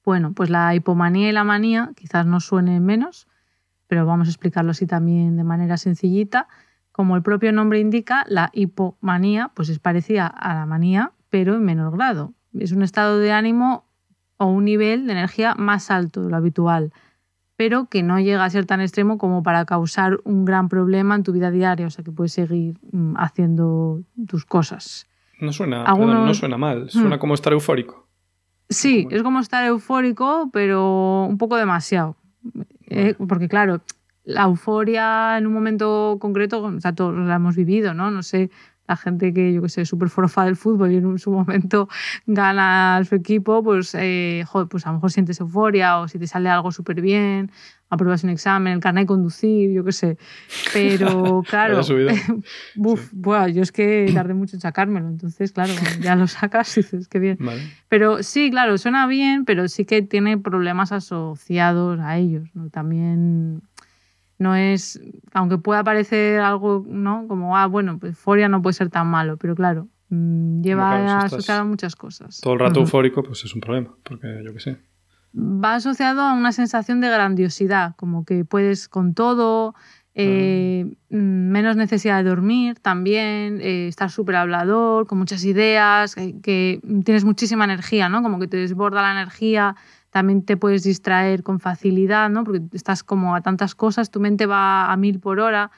Bueno, 0.05 0.33
pues 0.33 0.49
la 0.49 0.75
hipomanía 0.75 1.29
y 1.29 1.33
la 1.33 1.45
manía 1.45 1.93
quizás 1.95 2.27
no 2.27 2.41
suenen 2.41 2.85
menos, 2.85 3.29
pero 3.87 4.07
vamos 4.07 4.29
a 4.29 4.31
explicarlo 4.31 4.71
así 4.71 4.87
también 4.87 5.37
de 5.37 5.45
manera 5.45 5.77
sencillita. 5.77 6.49
Como 6.91 7.17
el 7.17 7.23
propio 7.23 7.53
nombre 7.53 7.79
indica, 7.81 8.25
la 8.29 8.51
hipomanía 8.53 9.51
pues 9.55 9.69
es 9.69 9.79
parecida 9.79 10.27
a 10.27 10.55
la 10.55 10.67
manía, 10.67 11.13
pero 11.29 11.55
en 11.55 11.65
menor 11.65 11.93
grado. 11.93 12.33
Es 12.55 12.73
un 12.73 12.83
estado 12.83 13.19
de 13.19 13.33
ánimo 13.33 13.87
o 14.43 14.47
un 14.47 14.65
nivel 14.65 15.07
de 15.07 15.13
energía 15.13 15.55
más 15.57 15.91
alto 15.91 16.25
de 16.25 16.31
lo 16.31 16.37
habitual, 16.37 16.93
pero 17.57 17.87
que 17.87 18.03
no 18.03 18.19
llega 18.19 18.45
a 18.45 18.51
ser 18.51 18.67
tan 18.67 18.81
extremo 18.81 19.19
como 19.19 19.43
para 19.43 19.65
causar 19.65 20.19
un 20.25 20.45
gran 20.45 20.69
problema 20.69 21.15
en 21.15 21.23
tu 21.23 21.33
vida 21.33 21.51
diaria, 21.53 21.87
o 21.87 21.91
sea 21.91 22.05
que 22.05 22.11
puedes 22.11 22.33
seguir 22.33 22.77
mm, 22.91 23.15
haciendo 23.17 24.03
tus 24.27 24.45
cosas. 24.45 25.07
No 25.41 25.53
suena, 25.53 25.85
no 25.85 26.35
suena 26.35 26.59
mal, 26.59 26.91
suena 26.91 27.17
mm. 27.17 27.19
como 27.21 27.35
estar 27.35 27.53
eufórico. 27.53 28.09
Sí, 28.69 29.07
es 29.11 29.23
como 29.23 29.39
estar 29.39 29.65
eufórico, 29.65 30.51
pero 30.53 31.25
un 31.29 31.39
poco 31.39 31.57
demasiado. 31.57 32.17
Eh, 32.89 33.15
porque 33.29 33.49
claro, 33.49 33.81
la 34.25 34.43
euforia 34.43 35.39
en 35.39 35.47
un 35.47 35.53
momento 35.53 36.17
concreto, 36.21 36.63
o 36.63 36.81
sea, 36.81 36.95
todos 36.95 37.15
la 37.15 37.37
hemos 37.37 37.55
vivido, 37.55 37.95
¿no? 37.95 38.11
No 38.11 38.23
sé, 38.23 38.51
la 38.87 38.97
gente 38.97 39.33
que, 39.33 39.53
yo 39.53 39.63
que 39.63 39.69
sé, 39.69 39.85
súper 39.85 40.09
forofa 40.09 40.45
del 40.45 40.57
fútbol 40.57 40.93
y 40.93 40.97
en 40.97 41.19
su 41.19 41.31
momento 41.31 41.89
gana 42.27 42.97
a 42.97 43.05
su 43.05 43.15
equipo, 43.15 43.63
pues, 43.63 43.95
eh, 43.99 44.45
pues 44.69 44.87
a 44.87 44.91
lo 44.91 44.95
mejor 44.95 45.13
sientes 45.13 45.41
euforia 45.41 45.99
o 45.99 46.09
si 46.09 46.19
te 46.19 46.27
sale 46.27 46.49
algo 46.49 46.73
súper 46.73 47.01
bien, 47.01 47.51
apruebas 47.93 48.25
un 48.25 48.31
examen, 48.31 48.73
el 48.73 48.81
carnet 48.81 49.03
de 49.03 49.07
conducir, 49.07 49.71
yo 49.71 49.85
qué 49.85 49.93
sé. 49.93 50.19
Pero 50.73 51.43
claro, 51.49 51.83
buf, 52.75 53.13
yo 53.53 53.63
es 53.63 53.71
que 53.71 54.11
tardé 54.15 54.33
mucho 54.33 54.57
en 54.57 54.61
sacármelo, 54.61 55.09
entonces 55.09 55.53
claro, 55.53 55.75
ya 56.01 56.17
lo 56.17 56.27
sacas 56.27 56.77
y 56.79 56.81
dices 56.83 57.07
que 57.09 57.19
bien. 57.19 57.39
Pero 57.89 58.23
sí, 58.23 58.51
claro, 58.51 58.79
suena 58.79 59.07
bien, 59.07 59.45
pero 59.45 59.69
sí 59.69 59.85
que 59.85 60.01
tiene 60.01 60.39
problemas 60.39 60.91
asociados 60.91 62.01
a 62.01 62.17
ellos, 62.17 62.49
¿no? 62.55 62.71
También 62.71 63.63
no 64.43 64.55
es, 64.55 65.01
aunque 65.33 65.59
pueda 65.59 65.85
parecer 65.85 66.41
algo, 66.41 66.85
¿no? 66.87 67.27
Como, 67.29 67.57
ah, 67.57 67.67
bueno, 67.67 67.99
pues 67.99 68.11
euforia 68.11 68.49
no 68.49 68.61
puede 68.61 68.75
ser 68.75 68.91
tan 68.91 69.07
malo, 69.07 69.37
pero 69.37 69.55
claro, 69.55 69.89
Mm, 70.13 70.61
lleva 70.61 70.91
Claro, 70.91 71.05
si 71.05 71.17
estás 71.17 71.33
asociado 71.33 71.61
a 71.63 71.65
muchas 71.65 71.97
cosas. 71.97 72.41
Todo 72.43 72.53
el 72.53 72.61
rato 72.61 72.81
eufórico, 72.81 73.23
pues 73.23 73.45
es 73.45 73.55
un 73.55 73.63
problema, 73.63 73.95
porque 74.03 74.43
yo 74.45 74.53
qué 74.53 74.61
sé. 74.61 74.79
Va 75.35 75.77
asociado 75.77 76.21
a 76.21 76.35
una 76.35 76.53
sensación 76.53 77.01
de 77.01 77.09
grandiosidad, 77.09 77.97
como 77.97 78.27
que 78.27 78.45
puedes 78.45 78.91
con 78.91 79.15
todo, 79.15 79.75
eh, 80.15 80.85
mm, 81.09 81.17
menos 81.17 81.77
necesidad 81.77 82.23
de 82.23 82.29
dormir 82.29 82.79
también, 82.79 83.63
eh, 83.63 83.89
estar 83.89 84.11
súper 84.11 84.37
hablador, 84.37 85.07
con 85.07 85.17
muchas 85.17 85.47
ideas, 85.47 86.15
eh, 86.19 86.35
que 86.43 86.83
tienes 87.07 87.25
muchísima 87.25 87.65
energía, 87.65 88.11
¿no? 88.11 88.23
Como 88.23 88.39
que 88.39 88.49
te 88.49 88.59
desborda 88.59 89.01
la 89.01 89.13
energía, 89.13 89.77
también 90.13 90.45
te 90.45 90.59
puedes 90.59 90.83
distraer 90.83 91.43
con 91.43 91.59
facilidad, 91.59 92.29
¿no? 92.29 92.45
Porque 92.45 92.61
estás 92.75 93.03
como 93.03 93.35
a 93.35 93.41
tantas 93.41 93.75
cosas, 93.75 94.11
tu 94.11 94.21
mente 94.21 94.45
va 94.45 94.93
a 94.93 94.97
mil 94.99 95.19
por 95.21 95.41
hora, 95.41 95.71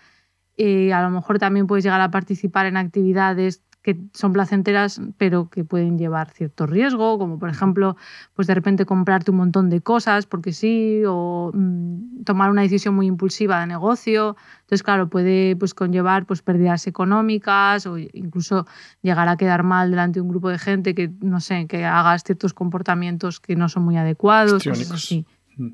eh, 0.56 0.92
a 0.92 1.02
lo 1.02 1.10
mejor 1.10 1.38
también 1.38 1.68
puedes 1.68 1.84
llegar 1.84 2.00
a 2.00 2.10
participar 2.10 2.66
en 2.66 2.76
actividades 2.76 3.62
que 3.84 4.00
son 4.14 4.32
placenteras, 4.32 4.98
pero 5.18 5.50
que 5.50 5.62
pueden 5.62 5.98
llevar 5.98 6.30
cierto 6.30 6.66
riesgo, 6.66 7.18
como 7.18 7.38
por 7.38 7.50
ejemplo, 7.50 7.96
pues 8.32 8.48
de 8.48 8.54
repente 8.54 8.86
comprarte 8.86 9.30
un 9.30 9.36
montón 9.36 9.68
de 9.68 9.82
cosas 9.82 10.24
porque 10.24 10.54
sí, 10.54 11.02
o 11.06 11.52
mm, 11.52 12.24
tomar 12.24 12.50
una 12.50 12.62
decisión 12.62 12.94
muy 12.94 13.06
impulsiva 13.06 13.60
de 13.60 13.66
negocio. 13.66 14.36
Entonces, 14.62 14.82
claro, 14.82 15.10
puede 15.10 15.54
pues, 15.56 15.74
conllevar 15.74 16.24
pues, 16.24 16.40
pérdidas 16.40 16.86
económicas 16.86 17.86
o 17.86 17.98
incluso 17.98 18.66
llegar 19.02 19.28
a 19.28 19.36
quedar 19.36 19.64
mal 19.64 19.90
delante 19.90 20.14
de 20.14 20.22
un 20.22 20.30
grupo 20.30 20.48
de 20.48 20.58
gente 20.58 20.94
que, 20.94 21.12
no 21.20 21.40
sé, 21.40 21.66
que 21.66 21.84
hagas 21.84 22.24
ciertos 22.24 22.54
comportamientos 22.54 23.38
que 23.38 23.54
no 23.54 23.68
son 23.68 23.84
muy 23.84 23.98
adecuados, 23.98 24.64
cosas 24.64 24.92
así. 24.92 25.26
Mm. 25.58 25.72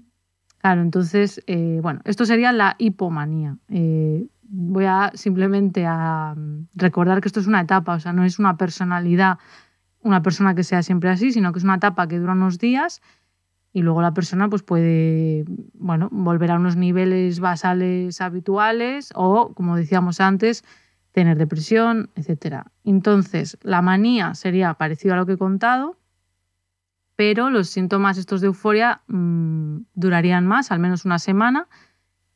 Claro, 0.58 0.82
entonces, 0.82 1.40
eh, 1.46 1.78
bueno, 1.80 2.00
esto 2.04 2.26
sería 2.26 2.50
la 2.50 2.74
hipomanía. 2.78 3.56
Eh, 3.68 4.26
voy 4.50 4.84
a 4.84 5.12
simplemente 5.14 5.86
a 5.86 6.34
mm, 6.36 6.68
recordar 6.74 7.20
que 7.20 7.28
esto 7.28 7.40
es 7.40 7.46
una 7.46 7.60
etapa, 7.60 7.94
o 7.94 8.00
sea, 8.00 8.12
no 8.12 8.24
es 8.24 8.38
una 8.38 8.56
personalidad, 8.56 9.38
una 10.02 10.22
persona 10.22 10.54
que 10.54 10.64
sea 10.64 10.82
siempre 10.82 11.10
así, 11.10 11.32
sino 11.32 11.52
que 11.52 11.58
es 11.58 11.64
una 11.64 11.76
etapa 11.76 12.08
que 12.08 12.18
dura 12.18 12.32
unos 12.32 12.58
días 12.58 13.00
y 13.72 13.82
luego 13.82 14.02
la 14.02 14.12
persona 14.12 14.48
pues 14.48 14.62
puede, 14.62 15.44
bueno, 15.74 16.08
volver 16.10 16.50
a 16.50 16.56
unos 16.56 16.76
niveles 16.76 17.38
basales 17.38 18.20
habituales 18.20 19.12
o, 19.14 19.54
como 19.54 19.76
decíamos 19.76 20.20
antes, 20.20 20.64
tener 21.12 21.38
depresión, 21.38 22.10
etc. 22.16 22.64
Entonces, 22.84 23.58
la 23.62 23.82
manía 23.82 24.34
sería 24.34 24.74
parecido 24.74 25.14
a 25.14 25.16
lo 25.18 25.26
que 25.26 25.32
he 25.32 25.38
contado, 25.38 25.96
pero 27.14 27.50
los 27.50 27.68
síntomas 27.68 28.18
estos 28.18 28.40
de 28.40 28.48
euforia 28.48 29.02
mm, 29.06 29.82
durarían 29.94 30.46
más, 30.46 30.72
al 30.72 30.80
menos 30.80 31.04
una 31.04 31.18
semana, 31.18 31.68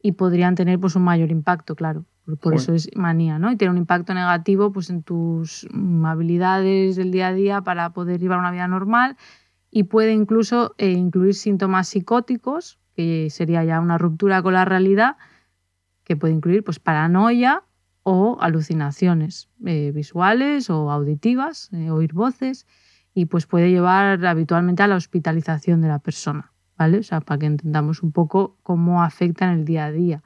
y 0.05 0.13
podrían 0.13 0.55
tener 0.55 0.79
pues, 0.79 0.97
un 0.97 1.03
mayor 1.03 1.31
impacto, 1.31 1.75
claro. 1.75 2.05
Por, 2.43 2.55
eso 2.55 2.75
es 2.75 2.91
manía, 2.95 3.39
¿no? 3.39 3.51
Y 3.51 3.57
tiene 3.57 3.73
un 3.73 3.79
impacto 3.79 4.13
negativo 4.13 4.71
pues, 4.71 4.91
en 4.91 5.03
tus 5.03 5.67
mm, 5.73 6.05
habilidades 6.05 6.97
del 6.97 7.11
día 7.11 7.29
a 7.29 7.33
día 7.33 7.63
para 7.63 7.95
poder 7.95 8.21
llevar 8.21 8.39
una 8.39 8.51
vida 8.51 8.69
normal 8.69 9.17
y 9.71 9.85
puede 9.85 10.13
incluso 10.13 10.75
eh, 10.77 10.91
incluir 10.91 11.35
síntomas 11.35 11.89
psicóticos, 11.89 12.79
que 12.95 13.29
sería 13.31 13.65
ya 13.65 13.81
una 13.81 13.97
ruptura 13.97 14.43
con 14.43 14.53
la 14.53 14.67
realidad, 14.67 15.17
que 16.05 16.17
puede 16.17 16.35
incluir 16.35 16.63
pues, 16.65 16.79
paranoia 16.79 17.63
o 18.03 18.37
alucinaciones 18.43 19.49
eh, 19.65 19.91
visuales 19.95 20.69
o 20.69 20.91
auditivas, 20.91 21.71
eh, 21.73 21.91
oír 21.91 22.13
voces, 22.13 22.67
y 23.15 23.25
pues 23.25 23.47
puede 23.47 23.71
llevar 23.71 24.27
habitualmente 24.27 24.83
a 24.83 24.87
la 24.87 24.97
hospitalización 24.97 25.81
de 25.81 25.89
la 25.89 25.99
persona, 25.99 26.53
¿vale? 26.77 26.99
O 26.99 27.03
sea, 27.03 27.21
para 27.21 27.39
que 27.39 27.47
entendamos 27.47 28.03
un 28.03 28.13
poco 28.13 28.57
cómo 28.63 29.03
afecta 29.03 29.47
en 29.47 29.59
el 29.61 29.65
día 29.65 29.87
a 29.87 29.93
día. 29.93 30.23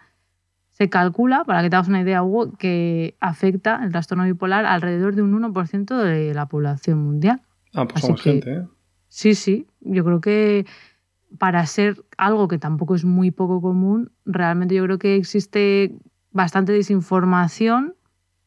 Se 0.70 0.88
calcula, 0.88 1.44
para 1.44 1.62
que 1.62 1.70
te 1.70 1.76
hagas 1.76 1.88
una 1.88 2.00
idea, 2.02 2.22
Hugo, 2.22 2.52
que 2.56 3.16
afecta 3.20 3.80
el 3.82 3.90
trastorno 3.90 4.24
bipolar 4.24 4.64
alrededor 4.64 5.14
de 5.16 5.22
un 5.22 5.34
1% 5.34 5.96
de 5.98 6.32
la 6.34 6.46
población 6.46 6.98
mundial. 7.02 7.42
Ah, 7.74 7.84
pues 7.84 7.96
Así 7.96 8.06
somos 8.06 8.22
que- 8.22 8.30
gente, 8.32 8.52
¿eh? 8.54 8.66
Sí, 9.08 9.34
sí, 9.34 9.66
yo 9.80 10.04
creo 10.04 10.20
que 10.20 10.66
para 11.38 11.64
ser 11.66 12.04
algo 12.16 12.46
que 12.46 12.58
tampoco 12.58 12.94
es 12.94 13.04
muy 13.04 13.30
poco 13.30 13.60
común, 13.60 14.12
realmente 14.24 14.74
yo 14.74 14.84
creo 14.84 14.98
que 14.98 15.16
existe 15.16 15.94
bastante 16.30 16.72
desinformación 16.72 17.94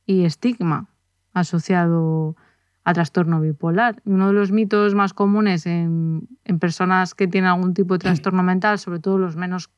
y 0.05 0.23
estigma 0.25 0.87
asociado 1.33 2.35
a 2.37 2.50
trastorno 2.83 3.39
bipolar. 3.39 4.01
Uno 4.05 4.27
de 4.27 4.33
los 4.33 4.51
mitos 4.51 4.95
más 4.95 5.13
comunes 5.13 5.65
en, 5.65 6.27
en 6.43 6.59
personas 6.59 7.13
que 7.13 7.27
tienen 7.27 7.49
algún 7.49 7.73
tipo 7.73 7.93
de 7.95 7.99
trastorno 7.99 8.43
mental, 8.43 8.79
sobre 8.79 8.99
todo 8.99 9.17
los 9.17 9.35
menos 9.35 9.69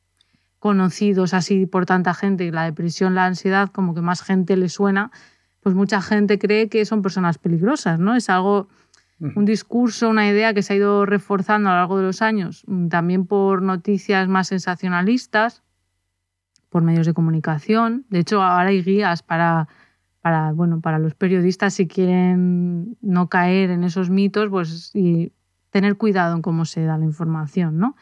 conocidos 0.58 1.34
así 1.34 1.66
por 1.66 1.84
tanta 1.84 2.14
gente, 2.14 2.50
la 2.50 2.64
depresión, 2.64 3.14
la 3.14 3.26
ansiedad, 3.26 3.70
como 3.70 3.94
que 3.94 4.00
más 4.00 4.22
gente 4.22 4.56
le 4.56 4.70
suena, 4.70 5.10
pues 5.60 5.74
mucha 5.74 6.00
gente 6.00 6.38
cree 6.38 6.68
que 6.68 6.84
son 6.86 7.02
personas 7.02 7.36
peligrosas, 7.38 7.98
¿no? 7.98 8.14
Es 8.14 8.30
algo 8.30 8.68
un 9.20 9.44
discurso, 9.44 10.08
una 10.08 10.28
idea 10.28 10.52
que 10.54 10.62
se 10.62 10.72
ha 10.72 10.76
ido 10.76 11.06
reforzando 11.06 11.68
a 11.68 11.72
lo 11.72 11.78
largo 11.78 11.98
de 11.98 12.04
los 12.04 12.20
años, 12.20 12.64
mm, 12.66 12.88
también 12.88 13.26
por 13.26 13.62
noticias 13.62 14.28
más 14.28 14.48
sensacionalistas, 14.48 15.62
por 16.68 16.82
medios 16.82 17.06
de 17.06 17.14
comunicación. 17.14 18.04
De 18.10 18.18
hecho, 18.18 18.42
ahora 18.42 18.70
hay 18.70 18.82
guías 18.82 19.22
para, 19.22 19.68
para, 20.24 20.52
bueno, 20.52 20.80
para 20.80 20.98
los 20.98 21.14
periodistas 21.14 21.74
si 21.74 21.86
quieren 21.86 22.96
no 23.02 23.28
caer 23.28 23.68
en 23.68 23.84
esos 23.84 24.08
mitos, 24.08 24.48
pues 24.48 24.90
y 24.94 25.32
tener 25.68 25.98
cuidado 25.98 26.34
en 26.34 26.40
cómo 26.40 26.64
se 26.64 26.82
da 26.82 26.96
la 26.96 27.04
información, 27.04 27.76
¿no? 27.76 27.94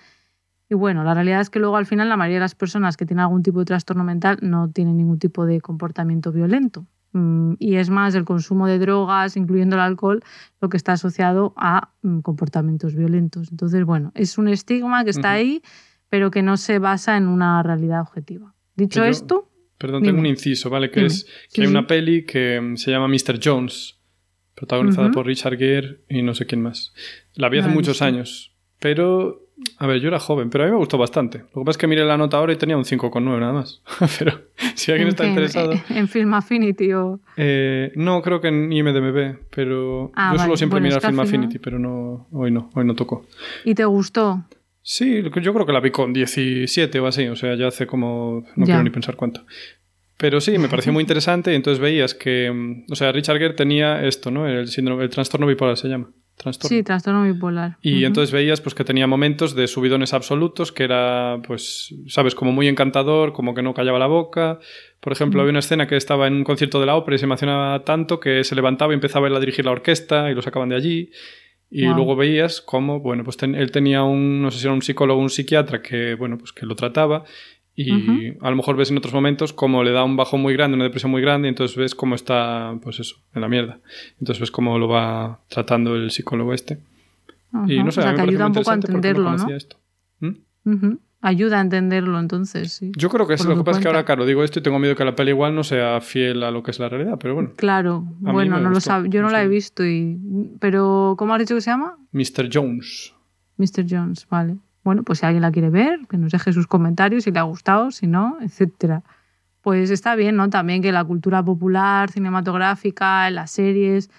Y 0.68 0.76
bueno, 0.76 1.02
la 1.02 1.14
realidad 1.14 1.40
es 1.40 1.50
que 1.50 1.58
luego 1.58 1.76
al 1.76 1.84
final 1.84 2.08
la 2.08 2.16
mayoría 2.16 2.36
de 2.36 2.42
las 2.44 2.54
personas 2.54 2.96
que 2.96 3.06
tienen 3.06 3.22
algún 3.24 3.42
tipo 3.42 3.58
de 3.58 3.64
trastorno 3.64 4.04
mental 4.04 4.38
no 4.40 4.70
tienen 4.70 4.98
ningún 4.98 5.18
tipo 5.18 5.46
de 5.46 5.60
comportamiento 5.60 6.30
violento. 6.30 6.86
Mm, 7.12 7.54
Y 7.58 7.74
es 7.74 7.90
más 7.90 8.14
el 8.14 8.24
consumo 8.24 8.68
de 8.68 8.78
drogas, 8.78 9.36
incluyendo 9.36 9.74
el 9.74 9.82
alcohol, 9.82 10.22
lo 10.60 10.68
que 10.68 10.76
está 10.76 10.92
asociado 10.92 11.54
a 11.56 11.88
mm, 12.02 12.20
comportamientos 12.20 12.94
violentos. 12.94 13.50
Entonces, 13.50 13.84
bueno, 13.84 14.12
es 14.14 14.38
un 14.38 14.46
estigma 14.46 15.02
que 15.02 15.10
está 15.10 15.32
ahí, 15.32 15.60
pero 16.08 16.30
que 16.30 16.42
no 16.44 16.56
se 16.56 16.78
basa 16.78 17.16
en 17.16 17.26
una 17.26 17.60
realidad 17.64 18.00
objetiva. 18.02 18.54
Dicho 18.76 19.00
Yo- 19.00 19.06
esto, 19.06 19.48
Perdón, 19.82 20.00
Dime. 20.02 20.12
tengo 20.12 20.20
un 20.20 20.26
inciso, 20.26 20.70
¿vale? 20.70 20.90
Que 20.90 21.00
Dime. 21.00 21.06
es 21.08 21.24
que 21.24 21.30
Sí, 21.48 21.60
hay 21.60 21.66
sí. 21.66 21.70
una 21.70 21.86
peli 21.86 22.24
que 22.24 22.72
se 22.76 22.90
llama 22.90 23.08
Mr. 23.08 23.38
Jones, 23.42 23.98
protagonizada 24.54 25.10
por 25.10 25.26
Richard 25.26 25.58
Gere 25.58 25.98
y 26.08 26.22
no 26.22 26.34
sé 26.34 26.46
quién 26.46 26.62
más. 26.62 26.94
La 27.34 27.48
vi 27.48 27.58
hace 27.58 27.68
muchos 27.68 28.00
años, 28.02 28.54
pero... 28.78 29.40
A 29.78 29.86
ver, 29.86 30.00
yo 30.00 30.08
era 30.08 30.18
joven, 30.18 30.50
pero 30.50 30.64
a 30.64 30.66
mí 30.66 30.72
me 30.72 30.78
gustó 30.78 30.98
bastante. 30.98 31.38
Lo 31.38 31.60
que 31.62 31.66
pasa 31.66 31.70
es 31.72 31.78
que 31.78 31.86
miré 31.86 32.04
la 32.04 32.16
nota 32.16 32.36
ahora 32.38 32.52
y 32.52 32.56
tenía 32.56 32.76
un 32.76 32.82
5,9 32.84 33.38
nada 33.38 33.52
más. 33.52 33.80
pero 34.18 34.40
si 34.74 34.90
alguien 34.90 35.06
¿en 35.06 35.12
está 35.12 35.24
interesado... 35.26 35.72
En, 35.72 35.82
en 35.98 36.08
Film 36.08 36.34
Affinity 36.34 36.92
o... 36.94 37.20
Eh, 37.36 37.92
no, 37.94 38.22
creo 38.22 38.40
que 38.40 38.48
en 38.48 38.72
IMDB, 38.72 39.36
pero 39.54 40.10
Ah, 40.16 40.30
yo 40.32 40.38
suelo 40.38 40.48
vale. 40.52 40.56
siempre 40.56 40.80
Bueno, 40.80 40.86
mirar 40.96 41.00
Film 41.02 41.20
Affinity, 41.20 41.58
pero 41.60 41.78
no, 41.78 42.26
hoy 42.32 42.50
no, 42.50 42.70
hoy 42.74 42.84
no 42.84 42.94
tocó. 42.96 43.24
¿Y 43.64 43.74
te 43.74 43.84
gustó? 43.84 44.42
Sí, 44.82 45.22
yo 45.22 45.52
creo 45.54 45.64
que 45.66 45.72
la 45.72 45.80
vi 45.80 45.90
con 45.90 46.12
17 46.12 46.98
o 47.00 47.06
así, 47.06 47.28
o 47.28 47.36
sea, 47.36 47.54
ya 47.54 47.68
hace 47.68 47.86
como... 47.86 48.44
No 48.56 48.66
Ya. 48.66 48.74
quiero 48.74 48.82
ni 48.82 48.90
pensar 48.90 49.16
cuánto. 49.16 49.44
Pero 50.16 50.40
sí, 50.40 50.58
me 50.58 50.68
pareció 50.68 50.92
muy 50.92 51.00
interesante 51.02 51.52
y 51.52 51.56
entonces 51.56 51.80
veías 51.80 52.14
que... 52.14 52.50
mm, 52.52 52.92
O 52.92 52.96
sea, 52.96 53.12
Richard 53.12 53.38
Gere 53.38 53.54
tenía 53.54 54.04
esto, 54.06 54.30
¿no? 54.30 54.46
El 54.48 54.68
síndrome, 54.68 55.04
el 55.04 55.10
trastorno 55.10 55.46
bipolar 55.46 55.76
se 55.76 55.88
llama. 55.88 56.10
Trastorno. 56.36 56.68
Sí, 56.76 56.82
trastorno 56.82 57.22
bipolar. 57.24 57.76
Y 57.82 58.04
entonces 58.04 58.32
veías 58.32 58.60
pues 58.60 58.74
que 58.74 58.84
tenía 58.84 59.06
momentos 59.06 59.54
de 59.54 59.66
subidones 59.68 60.14
absolutos, 60.14 60.72
que 60.72 60.82
era, 60.84 61.40
pues, 61.46 61.94
sabes, 62.08 62.34
como 62.34 62.52
muy 62.52 62.68
encantador, 62.68 63.32
como 63.32 63.54
que 63.54 63.62
no 63.62 63.74
callaba 63.74 63.98
la 63.98 64.06
boca. 64.06 64.58
Por 65.00 65.12
ejemplo, 65.12 65.40
había 65.42 65.50
una 65.50 65.58
escena 65.60 65.86
que 65.86 65.96
estaba 65.96 66.26
en 66.26 66.34
un 66.34 66.44
concierto 66.44 66.80
de 66.80 66.86
la 66.86 66.96
ópera 66.96 67.16
y 67.16 67.18
se 67.18 67.26
emocionaba 67.26 67.84
tanto 67.84 68.18
que 68.18 68.42
se 68.44 68.54
levantaba 68.54 68.92
y 68.92 68.94
empezaba 68.94 69.28
él 69.28 69.36
a 69.36 69.40
dirigir 69.40 69.64
la 69.66 69.72
orquesta 69.72 70.30
y 70.30 70.34
lo 70.34 70.42
sacaban 70.42 70.70
de 70.70 70.76
allí. 70.76 71.10
Y 71.74 71.86
Wow. 71.86 71.94
luego 71.96 72.16
veías 72.16 72.60
cómo, 72.60 73.00
bueno, 73.00 73.24
pues 73.24 73.38
ten- 73.38 73.54
él 73.54 73.70
tenía 73.70 74.02
un, 74.02 74.42
no 74.42 74.50
sé 74.50 74.58
si 74.58 74.66
era 74.66 74.74
un 74.74 74.82
psicólogo 74.82 75.18
o 75.18 75.22
un 75.22 75.30
psiquiatra 75.30 75.80
que, 75.80 76.14
bueno, 76.14 76.36
pues 76.36 76.52
que 76.52 76.66
lo 76.66 76.76
trataba. 76.76 77.24
Y 77.74 77.90
Ujú. 77.90 78.44
a 78.44 78.50
lo 78.50 78.56
mejor 78.56 78.76
ves 78.76 78.90
en 78.90 78.98
otros 78.98 79.14
momentos 79.14 79.54
cómo 79.54 79.82
le 79.82 79.92
da 79.92 80.04
un 80.04 80.14
bajón 80.14 80.42
muy 80.42 80.52
grande, 80.52 80.74
una 80.74 80.84
depresión 80.84 81.10
muy 81.10 81.22
grande, 81.22 81.48
y 81.48 81.50
entonces 81.50 81.74
ves 81.78 81.94
cómo 81.94 82.14
está, 82.14 82.74
pues 82.82 83.00
eso, 83.00 83.16
en 83.34 83.40
la 83.40 83.48
mierda. 83.48 83.80
Entonces 84.20 84.40
ves 84.40 84.50
cómo 84.50 84.78
lo 84.78 84.88
va 84.88 85.40
tratando 85.48 85.96
el 85.96 86.10
psicólogo 86.10 86.52
este. 86.52 86.74
Y 87.66 87.76
Ajá. 87.78 87.84
no 87.84 87.90
sé, 87.90 88.00
o 88.00 88.02
sea, 88.02 88.10
que 88.12 88.16
me 88.16 88.16
parece 88.18 88.22
ayuda 88.34 88.46
un 88.48 88.52
poco 88.52 88.70
a 88.70 88.74
entenderlo, 88.74 89.32
¿no? 89.36 89.48
esto. 89.56 89.76
¿Mm? 90.20 90.30
Ujú. 90.66 91.00
Ayuda 91.24 91.58
a 91.58 91.60
entenderlo, 91.60 92.18
entonces, 92.18 92.72
sí. 92.72 92.90
Yo 92.96 93.08
creo 93.08 93.28
que 93.28 93.34
es 93.34 93.44
lo 93.44 93.50
lo 93.50 93.54
que 93.56 93.60
que 93.60 93.64
pasa 93.64 93.78
es 93.78 93.82
que 93.82 93.88
ahora, 93.88 94.00
cuenta. 94.00 94.06
claro, 94.14 94.26
digo 94.26 94.42
esto 94.42 94.58
y 94.58 94.62
tengo 94.62 94.78
miedo 94.80 94.96
que 94.96 95.04
la 95.04 95.14
peli 95.14 95.30
igual 95.30 95.54
no 95.54 95.62
sea 95.62 96.00
fiel 96.00 96.42
a 96.42 96.50
lo 96.50 96.62
que 96.64 96.72
es 96.72 96.80
la 96.80 96.88
realidad, 96.88 97.16
pero 97.20 97.34
bueno. 97.34 97.52
Claro, 97.56 98.04
bueno, 98.18 98.58
no 98.58 98.68
lo 98.70 98.74
gustó, 98.74 98.90
sab- 98.90 99.08
yo 99.08 99.20
no 99.22 99.28
no 99.28 99.32
la 99.32 99.40
he 99.42 99.44
sé. 99.44 99.48
visto 99.48 99.86
y 99.86 100.18
pero 100.58 101.14
¿cómo 101.16 101.32
has 101.34 101.38
dicho 101.38 101.54
que 101.54 101.60
se 101.60 101.70
llama? 101.70 101.96
Mr. 102.10 102.48
Jones. 102.52 103.14
Mr. 103.56 103.86
Jones, 103.88 104.26
vale. 104.28 104.56
Bueno, 104.82 105.04
pues 105.04 105.20
si 105.20 105.26
alguien 105.26 105.42
la 105.42 105.52
quiere 105.52 105.70
ver, 105.70 106.00
que 106.10 106.18
nos 106.18 106.32
deje 106.32 106.52
sus 106.52 106.66
comentarios 106.66 107.22
si 107.22 107.30
le 107.30 107.38
ha 107.38 107.42
gustado, 107.44 107.92
si 107.92 108.08
no, 108.08 108.38
etcétera. 108.40 109.04
Pues 109.60 109.90
está 109.90 110.16
bien, 110.16 110.34
¿no? 110.34 110.50
También 110.50 110.82
que 110.82 110.90
la 110.90 111.04
cultura 111.04 111.40
popular, 111.44 112.10
cinematográfica, 112.10 113.28
en 113.28 113.36
las 113.36 113.52
series, 113.52 114.10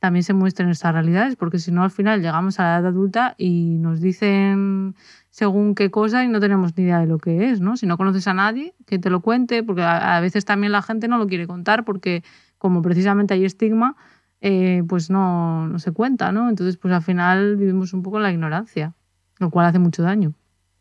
también 0.00 0.22
se 0.22 0.32
muestren 0.32 0.70
estas 0.70 0.94
realidades, 0.94 1.36
porque 1.36 1.58
si 1.58 1.70
no, 1.70 1.84
al 1.84 1.90
final 1.90 2.22
llegamos 2.22 2.58
a 2.58 2.62
la 2.62 2.78
edad 2.78 2.86
adulta 2.86 3.34
y 3.36 3.76
nos 3.78 4.00
dicen 4.00 4.96
según 5.28 5.74
qué 5.74 5.90
cosa 5.90 6.24
y 6.24 6.28
no 6.28 6.40
tenemos 6.40 6.76
ni 6.76 6.84
idea 6.84 7.00
de 7.00 7.06
lo 7.06 7.18
que 7.18 7.50
es, 7.50 7.60
¿no? 7.60 7.76
Si 7.76 7.86
no 7.86 7.98
conoces 7.98 8.26
a 8.26 8.32
nadie, 8.32 8.74
que 8.86 8.98
te 8.98 9.10
lo 9.10 9.20
cuente, 9.20 9.62
porque 9.62 9.82
a, 9.82 10.18
veces 10.20 10.46
también 10.46 10.72
la 10.72 10.80
gente 10.80 11.06
no 11.06 11.18
lo 11.18 11.26
quiere 11.26 11.46
contar, 11.46 11.84
porque 11.84 12.24
como 12.56 12.80
precisamente 12.80 13.34
hay 13.34 13.44
estigma, 13.44 13.94
eh, 14.40 14.82
pues 14.88 15.10
no, 15.10 15.68
no 15.68 15.78
se 15.78 15.92
cuenta, 15.92 16.32
¿no? 16.32 16.48
Entonces, 16.48 16.78
pues 16.78 16.94
al 16.94 17.02
final 17.02 17.56
vivimos 17.56 17.92
un 17.92 18.02
poco 18.02 18.16
en 18.16 18.22
la 18.22 18.32
ignorancia, 18.32 18.94
lo 19.38 19.50
cual 19.50 19.66
hace 19.66 19.78
mucho 19.78 20.02
daño. 20.02 20.32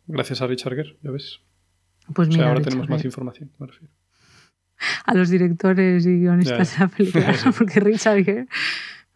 Gracias 0.07 0.41
a 0.41 0.47
Richard 0.47 0.75
Gere, 0.75 0.97
ya 1.03 1.11
ves. 1.11 1.41
Pues 2.13 2.29
O 2.29 2.31
sea, 2.31 2.37
mira, 2.37 2.47
ahora 2.47 2.59
Richard 2.59 2.69
tenemos 2.71 2.89
más 2.89 3.03
información, 3.03 3.51
me 3.59 3.67
refiero. 3.67 3.93
a 5.05 5.13
los 5.13 5.29
directores 5.29 6.05
y 6.05 6.19
guionistas 6.19 6.73
de 6.73 6.85
la 6.85 6.87
película, 6.87 7.33
porque 7.57 7.81
Richard 7.81 8.23
Gere. 8.23 8.47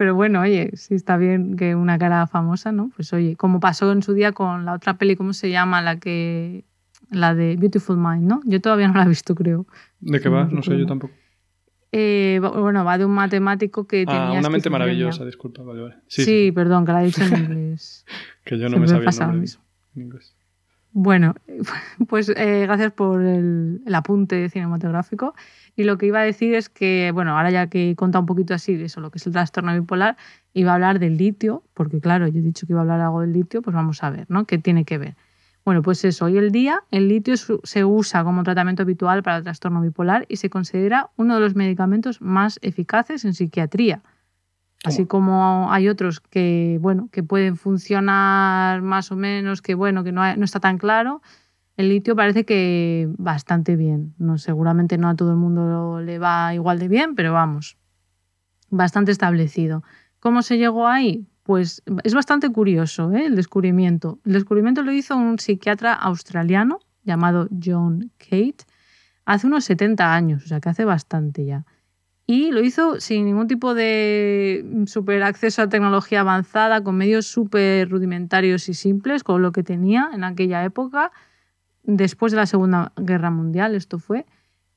Pero 0.04 0.16
bueno, 0.16 0.42
oye, 0.42 0.72
si 0.76 0.96
está 0.96 1.16
bien 1.16 1.56
que 1.56 1.76
una 1.76 1.98
cara 1.98 2.28
famosa, 2.28 2.74
¿no? 2.74 2.92
Pues 2.94 3.14
oye, 3.14 3.38
como 3.38 3.62
pasó 3.62 3.90
en 3.94 4.04
su 4.04 4.14
día 4.14 4.34
con 4.34 4.66
la 4.66 4.74
otra 4.74 4.98
peli, 4.98 5.16
¿cómo 5.16 5.32
se 5.32 5.50
llama? 5.50 5.82
La 5.82 5.98
que. 5.98 6.66
La 7.10 7.34
de 7.34 7.56
Beautiful 7.56 7.96
Mind, 7.96 8.24
¿no? 8.24 8.42
Yo 8.44 8.60
todavía 8.60 8.90
no 8.90 8.96
la 8.96 9.06
he 9.06 9.08
visto, 9.08 9.34
creo. 9.34 9.66
¿De 10.02 10.20
qué 10.20 10.28
va? 10.28 10.44
No 10.52 10.62
sé, 10.62 10.78
yo 10.78 10.86
tampoco. 10.86 11.14
Eh, 11.94 12.42
bueno, 12.42 12.84
va 12.84 12.98
de 12.98 13.06
un 13.06 13.14
matemático 13.14 13.88
que 13.88 14.06
tenía. 14.06 14.28
Ah, 14.28 14.32
una 14.32 14.42
mente 14.50 14.58
esquizofrenia. 14.68 14.80
maravillosa, 14.80 15.26
disculpa, 15.26 15.64
vale, 15.64 15.82
vale. 15.84 15.96
Sí, 16.08 16.24
Sí, 16.26 16.26
sí, 16.48 16.52
perdón, 16.52 16.86
que 16.86 16.92
la 16.92 17.02
he 17.02 17.06
dicho 17.06 17.24
en 17.24 17.38
inglés. 17.46 18.06
que 18.44 18.58
yo 18.58 18.64
no 18.68 18.72
Siempre 18.72 18.82
me 18.82 18.88
sabía 18.88 19.10
el 19.10 19.20
nombre 19.20 19.40
mismo. 19.40 19.64
en 19.96 20.02
inglés. 20.02 20.33
Bueno, 20.96 21.34
pues 22.08 22.30
eh, 22.30 22.62
gracias 22.68 22.92
por 22.92 23.24
el, 23.24 23.82
apunte 23.94 24.48
cinematográfico. 24.50 25.34
Y 25.76 25.86
lo 25.86 25.98
que 25.98 26.06
iba 26.06 26.20
a 26.20 26.24
decir 26.24 26.54
es 26.54 26.70
que, 26.70 27.12
bueno, 27.14 27.36
ahora 27.36 27.50
ya 27.50 27.68
que 27.68 27.90
he 27.92 27.96
un 28.04 28.26
poquito 28.28 28.54
así 28.54 28.76
de 28.76 28.86
eso, 28.86 29.02
lo 29.02 29.10
que 29.10 29.18
es 29.18 29.26
el 29.26 29.34
trastorno 29.34 29.74
bipolar, 29.74 30.18
iba 30.54 30.72
a 30.72 30.76
hablar 30.76 31.00
del 31.00 31.18
litio, 31.18 31.64
porque 31.74 32.00
claro, 32.00 32.28
yo 32.28 32.40
he 32.40 32.44
dicho 32.44 32.68
que 32.68 32.74
iba 32.74 32.82
a 32.82 32.84
hablar 32.84 33.02
algo 33.02 33.22
del 33.22 33.34
litio, 33.34 33.64
pues 33.64 33.74
vamos 33.76 34.04
a 34.04 34.12
ver, 34.12 34.28
¿no? 34.30 34.46
¿Qué 34.46 34.60
tiene 34.60 34.86
que 34.86 35.00
ver? 35.00 35.16
Bueno, 35.66 35.82
pues 35.82 36.04
eso, 36.06 36.26
hoy 36.26 36.38
el 36.38 36.52
día 36.52 36.84
el 36.92 37.08
litio 37.08 37.36
se 37.38 37.86
usa 37.86 38.24
como 38.24 38.44
tratamiento 38.44 38.84
habitual 38.84 39.24
para 39.24 39.38
el 39.38 39.44
trastorno 39.44 39.82
bipolar 39.82 40.26
y 40.30 40.38
se 40.38 40.50
considera 40.50 41.10
uno 41.16 41.36
de 41.36 41.42
los 41.42 41.56
medicamentos 41.56 42.22
más 42.22 42.60
eficaces 42.62 43.26
en 43.26 43.34
psiquiatría. 43.34 44.04
Así 44.84 45.06
como 45.06 45.72
hay 45.72 45.88
otros 45.88 46.20
que, 46.20 46.78
bueno, 46.82 47.08
que 47.12 47.24
pueden 47.24 47.56
funcionar 47.56 48.82
más 48.82 49.12
o 49.12 49.16
menos, 49.16 49.62
que 49.62 49.76
bueno, 49.76 50.04
que 50.04 50.12
no, 50.12 50.22
hay- 50.22 50.38
no 50.38 50.44
está 50.46 50.60
tan 50.60 50.78
claro, 50.78 51.22
el 51.78 51.90
litio 51.90 52.16
parece 52.16 52.44
que 52.46 53.08
bastante 53.18 53.76
bien. 53.76 54.14
No, 54.18 54.38
seguramente 54.38 54.98
no 54.98 55.10
a 55.10 55.16
todo 55.16 55.32
el 55.32 55.38
mundo 55.38 56.02
le 56.02 56.20
va 56.20 56.54
igual 56.54 56.80
de 56.80 56.88
bien, 56.90 57.16
pero 57.16 57.34
vamos, 57.34 57.78
bastante 58.70 59.12
establecido. 59.12 59.84
¿Cómo 60.20 60.42
se 60.42 60.58
llegó 60.58 60.88
ahí? 60.88 61.28
Pues 61.44 61.82
es 62.04 62.14
bastante 62.14 62.50
curioso 62.52 63.12
¿eh? 63.12 63.26
el 63.26 63.36
descubrimiento. 63.36 64.20
El 64.26 64.34
descubrimiento 64.34 64.82
lo 64.84 64.92
hizo 64.92 65.16
un 65.18 65.40
psiquiatra 65.40 65.94
australiano 65.94 66.80
llamado 67.04 67.50
John 67.64 68.12
Cate 68.18 68.66
hace 69.26 69.48
unos 69.48 69.66
70 69.66 70.14
años, 70.14 70.44
o 70.46 70.48
sea 70.48 70.60
que 70.60 70.70
hace 70.70 70.86
bastante 70.86 71.46
ya. 71.46 71.66
Y 72.26 72.52
lo 72.52 72.62
hizo 72.62 73.02
sin 73.02 73.26
ningún 73.26 73.48
tipo 73.48 73.74
de 73.74 74.84
super 74.86 75.24
acceso 75.24 75.62
a 75.62 75.70
tecnología 75.70 76.22
avanzada, 76.22 76.82
con 76.82 76.96
medios 76.96 77.28
súper 77.28 77.90
rudimentarios 77.90 78.70
y 78.70 78.74
simples, 78.74 79.24
con 79.24 79.42
lo 79.42 79.52
que 79.52 79.64
tenía 79.64 80.10
en 80.14 80.24
aquella 80.24 80.64
época, 80.64 81.12
después 81.84 82.32
de 82.32 82.38
la 82.38 82.46
Segunda 82.46 82.94
Guerra 82.96 83.30
Mundial, 83.30 83.76
esto 83.76 84.00
fue. 84.00 84.26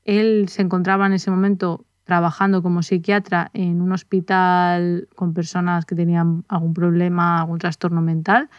Él 0.03 0.49
se 0.49 0.61
encontraba 0.61 1.05
en 1.05 1.13
ese 1.13 1.31
momento 1.31 1.85
trabajando 2.03 2.61
como 2.61 2.83
psiquiatra 2.83 3.49
en 3.53 3.81
un 3.81 3.91
hospital 3.91 5.07
con 5.15 5.33
personas 5.33 5.85
que 5.85 5.95
tenían 5.95 6.43
algún 6.47 6.73
problema, 6.73 7.39
algún 7.41 7.59
trastorno 7.59 8.01
mental, 8.01 8.49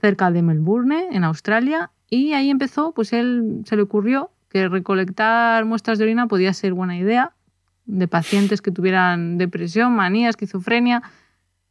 cerca 0.00 0.30
de 0.30 0.42
Melbourne, 0.42 1.08
en 1.10 1.24
Australia, 1.24 1.90
y 2.08 2.34
ahí 2.34 2.50
empezó, 2.50 2.92
pues 2.92 3.12
él 3.12 3.62
se 3.64 3.76
le 3.76 3.82
ocurrió 3.82 4.30
que 4.48 4.68
recolectar 4.68 5.64
muestras 5.64 5.98
de 5.98 6.04
orina 6.04 6.28
podía 6.28 6.52
ser 6.52 6.72
buena 6.72 6.96
idea 6.96 7.35
de 7.86 8.08
pacientes 8.08 8.60
que 8.60 8.70
tuvieran 8.70 9.38
depresión, 9.38 9.94
manía, 9.94 10.28
esquizofrenia. 10.28 11.02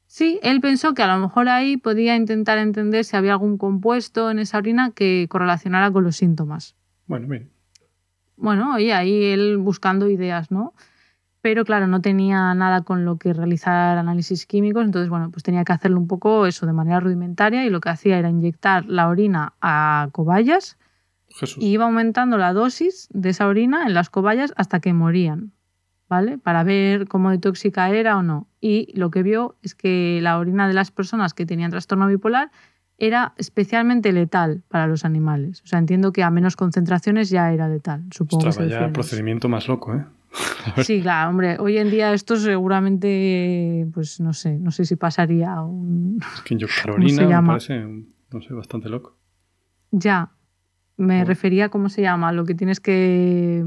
Sí, 0.07 0.39
él 0.43 0.61
pensó 0.61 0.93
que 0.93 1.03
a 1.03 1.13
lo 1.13 1.19
mejor 1.21 1.49
ahí 1.49 1.77
podía 1.77 2.15
intentar 2.15 2.57
entender 2.57 3.05
si 3.05 3.15
había 3.15 3.33
algún 3.33 3.57
compuesto 3.57 4.31
en 4.31 4.39
esa 4.39 4.57
orina 4.57 4.91
que 4.91 5.27
correlacionara 5.29 5.91
con 5.91 6.03
los 6.03 6.15
síntomas. 6.15 6.75
Bueno, 7.07 7.27
bien. 7.27 7.49
Bueno, 8.37 8.75
oye, 8.75 8.93
ahí 8.93 9.25
él 9.25 9.57
buscando 9.57 10.09
ideas, 10.09 10.51
¿no? 10.51 10.73
Pero 11.41 11.63
claro, 11.63 11.87
no 11.87 12.01
tenía 12.01 12.53
nada 12.55 12.81
con 12.81 13.05
lo 13.05 13.17
que 13.17 13.31
realizar 13.31 13.97
análisis 13.97 14.45
químicos, 14.47 14.83
entonces, 14.83 15.09
bueno, 15.09 15.29
pues 15.29 15.43
tenía 15.43 15.63
que 15.63 15.73
hacerlo 15.73 15.99
un 15.99 16.07
poco 16.07 16.47
eso 16.47 16.65
de 16.65 16.73
manera 16.73 16.99
rudimentaria 16.99 17.65
y 17.65 17.69
lo 17.69 17.81
que 17.81 17.89
hacía 17.89 18.17
era 18.17 18.29
inyectar 18.29 18.85
la 18.85 19.07
orina 19.07 19.53
a 19.61 20.09
cobayas 20.11 20.77
Jesús. 21.29 21.61
y 21.61 21.67
iba 21.67 21.85
aumentando 21.85 22.37
la 22.37 22.51
dosis 22.51 23.07
de 23.11 23.29
esa 23.29 23.47
orina 23.47 23.85
en 23.85 23.93
las 23.93 24.09
cobayas 24.09 24.53
hasta 24.57 24.79
que 24.79 24.93
morían, 24.93 25.51
¿vale? 26.07 26.37
Para 26.37 26.63
ver 26.63 27.07
cómo 27.07 27.31
de 27.31 27.37
tóxica 27.37 27.89
era 27.89 28.17
o 28.17 28.23
no. 28.23 28.47
Y 28.61 28.91
lo 28.97 29.11
que 29.11 29.23
vio 29.23 29.55
es 29.61 29.75
que 29.75 30.19
la 30.21 30.37
orina 30.37 30.67
de 30.67 30.73
las 30.73 30.91
personas 30.91 31.33
que 31.33 31.45
tenían 31.45 31.71
trastorno 31.71 32.07
bipolar 32.07 32.51
era 32.97 33.33
especialmente 33.37 34.11
letal 34.13 34.63
para 34.67 34.87
los 34.87 35.03
animales. 35.03 35.61
O 35.63 35.67
sea, 35.67 35.79
entiendo 35.79 36.13
que 36.13 36.23
a 36.23 36.29
menos 36.29 36.55
concentraciones 36.55 37.29
ya 37.29 37.51
era 37.51 37.67
letal, 37.67 38.05
supongo 38.11 38.47
Ostras, 38.47 38.69
vaya 38.69 38.93
procedimiento 38.93 39.49
más 39.49 39.67
loco, 39.67 39.93
¿eh? 39.93 40.05
Sí, 40.83 41.01
claro, 41.01 41.29
hombre, 41.29 41.57
hoy 41.59 41.77
en 41.77 41.89
día 41.89 42.13
esto 42.13 42.35
seguramente, 42.35 43.87
pues 43.93 44.19
no 44.19 44.33
sé, 44.33 44.57
no 44.59 44.71
sé 44.71 44.85
si 44.85 44.95
pasaría 44.95 45.61
un... 45.61 46.19
Es 46.35 46.41
que 46.41 46.53
inyectar 46.53 46.91
¿Cómo 46.95 47.07
se 47.07 47.23
orina 47.23 47.41
me 47.41 47.47
parece, 47.47 47.85
no 47.85 48.41
sé, 48.41 48.53
bastante 48.53 48.89
loco. 48.89 49.17
Ya, 49.91 50.31
me 50.97 51.25
refería, 51.25 51.69
¿cómo 51.69 51.89
se 51.89 52.01
llama? 52.01 52.31
Lo 52.31 52.45
que 52.45 52.55
tienes 52.55 52.79
que, 52.79 53.63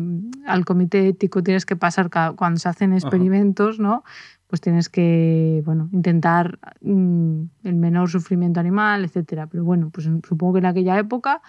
al 0.46 0.64
comité 0.64 1.08
ético 1.08 1.42
tienes 1.42 1.66
que 1.66 1.76
pasar 1.76 2.10
cuando 2.36 2.58
se 2.58 2.68
hacen 2.68 2.92
experimentos, 2.92 3.78
¿no? 3.78 4.02
Pues 4.46 4.62
tienes 4.62 4.88
que, 4.88 5.62
bueno, 5.66 5.90
intentar 5.92 6.58
mm, 6.80 7.42
el 7.64 7.76
menor 7.76 8.08
sufrimiento 8.08 8.60
animal, 8.60 9.04
etcétera. 9.04 9.46
Pero 9.46 9.62
bueno, 9.64 9.90
pues 9.90 10.08
supongo 10.26 10.54
que 10.54 10.58
en 10.60 10.66
aquella 10.66 10.98
época, 10.98 11.42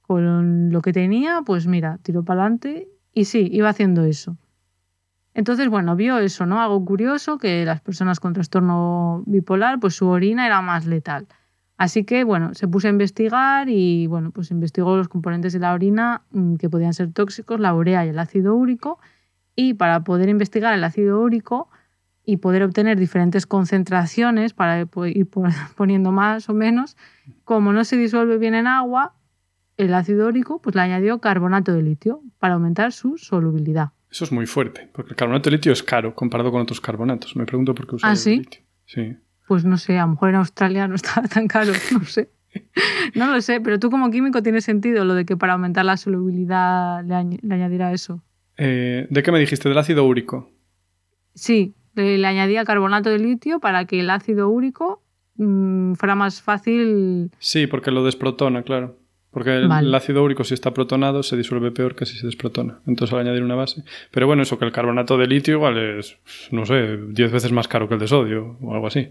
con 0.00 0.70
lo 0.70 0.80
que 0.80 0.92
tenía, 0.92 1.42
pues 1.44 1.66
mira, 1.66 1.98
tiró 2.02 2.24
para 2.24 2.42
adelante 2.42 2.88
y 3.12 3.24
sí, 3.24 3.48
iba 3.50 3.68
haciendo 3.68 4.04
eso. 4.04 4.36
Entonces, 5.34 5.68
bueno, 5.68 5.96
vio 5.96 6.18
eso, 6.18 6.46
¿no? 6.46 6.62
Algo 6.62 6.82
curioso, 6.84 7.36
que 7.36 7.64
las 7.64 7.80
personas 7.80 8.20
con 8.20 8.32
trastorno 8.32 9.22
bipolar, 9.26 9.80
pues 9.80 9.94
su 9.94 10.08
orina 10.08 10.46
era 10.46 10.62
más 10.62 10.86
letal. 10.86 11.26
Así 11.78 12.04
que, 12.04 12.24
bueno, 12.24 12.54
se 12.54 12.66
puso 12.68 12.86
a 12.88 12.90
investigar 12.90 13.68
y, 13.68 14.06
bueno, 14.06 14.30
pues 14.30 14.50
investigó 14.50 14.96
los 14.96 15.08
componentes 15.08 15.52
de 15.52 15.58
la 15.58 15.74
orina 15.74 16.22
mm, 16.30 16.54
que 16.56 16.70
podían 16.70 16.94
ser 16.94 17.12
tóxicos, 17.12 17.60
la 17.60 17.74
urea 17.74 18.06
y 18.06 18.08
el 18.08 18.18
ácido 18.18 18.54
úrico. 18.54 18.98
Y 19.54 19.74
para 19.74 20.02
poder 20.04 20.28
investigar 20.28 20.72
el 20.74 20.84
ácido 20.84 21.20
úrico 21.20 21.68
y 22.24 22.38
poder 22.38 22.62
obtener 22.62 22.98
diferentes 22.98 23.46
concentraciones 23.46 24.54
para 24.54 24.80
ir 24.80 25.26
po- 25.26 25.44
poniendo 25.76 26.12
más 26.12 26.48
o 26.48 26.54
menos, 26.54 26.96
como 27.44 27.72
no 27.72 27.84
se 27.84 27.96
disuelve 27.96 28.38
bien 28.38 28.54
en 28.54 28.66
agua, 28.66 29.14
el 29.76 29.92
ácido 29.92 30.28
úrico 30.28 30.60
pues 30.62 30.74
le 30.74 30.80
añadió 30.82 31.20
carbonato 31.20 31.72
de 31.72 31.82
litio 31.82 32.22
para 32.38 32.54
aumentar 32.54 32.92
su 32.92 33.18
solubilidad. 33.18 33.90
Eso 34.10 34.24
es 34.24 34.32
muy 34.32 34.46
fuerte, 34.46 34.88
porque 34.94 35.10
el 35.10 35.16
carbonato 35.16 35.50
de 35.50 35.56
litio 35.56 35.72
es 35.72 35.82
caro 35.82 36.14
comparado 36.14 36.50
con 36.50 36.62
otros 36.62 36.80
carbonatos. 36.80 37.36
Me 37.36 37.44
pregunto 37.44 37.74
por 37.74 37.86
qué 37.86 37.96
usan 37.96 38.10
¿Ah, 38.10 38.14
el 38.14 38.18
litio. 38.38 38.62
Sí. 38.86 39.16
Pues 39.46 39.64
no 39.64 39.76
sé, 39.78 39.98
a 39.98 40.02
lo 40.02 40.12
mejor 40.12 40.30
en 40.30 40.34
Australia 40.36 40.88
no 40.88 40.94
estaba 40.96 41.26
tan 41.28 41.46
caro, 41.48 41.72
no 41.92 42.04
sé. 42.04 42.30
No 43.14 43.32
lo 43.32 43.40
sé, 43.40 43.60
pero 43.60 43.78
tú 43.78 43.90
como 43.90 44.10
químico 44.10 44.42
tiene 44.42 44.60
sentido 44.60 45.04
lo 45.04 45.14
de 45.14 45.24
que 45.24 45.36
para 45.36 45.52
aumentar 45.54 45.84
la 45.84 45.96
solubilidad 45.96 47.04
le, 47.04 47.14
añ- 47.14 47.38
le 47.42 47.54
añadiera 47.54 47.92
eso. 47.92 48.22
Eh, 48.56 49.06
¿De 49.10 49.22
qué 49.22 49.30
me 49.32 49.38
dijiste? 49.38 49.68
¿Del 49.68 49.76
ácido 49.78 50.04
úrico? 50.06 50.50
Sí, 51.34 51.74
le, 51.94 52.16
le 52.18 52.26
añadía 52.26 52.64
carbonato 52.64 53.10
de 53.10 53.18
litio 53.18 53.60
para 53.60 53.84
que 53.84 54.00
el 54.00 54.08
ácido 54.10 54.48
úrico 54.48 55.02
mm, 55.36 55.94
fuera 55.94 56.14
más 56.14 56.40
fácil. 56.40 57.30
Sí, 57.38 57.66
porque 57.66 57.90
lo 57.90 58.04
desprotona, 58.04 58.62
claro. 58.62 58.96
Porque 59.36 59.54
el, 59.54 59.68
Vale. 59.68 59.86
el 59.86 59.94
ácido 59.94 60.24
úrico, 60.24 60.44
si 60.44 60.54
está 60.54 60.72
protonado, 60.72 61.22
se 61.22 61.36
disuelve 61.36 61.70
peor 61.70 61.94
que 61.94 62.06
si 62.06 62.16
se 62.16 62.24
desprotona. 62.24 62.78
Entonces, 62.86 63.12
al 63.12 63.20
añadir 63.20 63.42
una 63.42 63.54
base. 63.54 63.84
Pero 64.10 64.26
bueno, 64.26 64.42
eso 64.42 64.58
que 64.58 64.64
el 64.64 64.72
carbonato 64.72 65.18
de 65.18 65.26
litio 65.26 65.52
igual 65.56 65.76
es, 65.76 66.16
no 66.52 66.64
sé, 66.64 66.96
10 67.08 67.30
veces 67.32 67.52
más 67.52 67.68
caro 67.68 67.86
que 67.86 67.94
el 67.94 68.00
de 68.00 68.08
sodio 68.08 68.56
o 68.62 68.72
algo 68.72 68.86
así. 68.86 69.10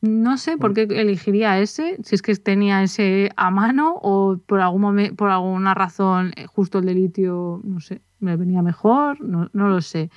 No 0.00 0.38
sé 0.38 0.56
por 0.56 0.72
qué 0.72 0.82
elegiría 0.82 1.58
ese, 1.58 1.98
si 2.04 2.14
es 2.14 2.22
que 2.22 2.34
tenía 2.36 2.82
ese 2.82 3.30
a 3.36 3.50
mano 3.50 3.94
o 4.00 4.38
por, 4.46 4.60
algún 4.60 4.80
momen- 4.82 5.14
por 5.14 5.28
alguna 5.28 5.74
razón 5.74 6.32
eh, 6.36 6.46
justo 6.46 6.78
el 6.78 6.86
de 6.86 6.94
litio, 6.94 7.60
no 7.64 7.80
sé, 7.80 8.00
me 8.20 8.36
venía 8.36 8.62
mejor, 8.62 9.20
no, 9.20 9.50
no 9.52 9.68
lo 9.68 9.82
sé. 9.82 10.10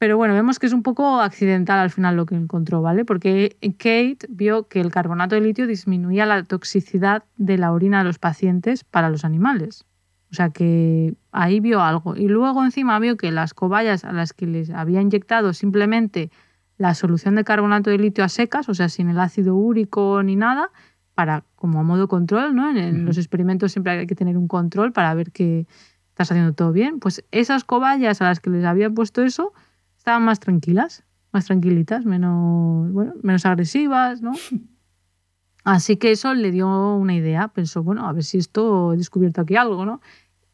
Pero 0.00 0.16
bueno, 0.16 0.32
vemos 0.32 0.58
que 0.58 0.64
es 0.64 0.72
un 0.72 0.82
poco 0.82 1.20
accidental 1.20 1.78
al 1.78 1.90
final 1.90 2.16
lo 2.16 2.24
que 2.24 2.34
encontró, 2.34 2.80
¿vale? 2.80 3.04
Porque 3.04 3.58
Kate 3.60 4.26
vio 4.30 4.66
que 4.66 4.80
el 4.80 4.90
carbonato 4.90 5.34
de 5.34 5.42
litio 5.42 5.66
disminuía 5.66 6.24
la 6.24 6.42
toxicidad 6.42 7.24
de 7.36 7.58
la 7.58 7.70
orina 7.70 7.98
de 7.98 8.04
los 8.04 8.18
pacientes 8.18 8.82
para 8.82 9.10
los 9.10 9.26
animales. 9.26 9.84
O 10.30 10.34
sea 10.34 10.48
que 10.48 11.12
ahí 11.32 11.60
vio 11.60 11.82
algo. 11.82 12.16
Y 12.16 12.28
luego 12.28 12.64
encima 12.64 12.98
vio 12.98 13.18
que 13.18 13.30
las 13.30 13.52
cobayas 13.52 14.06
a 14.06 14.12
las 14.12 14.32
que 14.32 14.46
les 14.46 14.70
había 14.70 15.02
inyectado 15.02 15.52
simplemente 15.52 16.30
la 16.78 16.94
solución 16.94 17.34
de 17.34 17.44
carbonato 17.44 17.90
de 17.90 17.98
litio 17.98 18.24
a 18.24 18.30
secas, 18.30 18.70
o 18.70 18.74
sea, 18.74 18.88
sin 18.88 19.10
el 19.10 19.20
ácido 19.20 19.54
úrico 19.54 20.22
ni 20.22 20.34
nada, 20.34 20.70
para 21.14 21.44
como 21.56 21.78
a 21.78 21.82
modo 21.82 22.08
control, 22.08 22.54
¿no? 22.54 22.70
En, 22.70 22.78
en 22.78 23.04
los 23.04 23.18
experimentos 23.18 23.72
siempre 23.72 23.92
hay 23.92 24.06
que 24.06 24.14
tener 24.14 24.38
un 24.38 24.48
control 24.48 24.92
para 24.92 25.12
ver 25.12 25.30
que 25.30 25.66
estás 26.08 26.32
haciendo 26.32 26.54
todo 26.54 26.72
bien. 26.72 27.00
Pues 27.00 27.22
esas 27.32 27.64
cobayas 27.64 28.22
a 28.22 28.24
las 28.24 28.40
que 28.40 28.48
les 28.48 28.64
había 28.64 28.88
puesto 28.88 29.22
eso 29.22 29.52
estaban 30.10 30.24
más 30.24 30.40
tranquilas. 30.40 31.04
más 31.32 31.44
tranquilitas, 31.44 32.04
menos, 32.04 32.90
bueno, 32.90 33.14
menos 33.22 33.46
agresivas, 33.46 34.20
¿no? 34.20 34.32
Así 35.64 35.96
que 35.96 36.10
eso 36.10 36.34
le 36.34 36.50
dio 36.50 36.96
una 36.96 37.14
idea. 37.14 37.46
Pensó, 37.46 37.84
bueno, 37.84 38.08
a 38.08 38.12
ver 38.12 38.24
si 38.24 38.38
esto 38.38 38.92
he 38.92 38.96
descubierto 38.96 39.42
aquí 39.42 39.54
algo, 39.54 39.86
¿no? 39.86 40.00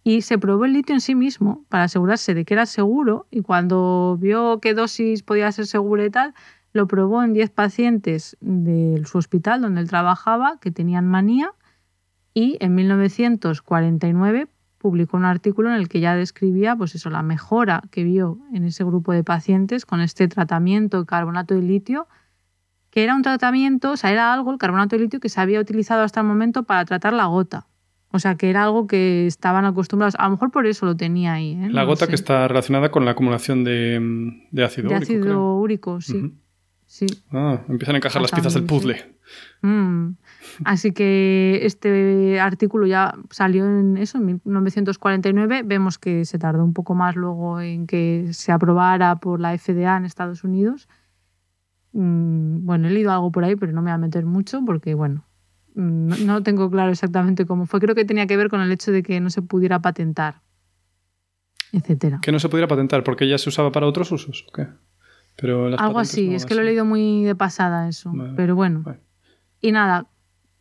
Y 0.05 0.21
se 0.21 0.37
probó 0.37 0.67
el 0.67 0.75
litio 0.75 0.95
en 0.95 1.01
sí 1.01 1.15
mismo 1.15 1.65
para 1.71 1.85
asegurarse 1.85 2.35
de 2.35 2.45
que 2.45 2.53
era 2.53 2.67
seguro 2.67 3.27
y 3.31 3.41
cuando 3.41 4.19
vio 4.21 4.61
qué 4.61 4.75
dosis 4.75 5.23
podía 5.23 5.51
ser 5.53 5.67
segura 5.67 6.05
y 6.05 6.11
tal, 6.11 6.35
lo 6.75 6.87
probó 6.87 7.23
en 7.23 7.33
10 7.33 7.49
pacientes 7.49 8.37
de 8.41 9.03
su 9.07 9.17
hospital 9.17 9.63
donde 9.63 9.81
él 9.81 9.89
trabajaba 9.89 10.59
que 10.61 10.71
tenían 10.71 11.07
manía 11.07 11.55
y 12.35 12.59
en 12.61 12.75
1949 12.75 14.49
publicó 14.87 15.17
un 15.17 15.25
artículo 15.25 15.69
en 15.69 15.75
el 15.75 15.89
que 15.89 15.99
ya 15.99 16.15
describía 16.15 16.77
pues 16.77 16.95
eso, 16.95 17.11
la 17.11 17.25
mejora 17.25 17.83
que 17.91 18.05
vio 18.05 18.39
en 18.53 18.65
ese 18.65 18.85
grupo 18.85 19.13
de 19.13 19.25
pacientes 19.25 19.85
con 19.85 20.01
este 20.01 20.29
tratamiento 20.29 21.01
de 21.01 21.07
carbonato 21.07 21.57
de 21.57 21.63
litio, 21.63 22.07
que 22.91 23.03
era 23.03 23.17
un 23.17 23.23
tratamiento, 23.23 23.91
o 23.91 23.97
sea, 23.97 24.13
era 24.13 24.33
algo, 24.33 24.53
el 24.53 24.59
carbonato 24.59 24.95
de 24.95 25.03
litio, 25.03 25.19
que 25.19 25.29
se 25.29 25.41
había 25.41 25.59
utilizado 25.59 26.03
hasta 26.05 26.21
el 26.21 26.27
momento 26.29 26.63
para 26.63 26.85
tratar 26.85 27.15
la 27.15 27.27
gota. 27.27 27.67
O 28.13 28.21
sea, 28.21 28.37
que 28.37 28.49
era 28.49 28.63
algo 28.63 28.87
que 28.87 29.27
estaban 29.27 29.65
acostumbrados. 29.65 30.15
A 30.21 30.27
lo 30.27 30.31
mejor 30.31 30.53
por 30.53 30.67
eso 30.67 30.87
lo 30.87 30.97
tenía 30.97 31.33
ahí. 31.33 31.59
¿eh? 31.61 31.69
La 31.73 31.83
gota 31.83 32.07
que 32.07 32.15
está 32.15 32.47
relacionada 32.47 32.93
con 32.93 33.05
la 33.05 33.11
acumulación 33.11 33.65
de, 33.65 33.97
ácido 34.65 34.87
úrico. 34.87 34.89
De 34.89 34.95
ácido 34.95 35.55
úrico, 35.57 36.01
sí. 36.01 36.33
sí. 36.87 37.07
Ah, 37.33 37.61
empiezan 37.69 37.97
a 37.97 37.99
encajar 37.99 38.23
las 38.23 38.31
piezas 38.31 38.55
del 38.55 38.65
puzzle. 38.65 39.17
Mm. 39.63 40.11
Así 40.65 40.93
que 40.93 41.61
este 41.63 42.41
artículo 42.41 42.87
ya 42.87 43.15
salió 43.31 43.67
en 43.67 43.97
eso, 43.97 44.19
en 44.19 44.41
1949. 44.45 45.63
Vemos 45.65 45.99
que 45.99 46.25
se 46.25 46.39
tardó 46.39 46.65
un 46.65 46.73
poco 46.73 46.95
más 46.95 47.17
luego 47.17 47.61
en 47.61 47.87
que 47.87 48.29
se 48.33 48.53
aprobara 48.53 49.17
por 49.17 49.41
la 49.41 49.57
FDA 49.57 49.97
en 49.97 50.05
Estados 50.05 50.45
Unidos. 50.45 50.89
Mm, 51.93 52.65
bueno, 52.65 52.89
he 52.89 52.91
leído 52.91 53.13
algo 53.13 53.33
por 53.33 53.45
ahí, 53.45 53.57
pero 53.57 53.73
no 53.73 53.83
me 53.83 53.91
voy 53.91 53.95
a 53.95 53.99
meter 53.99 54.27
mucho 54.27 54.65
porque, 54.65 54.95
bueno, 54.95 55.25
no, 55.75 56.43
tengo 56.43 56.71
claro 56.71 56.91
exactamente 56.91 57.45
cómo 57.45 57.67
fue. 57.67 57.81
Creo 57.81 57.95
que 57.95 58.05
tenía 58.05 58.27
que 58.27 58.37
ver 58.37 58.49
con 58.49 58.61
el 58.61 58.73
hecho 58.73 58.93
de 58.93 59.03
que 59.03 59.21
no 59.21 59.29
se 59.29 59.43
pudiera 59.43 59.81
patentar, 59.81 60.41
etcétera. 61.73 62.21
Que 62.23 62.33
no 62.33 62.39
se 62.39 62.49
pudiera 62.49 62.67
patentar 62.67 63.05
porque 63.05 63.29
ya 63.29 63.37
se 63.37 63.51
usaba 63.51 63.73
para 63.73 63.87
otros 63.87 64.11
usos, 64.11 64.47
¿o 64.49 64.53
qué? 64.53 64.69
Pero 65.37 65.67
Algo 65.77 65.99
así, 65.99 66.35
es 66.35 66.47
que 66.47 66.55
lo 66.55 66.63
he 66.63 66.65
leído 66.65 66.87
muy 66.87 67.25
de 67.25 67.35
pasada 67.35 67.89
eso. 67.89 68.13
pero 68.37 68.57
bueno. 68.57 68.85
Y 69.61 69.73
nada, 69.73 70.07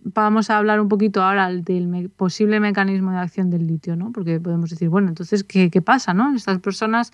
vamos 0.05 0.49
a 0.49 0.57
hablar 0.57 0.79
un 0.79 0.87
poquito 0.87 1.23
ahora 1.23 1.51
del 1.51 2.09
posible 2.15 2.59
mecanismo 2.59 3.11
de 3.11 3.17
acción 3.17 3.49
del 3.49 3.65
litio, 3.65 3.95
¿no? 3.95 4.11
Porque 4.11 4.39
podemos 4.39 4.69
decir, 4.69 4.87
bueno, 4.87 5.09
entonces, 5.09 5.43
¿qué, 5.43 5.71
qué 5.71 5.81
pasa, 5.81 6.13
no? 6.13 6.35
Estas 6.35 6.59
personas 6.59 7.11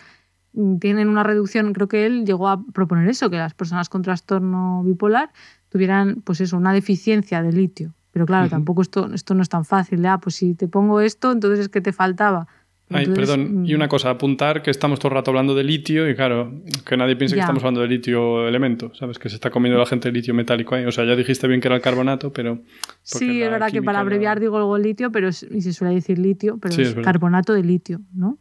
mm, 0.53 0.77
tienen 0.77 1.07
una 1.07 1.23
reducción, 1.23 1.71
creo 1.73 1.87
que 1.87 2.05
él 2.05 2.25
llegó 2.25 2.49
a 2.49 2.63
proponer 2.65 3.07
eso, 3.07 3.29
que 3.29 3.37
las 3.37 3.53
personas 3.53 3.87
con 3.87 4.01
trastorno 4.01 4.83
bipolar 4.83 5.31
tuvieran, 5.69 6.21
pues 6.25 6.41
eso, 6.41 6.57
una 6.57 6.73
deficiencia 6.73 7.41
de 7.41 7.53
litio. 7.53 7.93
Pero 8.11 8.25
claro, 8.25 8.49
tampoco 8.49 8.81
esto, 8.81 9.09
esto 9.13 9.35
no 9.35 9.41
es 9.41 9.47
tan 9.47 9.63
fácil, 9.63 10.05
¿eh? 10.05 10.09
Pues 10.21 10.35
si 10.35 10.53
te 10.53 10.67
pongo 10.67 10.99
esto, 10.99 11.31
entonces 11.31 11.61
es 11.61 11.69
que 11.69 11.79
te 11.79 11.93
faltaba. 11.93 12.47
Ay, 12.91 13.07
perdón, 13.07 13.65
y 13.65 13.73
una 13.73 13.85
mm. 13.85 13.89
cosa, 13.89 14.09
apuntar 14.09 14.61
que 14.61 14.71
estamos 14.71 14.99
todo 14.99 15.09
el 15.09 15.15
rato 15.15 15.31
hablando 15.31 15.55
de 15.55 15.63
litio 15.63 16.09
y 16.09 16.15
claro, 16.15 16.61
que 16.85 16.97
nadie 16.97 17.15
piense 17.15 17.35
que 17.35 17.41
estamos 17.41 17.63
hablando 17.63 17.81
de 17.81 17.87
litio 17.87 18.47
elemento, 18.47 18.93
¿sabes? 18.93 19.19
Que 19.19 19.29
se 19.29 19.35
está 19.35 19.49
comiendo 19.49 19.79
la 19.79 19.85
gente 19.85 20.09
el 20.09 20.13
litio 20.13 20.33
metálico 20.33 20.75
ahí. 20.75 20.85
O 20.85 20.91
sea, 20.91 21.05
ya 21.05 21.15
dijiste 21.15 21.47
bien 21.47 21.61
que 21.61 21.67
era 21.67 21.75
el 21.75 21.81
carbonato, 21.81 22.31
pero... 22.33 22.59
Sí, 23.03 23.41
es 23.41 23.49
verdad 23.49 23.71
que 23.71 23.81
para 23.81 23.99
abreviar 23.99 24.39
digo 24.39 24.57
luego 24.57 24.77
litio, 24.77 25.11
pero 25.11 25.29
y 25.29 25.61
se 25.61 25.73
suele 25.73 25.95
decir 25.95 26.19
litio, 26.19 26.57
pero 26.57 26.75
es, 26.75 26.95
carbonato 26.95 27.53
de 27.53 27.63
litio, 27.63 28.01
¿no? 28.13 28.37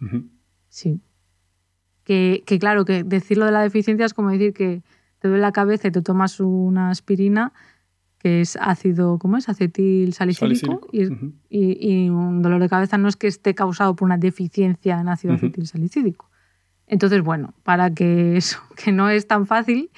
Sí. 0.69 1.01
Que, 2.05 2.43
que 2.47 2.59
claro, 2.59 2.85
que 2.85 3.05
decirlo 3.05 3.45
de 3.47 3.53
la 3.53 3.63
deficiencia 3.63 4.07
es 4.07 4.15
como 4.15 4.31
decir 4.31 4.53
que 4.53 4.83
te 5.21 5.29
duele 5.29 5.43
la 5.43 5.53
cabeza 5.53 5.89
y 5.89 5.91
te 5.91 6.03
tomas 6.03 6.41
una 6.41 6.91
aspirina 6.91 7.53
que 8.21 8.43
es 8.43 8.57
ácido, 8.61 9.19
¿cómo 9.19 9.39
es? 9.39 9.49
Acetil 9.49 10.13
salicílico. 10.13 10.87
Y, 10.93 12.09
un 12.11 12.43
dolor 12.43 12.61
de 12.61 12.69
cabeza 12.69 12.99
no 12.99 13.09
es 13.09 13.17
que 13.17 13.27
esté 13.27 13.55
causado 13.55 13.97
por 13.97 14.07
una 14.07 14.19
deficiencia 14.19 15.01
en 15.01 15.09
ácido 15.09 15.35
acetil 15.35 15.67
salicílico. 15.67 16.31
Entonces, 16.87 17.23
bueno, 17.23 17.55
para 17.63 17.95
que 17.95 18.37
eso, 18.37 18.61
que 18.77 18.93
no 18.93 19.09
es 19.09 19.27
tan 19.27 19.47
fácil. 19.47 19.91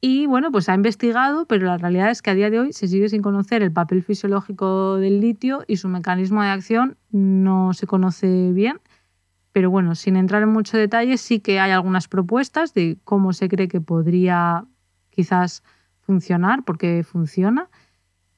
Y 0.00 0.26
bueno, 0.26 0.50
pues 0.50 0.68
ha 0.68 0.74
investigado, 0.74 1.46
pero 1.46 1.66
la 1.66 1.76
realidad 1.76 2.10
es 2.10 2.22
que 2.22 2.30
a 2.30 2.34
día 2.34 2.50
de 2.50 2.58
hoy 2.58 2.72
se 2.72 2.88
sigue 2.88 3.08
sin 3.08 3.22
conocer 3.22 3.62
el 3.62 3.70
papel 3.70 4.02
fisiológico 4.02 4.96
del 4.96 5.20
litio 5.20 5.62
y 5.68 5.76
su 5.76 5.88
mecanismo 5.88 6.42
de 6.42 6.48
acción 6.48 6.96
no 7.12 7.72
se 7.72 7.86
conoce 7.86 8.50
bien. 8.52 8.80
Pero 9.52 9.70
bueno, 9.70 9.94
sin 9.94 10.16
entrar 10.16 10.42
en 10.42 10.48
mucho 10.48 10.76
detalle, 10.76 11.18
sí 11.18 11.38
que 11.38 11.60
hay 11.60 11.70
algunas 11.70 12.08
propuestas 12.08 12.74
de 12.74 12.98
cómo 13.04 13.32
se 13.32 13.48
cree 13.48 13.68
que 13.68 13.80
podría 13.80 14.64
quizás 15.10 15.62
funcionar, 16.10 16.64
porque 16.64 17.04
funciona. 17.04 17.68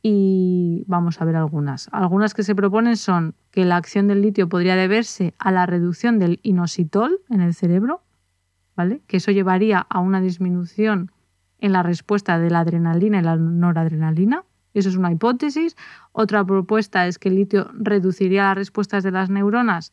Y 0.03 0.85
vamos 0.87 1.21
a 1.21 1.25
ver 1.25 1.37
algunas. 1.37 1.89
Algunas 1.91 2.35
que 2.35 2.43
se 2.43 2.55
proponen 2.55 2.99
son 2.99 3.35
que 3.51 3.65
la 3.65 3.77
acción 3.77 4.09
del 4.09 4.21
litio 4.21 4.47
podría 4.47 4.77
deberse 4.77 5.33
a 5.39 5.51
la 5.53 5.65
reducción 5.65 6.19
del 6.19 6.39
inositol 6.43 7.21
en 7.31 7.41
el 7.41 7.55
cerebro, 7.55 8.03
¿vale? 8.77 9.01
Que 9.07 9.17
eso 9.17 9.31
llevaría 9.31 9.87
a 9.89 10.01
una 10.01 10.21
disminución 10.21 11.13
en 11.61 11.73
la 11.73 11.83
respuesta 11.83 12.39
de 12.39 12.51
la 12.51 12.61
adrenalina 12.61 13.21
y 13.21 13.23
la 13.23 13.37
noradrenalina. 13.37 14.45
Eso 14.75 14.91
es 14.91 14.97
una 14.97 15.13
hipótesis. 15.13 15.77
Otra 16.13 16.45
propuesta 16.45 17.07
es 17.07 17.19
que 17.19 17.31
el 17.31 17.37
litio 17.37 17.71
reduciría 17.73 18.49
las 18.49 18.57
respuestas 18.57 19.03
de 19.05 19.13
las 19.13 19.31
neuronas 19.31 19.93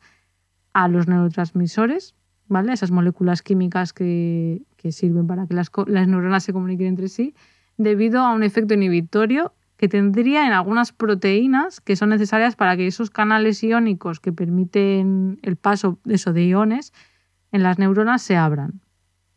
a 0.74 0.88
los 0.88 1.08
neurotransmisores, 1.08 2.14
¿vale? 2.46 2.74
Esas 2.74 2.90
moléculas 2.90 3.40
químicas 3.40 3.94
que, 3.94 4.62
que 4.76 4.92
sirven 4.92 5.26
para 5.26 5.46
que 5.46 5.54
las, 5.54 5.70
las 5.86 6.08
neuronas 6.08 6.44
se 6.44 6.52
comuniquen 6.52 6.88
entre 6.88 7.08
sí 7.08 7.34
debido 7.82 8.20
a 8.20 8.34
un 8.34 8.42
efecto 8.42 8.74
inhibitorio 8.74 9.54
que 9.78 9.88
tendría 9.88 10.46
en 10.46 10.52
algunas 10.52 10.92
proteínas 10.92 11.80
que 11.80 11.96
son 11.96 12.10
necesarias 12.10 12.54
para 12.54 12.76
que 12.76 12.86
esos 12.86 13.08
canales 13.08 13.62
iónicos 13.62 14.20
que 14.20 14.32
permiten 14.32 15.38
el 15.42 15.56
paso 15.56 15.98
de 16.04 16.16
eso 16.16 16.34
de 16.34 16.44
iones 16.44 16.92
en 17.52 17.62
las 17.62 17.78
neuronas 17.78 18.20
se 18.20 18.36
abran. 18.36 18.82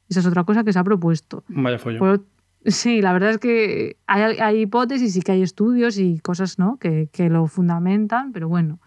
Esa 0.09 0.19
es 0.19 0.25
otra 0.25 0.43
cosa 0.43 0.65
que 0.65 0.73
se 0.73 0.79
ha 0.79 0.83
propuesto. 0.83 1.45
Vaya 1.47 1.79
follo. 1.79 2.25
sí, 2.65 3.01
la 3.01 3.13
verdad 3.13 3.29
es 3.29 3.37
que 3.37 3.95
hay, 4.05 4.59
hipótesis 4.59 5.15
y 5.15 5.21
que 5.21 5.31
hay 5.31 5.41
estudios 5.41 5.97
y 5.97 6.19
cosas 6.19 6.59
¿no? 6.59 6.77
que, 6.77 7.09
lo 7.29 7.47
fundamentan, 7.47 8.33
pero 8.33 8.49
bueno, 8.49 8.81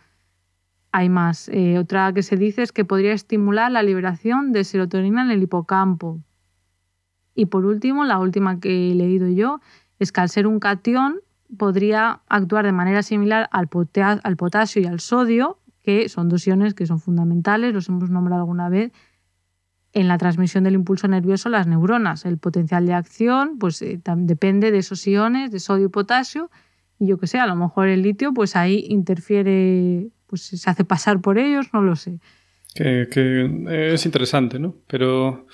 hay 0.93 1.09
más. 1.09 1.49
Eh, 1.49 1.79
otra 1.79 2.13
que 2.13 2.23
se 2.23 2.37
dice 2.37 2.63
es 2.63 2.73
que 2.73 2.85
podría 2.85 3.15
estimular 3.15 3.73
la 3.73 3.83
liberación 3.83 4.53
de 4.53 4.65
serotonina 4.65 5.23
en 5.23 5.31
el 5.31 5.43
hipocampo, 5.43 6.21
y 7.37 7.47
por 7.47 7.67
último, 7.67 8.05
la 8.05 8.19
última 8.19 8.59
que 8.59 8.91
he 8.91 8.95
leído 8.95 9.29
yo 9.29 9.61
es 9.99 10.11
que 10.11 10.21
al 10.23 10.31
ser 10.31 10.47
un 10.47 10.59
catión 10.59 11.21
podría 11.57 12.23
actuar 12.29 12.65
de 12.65 12.73
manera 12.73 13.03
similar 13.03 13.49
al, 13.53 13.69
al 14.25 14.37
potasio 14.37 14.83
y 14.83 14.87
al 14.87 14.99
sodio, 15.01 15.59
que 15.83 16.09
son 16.09 16.29
dos 16.29 16.47
iones 16.47 16.75
que 16.75 16.87
son 16.87 16.99
fundamentales, 16.99 17.73
los 17.73 17.89
hemos 17.89 18.11
nombrado 18.11 18.43
alguna 18.43 18.69
vez, 18.69 18.91
en 19.93 20.09
la 20.09 20.19
transmisión 20.19 20.65
del 20.65 20.75
impulso 20.75 21.09
nervioso 21.09 21.49
a 21.49 21.53
las 21.53 21.67
neuronas. 21.67 22.25
El 22.25 22.39
potencial 22.39 22.87
de 22.87 22.95
acción 22.95 23.59
pues, 23.59 23.81
eh, 23.83 24.01
depende 24.05 24.71
de 24.71 24.79
esos 24.79 25.07
iones, 25.07 25.51
de 25.51 25.61
sodio 25.61 25.87
y 25.87 25.91
potasio, 25.91 26.51
y 26.99 27.07
yo 27.07 27.19
que 27.19 27.27
sé, 27.27 27.39
a 27.39 27.47
lo 27.47 27.55
mejor 27.55 27.89
el 27.89 28.03
litio 28.03 28.33
pues 28.33 28.57
ahí 28.57 28.87
interfiere, 28.89 30.09
pues 30.27 30.43
se 30.43 30.71
hace 30.71 30.85
pasar 30.85 31.21
por 31.21 31.39
ellos, 31.39 31.69
no 31.73 31.83
lo 31.83 31.97
sé. 31.97 32.19
Que, 32.75 33.95
es 33.95 34.05
interesante, 34.05 34.59
¿no? 34.59 34.75
Pero... 34.87 35.47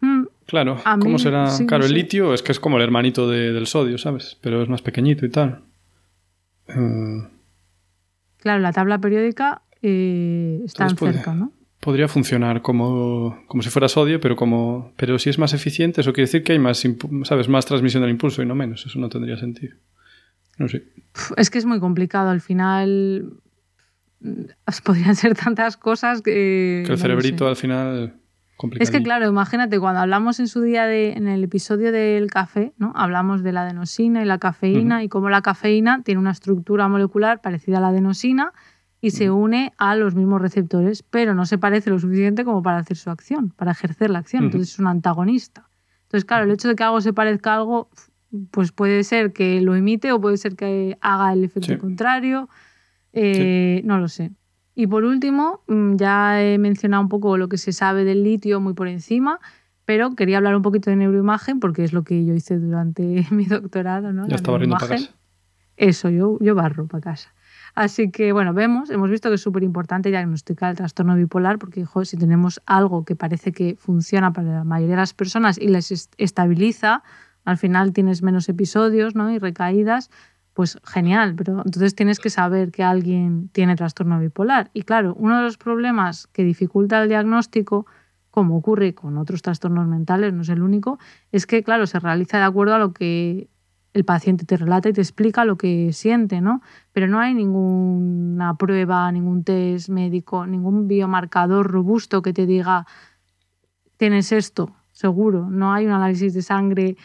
Mm. 0.00 0.24
Claro, 0.46 0.80
¿cómo 1.00 1.18
será? 1.18 1.50
claro, 1.66 1.84
el 1.84 1.92
litio 1.92 2.32
es 2.32 2.42
que 2.42 2.52
es 2.52 2.60
como 2.60 2.76
el 2.76 2.82
hermanito 2.84 3.28
del 3.28 3.66
sodio, 3.66 3.98
¿sabes? 3.98 4.38
Pero 4.40 4.62
es 4.62 4.68
más 4.68 4.80
pequeñito 4.80 5.26
y 5.26 5.28
tal. 5.28 5.62
Eh, 6.68 7.28
claro, 8.38 8.60
la 8.60 8.72
tabla 8.72 9.00
periódica 9.00 9.62
eh, 9.82 10.62
está 10.64 10.88
cerca, 10.90 11.34
¿no? 11.34 11.52
Podría 11.80 12.08
funcionar 12.08 12.62
como, 12.62 13.44
como 13.48 13.62
si 13.62 13.70
fuera 13.70 13.88
sodio, 13.88 14.20
pero 14.20 14.34
como 14.34 14.92
pero 14.96 15.18
si 15.18 15.30
es 15.30 15.38
más 15.38 15.52
eficiente, 15.52 16.00
eso 16.00 16.12
quiere 16.12 16.26
decir 16.26 16.42
que 16.42 16.52
hay 16.52 16.58
más, 16.58 16.82
¿sabes? 17.24 17.48
más 17.48 17.66
transmisión 17.66 18.02
del 18.02 18.10
impulso 18.10 18.42
y 18.42 18.46
no 18.46 18.54
menos. 18.54 18.86
Eso 18.86 18.98
no 18.98 19.08
tendría 19.08 19.36
sentido. 19.36 19.76
No 20.58 20.68
sé. 20.68 20.84
Es 21.36 21.50
que 21.50 21.58
es 21.58 21.64
muy 21.64 21.80
complicado. 21.80 22.30
Al 22.30 22.40
final 22.40 23.32
mm, 24.20 24.44
podrían 24.84 25.16
ser 25.16 25.34
tantas 25.34 25.76
cosas 25.76 26.22
que... 26.22 26.84
Que 26.86 26.92
el 26.92 26.98
cerebrito 26.98 27.46
al 27.46 27.56
final 27.56 28.14
es 28.78 28.90
que 28.90 29.02
claro, 29.02 29.28
imagínate, 29.28 29.78
cuando 29.78 30.00
hablamos 30.00 30.40
en 30.40 30.48
su 30.48 30.62
día 30.62 30.86
de, 30.86 31.12
en 31.12 31.28
el 31.28 31.44
episodio 31.44 31.92
del 31.92 32.30
café, 32.30 32.72
¿no? 32.78 32.92
Hablamos 32.96 33.42
de 33.42 33.52
la 33.52 33.62
adenosina 33.62 34.22
y 34.22 34.24
la 34.24 34.38
cafeína 34.38 35.02
y 35.02 35.08
cómo 35.08 35.28
la 35.28 35.42
cafeína 35.42 36.02
tiene 36.02 36.20
una 36.20 36.30
estructura 36.30 36.88
molecular 36.88 37.40
parecida 37.40 37.78
a 37.78 37.80
la 37.80 37.88
adenosina 37.88 38.52
y 39.00 39.10
se 39.10 39.30
une 39.30 39.72
a 39.76 39.94
los 39.94 40.14
mismos 40.14 40.40
receptores, 40.40 41.02
pero 41.02 41.34
no 41.34 41.44
se 41.44 41.58
parece 41.58 41.90
lo 41.90 41.98
suficiente 41.98 42.44
como 42.44 42.62
para 42.62 42.78
hacer 42.78 42.96
su 42.96 43.10
acción, 43.10 43.50
para 43.50 43.72
ejercer 43.72 44.10
la 44.10 44.20
acción. 44.20 44.44
Entonces 44.44 44.72
es 44.72 44.78
un 44.78 44.86
antagonista. 44.86 45.68
Entonces, 46.04 46.24
claro, 46.24 46.44
el 46.44 46.50
hecho 46.50 46.68
de 46.68 46.76
que 46.76 46.82
algo 46.82 47.00
se 47.00 47.12
parezca 47.12 47.52
a 47.52 47.56
algo, 47.56 47.90
pues 48.50 48.72
puede 48.72 49.04
ser 49.04 49.32
que 49.32 49.60
lo 49.60 49.76
imite 49.76 50.12
o 50.12 50.20
puede 50.20 50.38
ser 50.38 50.56
que 50.56 50.96
haga 51.00 51.32
el 51.32 51.44
efecto 51.44 51.78
contrario. 51.78 52.48
Eh, 53.12 53.82
no 53.84 53.98
lo 53.98 54.08
sé. 54.08 54.32
Y 54.78 54.86
por 54.86 55.04
último, 55.04 55.62
mm, 55.66 55.96
ya 55.96 56.42
he 56.42 56.58
mencionado 56.58 57.02
un 57.02 57.08
poco 57.08 57.38
lo 57.38 57.48
que 57.48 57.56
se 57.56 57.72
sabe 57.72 58.04
del 58.04 58.22
litio 58.22 58.60
muy 58.60 58.74
por 58.74 58.86
encima, 58.86 59.40
Pero 59.86 60.16
quería 60.16 60.38
hablar 60.38 60.56
un 60.56 60.62
poquito 60.62 60.90
de 60.90 60.96
neuroimagen 60.96 61.60
porque 61.60 61.84
es 61.84 61.92
lo 61.92 62.02
que 62.02 62.24
yo 62.24 62.34
hice 62.34 62.58
durante 62.58 63.24
mi 63.30 63.44
doctorado, 63.44 64.12
¿no? 64.12 64.26
Ya 64.26 64.34
estaba 64.34 64.58
riendo 64.58 64.76
para 64.76 64.96
casa. 64.96 65.10
Eso, 65.76 66.10
yo, 66.10 66.38
yo 66.40 66.56
barro 66.56 66.88
para 66.88 67.02
casa. 67.02 67.32
Así 67.76 68.10
que, 68.10 68.32
bueno, 68.32 68.52
vemos, 68.52 68.90
hemos 68.90 69.08
visto 69.08 69.28
que 69.28 69.36
es 69.36 69.40
súper 69.40 69.62
importante 69.62 70.08
diagnosticar 70.08 70.70
el 70.70 70.76
trastorno 70.76 71.14
bipolar 71.14 71.58
porque, 71.58 71.80
hijo, 71.80 72.04
si 72.04 72.16
tenemos 72.16 72.60
algo 72.66 73.04
que 73.04 73.14
parece 73.14 73.52
que 73.52 73.76
funciona 73.78 74.32
para 74.32 74.48
la 74.48 74.64
mayoría 74.64 74.96
de 74.96 75.02
las 75.02 75.14
personas 75.14 75.56
y 75.56 75.68
les 75.68 76.10
estabiliza, 76.18 77.04
al 77.44 77.56
final 77.56 77.92
tienes 77.92 78.22
menos 78.22 78.48
episodios 78.48 79.14
¿no? 79.14 79.30
y 79.30 79.38
recaídas, 79.38 80.10
pues 80.56 80.78
genial, 80.84 81.34
pero 81.36 81.58
entonces 81.58 81.94
tienes 81.94 82.18
que 82.18 82.30
saber 82.30 82.72
que 82.72 82.82
alguien 82.82 83.50
tiene 83.52 83.76
trastorno 83.76 84.18
bipolar. 84.18 84.70
Y 84.72 84.84
claro, 84.84 85.14
uno 85.18 85.36
de 85.36 85.42
los 85.42 85.58
problemas 85.58 86.28
que 86.28 86.44
dificulta 86.44 87.02
el 87.02 87.10
diagnóstico, 87.10 87.84
como 88.30 88.56
ocurre 88.56 88.94
con 88.94 89.18
otros 89.18 89.42
trastornos 89.42 89.86
mentales, 89.86 90.32
no 90.32 90.40
es 90.40 90.48
el 90.48 90.62
único, 90.62 90.98
es 91.30 91.46
que, 91.46 91.62
claro, 91.62 91.86
se 91.86 92.00
realiza 92.00 92.38
de 92.38 92.44
acuerdo 92.44 92.74
a 92.74 92.78
lo 92.78 92.94
que 92.94 93.50
el 93.92 94.06
paciente 94.06 94.46
te 94.46 94.56
relata 94.56 94.88
y 94.88 94.94
te 94.94 95.02
explica 95.02 95.44
lo 95.44 95.58
que 95.58 95.92
siente, 95.92 96.40
¿no? 96.40 96.62
Pero 96.92 97.06
no 97.06 97.20
hay 97.20 97.34
ninguna 97.34 98.56
prueba, 98.56 99.12
ningún 99.12 99.44
test 99.44 99.90
médico, 99.90 100.46
ningún 100.46 100.88
biomarcador 100.88 101.70
robusto 101.70 102.22
que 102.22 102.32
te 102.32 102.46
diga, 102.46 102.86
tienes 103.98 104.32
esto, 104.32 104.74
seguro. 104.92 105.50
No 105.50 105.74
hay 105.74 105.84
un 105.84 105.92
análisis 105.92 106.32
de 106.32 106.40
sangre, 106.40 106.96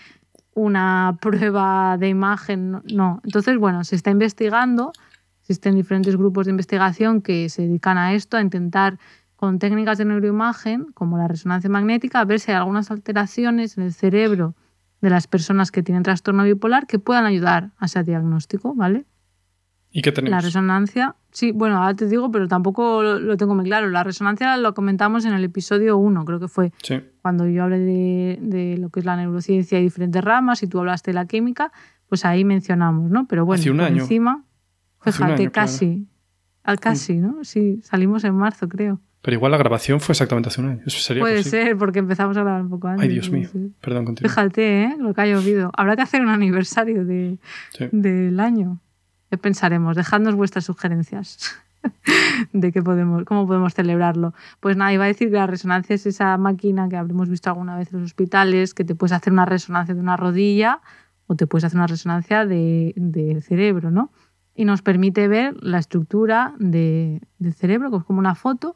una 0.53 1.17
prueba 1.21 1.97
de 1.97 2.09
imagen, 2.09 2.81
no. 2.93 3.21
Entonces, 3.23 3.57
bueno, 3.57 3.83
se 3.83 3.95
está 3.95 4.11
investigando, 4.11 4.91
existen 5.41 5.75
diferentes 5.75 6.15
grupos 6.17 6.45
de 6.45 6.51
investigación 6.51 7.21
que 7.21 7.49
se 7.49 7.63
dedican 7.63 7.97
a 7.97 8.13
esto, 8.13 8.37
a 8.37 8.41
intentar 8.41 8.99
con 9.35 9.57
técnicas 9.57 9.97
de 9.97 10.05
neuroimagen, 10.05 10.91
como 10.93 11.17
la 11.17 11.27
resonancia 11.27 11.69
magnética, 11.69 12.23
ver 12.25 12.39
si 12.39 12.51
hay 12.51 12.57
algunas 12.57 12.91
alteraciones 12.91 13.77
en 13.77 13.85
el 13.85 13.93
cerebro 13.93 14.55
de 15.01 15.09
las 15.09 15.27
personas 15.27 15.71
que 15.71 15.81
tienen 15.81 16.03
trastorno 16.03 16.43
bipolar 16.43 16.85
que 16.85 16.99
puedan 16.99 17.25
ayudar 17.25 17.71
a 17.79 17.85
ese 17.85 18.03
diagnóstico, 18.03 18.75
¿vale? 18.75 19.05
¿Y 19.91 20.01
qué 20.01 20.11
tenemos? 20.11 20.31
La 20.31 20.41
resonancia, 20.41 21.15
sí, 21.31 21.51
bueno, 21.51 21.77
ahora 21.77 21.93
te 21.93 22.07
digo, 22.07 22.31
pero 22.31 22.47
tampoco 22.47 23.03
lo, 23.03 23.35
tengo 23.37 23.55
muy 23.55 23.65
claro. 23.65 23.89
La 23.89 24.03
resonancia 24.03 24.55
lo 24.57 24.73
comentamos 24.73 25.25
en 25.25 25.33
el 25.33 25.43
episodio 25.43 25.97
1, 25.97 26.25
creo 26.25 26.39
que 26.39 26.47
fue 26.47 26.71
cuando 27.21 27.47
yo 27.47 27.63
hablé 27.63 28.39
de, 28.41 28.77
lo 28.79 28.89
que 28.89 29.01
es 29.01 29.05
la 29.05 29.17
neurociencia 29.17 29.79
y 29.79 29.83
diferentes 29.83 30.23
ramas 30.23 30.63
y 30.63 30.67
tú 30.67 30.79
hablaste 30.79 31.11
de 31.11 31.15
la 31.15 31.25
química, 31.25 31.71
pues 32.07 32.25
ahí 32.25 32.45
mencionamos, 32.45 33.11
¿no? 33.11 33.27
Pero 33.27 33.45
bueno, 33.45 33.59
Hace 33.59 33.71
un 33.71 33.81
año. 33.81 34.03
encima, 34.03 34.43
fíjate, 35.01 35.51
casi, 35.51 36.07
al 36.63 36.79
casi, 36.79 37.15
¿no? 37.15 37.43
Sí, 37.43 37.81
salimos 37.83 38.23
en 38.23 38.35
marzo, 38.35 38.69
creo. 38.69 39.01
Pero 39.21 39.35
igual 39.35 39.51
la 39.51 39.57
grabación 39.57 39.99
fue 39.99 40.13
exactamente 40.13 40.49
hace 40.49 40.61
un 40.61 40.69
año. 40.69 40.81
Eso 40.85 40.97
sería 40.99 41.21
Puede 41.21 41.43
ser, 41.43 41.77
porque 41.77 41.99
empezamos 41.99 42.35
a 42.37 42.41
grabar 42.41 42.61
un 42.61 42.69
poco 42.69 42.87
antes. 42.87 43.03
Ay, 43.03 43.09
Dios 43.09 43.29
mío. 43.29 43.49
Perdón 43.79 44.05
contigo. 44.05 44.27
Fíjate, 44.27 44.83
¿eh? 44.83 44.95
Lo 44.97 45.13
que 45.13 45.21
ha 45.21 45.27
llovido. 45.27 45.71
Habrá 45.77 45.95
que 45.95 46.01
hacer 46.01 46.21
un 46.21 46.29
aniversario 46.29 47.05
de, 47.05 47.37
del 47.91 48.39
año. 48.39 48.79
¿Qué 49.31 49.37
pensaremos? 49.37 49.95
Dejadnos 49.95 50.35
vuestras 50.35 50.65
sugerencias 50.65 51.55
de 52.51 52.73
qué 52.73 52.83
podemos, 52.83 53.23
cómo 53.23 53.47
podemos 53.47 53.73
celebrarlo. 53.73 54.33
Pues 54.59 54.75
nada, 54.75 54.91
iba 54.91 55.05
a 55.05 55.07
decir 55.07 55.29
que 55.29 55.37
la 55.37 55.47
resonancia 55.47 55.95
es 55.95 56.05
esa 56.05 56.37
máquina 56.37 56.89
que 56.89 56.97
habremos 56.97 57.29
visto 57.29 57.49
alguna 57.49 57.77
vez 57.77 57.93
en 57.93 58.01
los 58.01 58.09
hospitales, 58.09 58.73
que 58.73 58.83
te 58.83 58.93
puedes 58.93 59.13
hacer 59.13 59.31
una 59.31 59.45
resonancia 59.45 59.95
de 59.95 60.01
una 60.01 60.17
rodilla 60.17 60.81
o 61.27 61.35
te 61.35 61.47
puedes 61.47 61.63
hacer 61.63 61.77
una 61.77 61.87
resonancia 61.87 62.45
del 62.45 62.93
de 62.97 63.41
cerebro, 63.41 63.89
¿no? 63.89 64.11
Y 64.53 64.65
nos 64.65 64.81
permite 64.81 65.29
ver 65.29 65.55
la 65.63 65.77
estructura 65.77 66.53
de, 66.59 67.21
del 67.39 67.53
cerebro, 67.53 67.89
que 67.89 67.97
es 67.99 68.03
como 68.03 68.19
una 68.19 68.35
foto, 68.35 68.75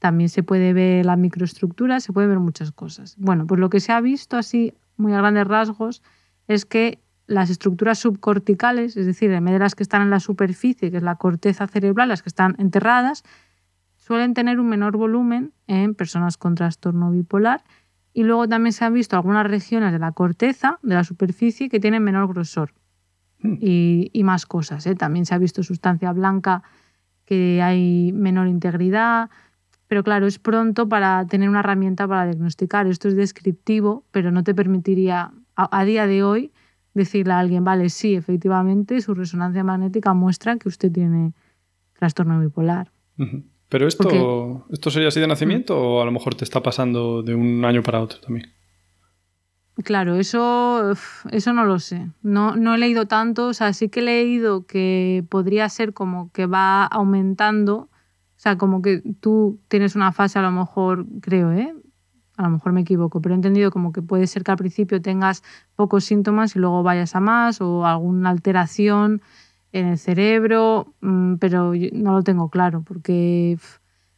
también 0.00 0.30
se 0.30 0.42
puede 0.42 0.72
ver 0.72 1.06
la 1.06 1.14
microestructura, 1.14 2.00
se 2.00 2.12
puede 2.12 2.26
ver 2.26 2.40
muchas 2.40 2.72
cosas. 2.72 3.14
Bueno, 3.18 3.46
pues 3.46 3.60
lo 3.60 3.70
que 3.70 3.78
se 3.78 3.92
ha 3.92 4.00
visto 4.00 4.36
así, 4.36 4.74
muy 4.96 5.12
a 5.12 5.18
grandes 5.18 5.46
rasgos, 5.46 6.02
es 6.48 6.64
que 6.64 6.98
las 7.26 7.50
estructuras 7.50 7.98
subcorticales, 7.98 8.96
es 8.96 9.06
decir, 9.06 9.30
en 9.30 9.44
vez 9.44 9.54
de 9.54 9.58
las 9.60 9.74
que 9.74 9.82
están 9.82 10.02
en 10.02 10.10
la 10.10 10.20
superficie, 10.20 10.90
que 10.90 10.96
es 10.96 11.02
la 11.02 11.16
corteza 11.16 11.66
cerebral, 11.66 12.08
las 12.08 12.22
que 12.22 12.28
están 12.28 12.56
enterradas, 12.58 13.22
suelen 13.96 14.34
tener 14.34 14.58
un 14.58 14.68
menor 14.68 14.96
volumen 14.96 15.52
en 15.66 15.94
personas 15.94 16.36
con 16.36 16.54
trastorno 16.54 17.10
bipolar. 17.10 17.62
Y 18.12 18.24
luego 18.24 18.46
también 18.46 18.72
se 18.72 18.84
han 18.84 18.92
visto 18.92 19.16
algunas 19.16 19.46
regiones 19.46 19.92
de 19.92 19.98
la 19.98 20.12
corteza, 20.12 20.78
de 20.82 20.94
la 20.94 21.04
superficie, 21.04 21.68
que 21.68 21.80
tienen 21.80 22.02
menor 22.02 22.28
grosor 22.28 22.74
hmm. 23.40 23.54
y, 23.60 24.10
y, 24.12 24.24
más 24.24 24.44
cosas. 24.44 24.86
¿eh? 24.86 24.94
También 24.94 25.24
se 25.24 25.34
ha 25.34 25.38
visto 25.38 25.62
sustancia 25.62 26.12
blanca 26.12 26.62
que 27.24 27.62
hay 27.62 28.12
menor 28.12 28.48
integridad, 28.48 29.30
pero 29.92 30.04
claro, 30.04 30.26
es 30.26 30.38
pronto 30.38 30.88
para 30.88 31.26
tener 31.26 31.50
una 31.50 31.60
herramienta 31.60 32.08
para 32.08 32.24
diagnosticar. 32.24 32.86
Esto 32.86 33.08
es 33.08 33.14
descriptivo, 33.14 34.06
pero 34.10 34.30
no 34.30 34.42
te 34.42 34.54
permitiría 34.54 35.32
a, 35.54 35.84
día 35.84 36.06
de 36.06 36.22
hoy 36.22 36.50
decirle 36.94 37.32
a 37.32 37.38
alguien, 37.38 37.64
vale, 37.64 37.88
sí, 37.88 38.14
efectivamente, 38.14 39.00
su 39.00 39.14
resonancia 39.14 39.64
magnética 39.64 40.14
muestra 40.14 40.56
que 40.56 40.68
usted 40.68 40.92
tiene 40.92 41.32
trastorno 41.98 42.40
bipolar. 42.40 42.90
Pero 43.68 43.86
esto, 43.86 44.66
¿esto 44.70 44.90
sería 44.90 45.08
así 45.08 45.20
de 45.20 45.26
nacimiento 45.26 45.78
o 45.78 46.02
a 46.02 46.04
lo 46.04 46.12
mejor 46.12 46.34
te 46.34 46.44
está 46.44 46.62
pasando 46.62 47.22
de 47.22 47.34
un 47.34 47.64
año 47.64 47.82
para 47.82 48.00
otro 48.00 48.20
también? 48.20 48.52
Claro, 49.84 50.16
eso, 50.16 50.92
eso 51.30 51.52
no 51.54 51.64
lo 51.64 51.78
sé. 51.78 52.10
No, 52.22 52.56
no 52.56 52.74
he 52.74 52.78
leído 52.78 53.06
tanto, 53.06 53.46
o 53.46 53.54
sea, 53.54 53.72
sí 53.72 53.88
que 53.88 54.00
he 54.00 54.02
leído 54.02 54.66
que 54.66 55.24
podría 55.30 55.68
ser 55.68 55.94
como 55.94 56.30
que 56.32 56.46
va 56.46 56.84
aumentando 56.84 57.88
o 58.36 58.42
sea, 58.42 58.58
como 58.58 58.82
que 58.82 59.04
tú 59.20 59.60
tienes 59.68 59.94
una 59.94 60.10
fase, 60.10 60.40
a 60.40 60.42
lo 60.42 60.50
mejor, 60.50 61.06
creo, 61.20 61.52
¿eh? 61.52 61.72
A 62.36 62.44
lo 62.44 62.50
mejor 62.50 62.72
me 62.72 62.80
equivoco, 62.80 63.20
pero 63.20 63.34
he 63.34 63.36
entendido 63.36 63.70
como 63.70 63.92
que 63.92 64.02
puede 64.02 64.26
ser 64.26 64.42
que 64.42 64.50
al 64.50 64.56
principio 64.56 65.02
tengas 65.02 65.42
pocos 65.76 66.04
síntomas 66.04 66.56
y 66.56 66.58
luego 66.58 66.82
vayas 66.82 67.14
a 67.14 67.20
más 67.20 67.60
o 67.60 67.84
alguna 67.86 68.30
alteración 68.30 69.20
en 69.72 69.86
el 69.86 69.98
cerebro, 69.98 70.94
mm, 71.00 71.36
pero 71.36 71.72
no 71.92 72.12
lo 72.12 72.22
tengo 72.22 72.48
claro 72.48 72.82
porque 72.82 73.58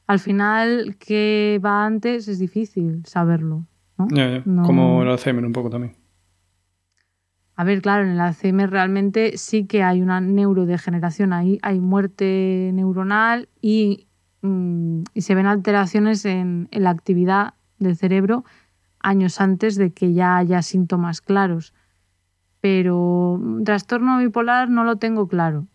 al 0.07 0.19
final 0.19 0.97
qué 0.99 1.61
va 1.65 1.85
antes 1.85 2.29
es 2.29 2.39
difícil 2.39 3.05
saberlo. 3.07 3.67
¿no? 3.97 4.09
Como 4.65 5.03
el 5.03 5.09
Alzheimer 5.09 5.45
un 5.45 5.53
poco 5.53 5.71
también. 5.71 5.95
A 7.57 7.63
ver, 7.63 7.83
claro, 7.83 8.05
en 8.05 8.11
el 8.11 8.21
Alzheimer 8.21 8.69
realmente 8.69 9.39
sí 9.39 9.67
que 9.67 9.85
hay 9.85 10.03
una 10.03 10.21
neurodegeneración, 10.21 11.33
ahí 11.33 11.61
hay 11.63 11.79
muerte 11.79 12.71
neuronal 12.75 13.49
y 13.61 14.09
Mm, 14.45 15.05
y 15.15 15.23
se 15.23 15.35
ven 15.35 15.47
alteraciones 15.47 16.27
en, 16.27 16.69
la 16.71 16.91
actividad 16.91 17.55
del 17.79 17.97
cerebro 17.97 18.45
años 19.05 19.41
antes 19.41 19.77
de 19.77 19.93
que 19.93 20.15
ya 20.15 20.39
haya 20.39 20.63
síntomas 20.63 21.21
claros. 21.21 21.75
Pero 22.61 23.39
mm, 23.41 23.63
trastorno 23.65 24.19
bipolar 24.19 24.71
no 24.71 24.85
lo 24.85 24.97
tengo 24.97 25.29
claro. 25.29 25.67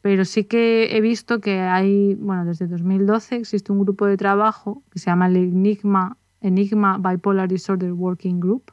Pero 0.00 0.24
sí 0.24 0.44
que 0.44 0.96
he 0.96 1.00
visto 1.00 1.40
que 1.40 1.60
hay, 1.60 2.14
bueno, 2.14 2.44
desde 2.44 2.66
2012 2.66 3.36
existe 3.36 3.72
un 3.72 3.80
grupo 3.80 4.06
de 4.06 4.16
trabajo 4.16 4.82
que 4.90 4.98
se 4.98 5.06
llama 5.06 5.26
el 5.26 5.36
Enigma, 5.36 6.16
Enigma 6.40 6.98
Bipolar 6.98 7.48
Disorder 7.48 7.92
Working 7.92 8.40
Group, 8.40 8.72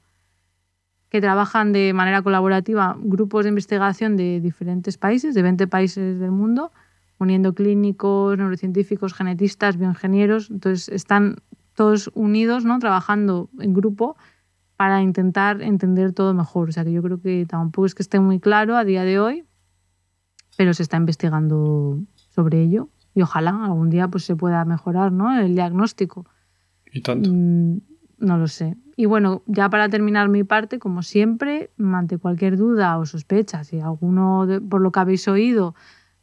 que 1.09 1.21
trabajan 1.21 1.73
de 1.73 1.93
manera 1.93 2.21
colaborativa 2.21 2.95
grupos 2.99 3.43
de 3.43 3.49
investigación 3.49 4.15
de 4.17 4.39
diferentes 4.39 4.97
países, 4.97 5.33
de 5.33 5.41
20 5.41 5.67
países 5.67 6.19
del 6.19 6.31
mundo, 6.31 6.71
uniendo 7.17 7.53
clínicos, 7.53 8.37
neurocientíficos, 8.37 9.13
genetistas, 9.13 9.77
bioingenieros. 9.77 10.51
Entonces 10.51 10.89
están 10.89 11.37
todos 11.75 12.09
unidos, 12.13 12.65
¿no? 12.65 12.79
Trabajando 12.79 13.49
en 13.59 13.73
grupo 13.73 14.17
para 14.77 15.01
intentar 15.01 15.61
entender 15.61 16.13
todo 16.13 16.33
mejor. 16.33 16.69
O 16.69 16.71
sea 16.71 16.83
que 16.83 16.91
yo 16.91 17.01
creo 17.01 17.21
que 17.21 17.45
tampoco 17.45 17.85
es 17.85 17.95
que 17.95 18.03
esté 18.03 18.19
muy 18.19 18.39
claro 18.39 18.75
a 18.75 18.83
día 18.83 19.03
de 19.03 19.19
hoy, 19.19 19.45
pero 20.57 20.73
se 20.73 20.83
está 20.83 20.97
investigando 20.97 21.99
sobre 22.15 22.61
ello 22.61 22.89
y 23.13 23.21
ojalá 23.21 23.65
algún 23.65 23.89
día 23.89 24.07
pues 24.07 24.25
se 24.25 24.35
pueda 24.35 24.65
mejorar, 24.65 25.11
¿no? 25.11 25.39
El 25.39 25.55
diagnóstico. 25.55 26.25
¿Y 26.91 27.01
tanto? 27.01 27.29
Mm, 27.31 27.79
no 28.19 28.37
lo 28.37 28.47
sé. 28.47 28.75
Y 28.97 29.05
bueno, 29.05 29.43
ya 29.45 29.69
para 29.69 29.89
terminar 29.89 30.29
mi 30.29 30.43
parte, 30.43 30.79
como 30.79 31.01
siempre, 31.01 31.71
ante 31.77 32.17
cualquier 32.17 32.57
duda 32.57 32.97
o 32.97 33.05
sospecha, 33.05 33.63
si 33.63 33.79
alguno 33.79 34.47
por 34.69 34.81
lo 34.81 34.91
que 34.91 34.99
habéis 34.99 35.27
oído 35.27 35.75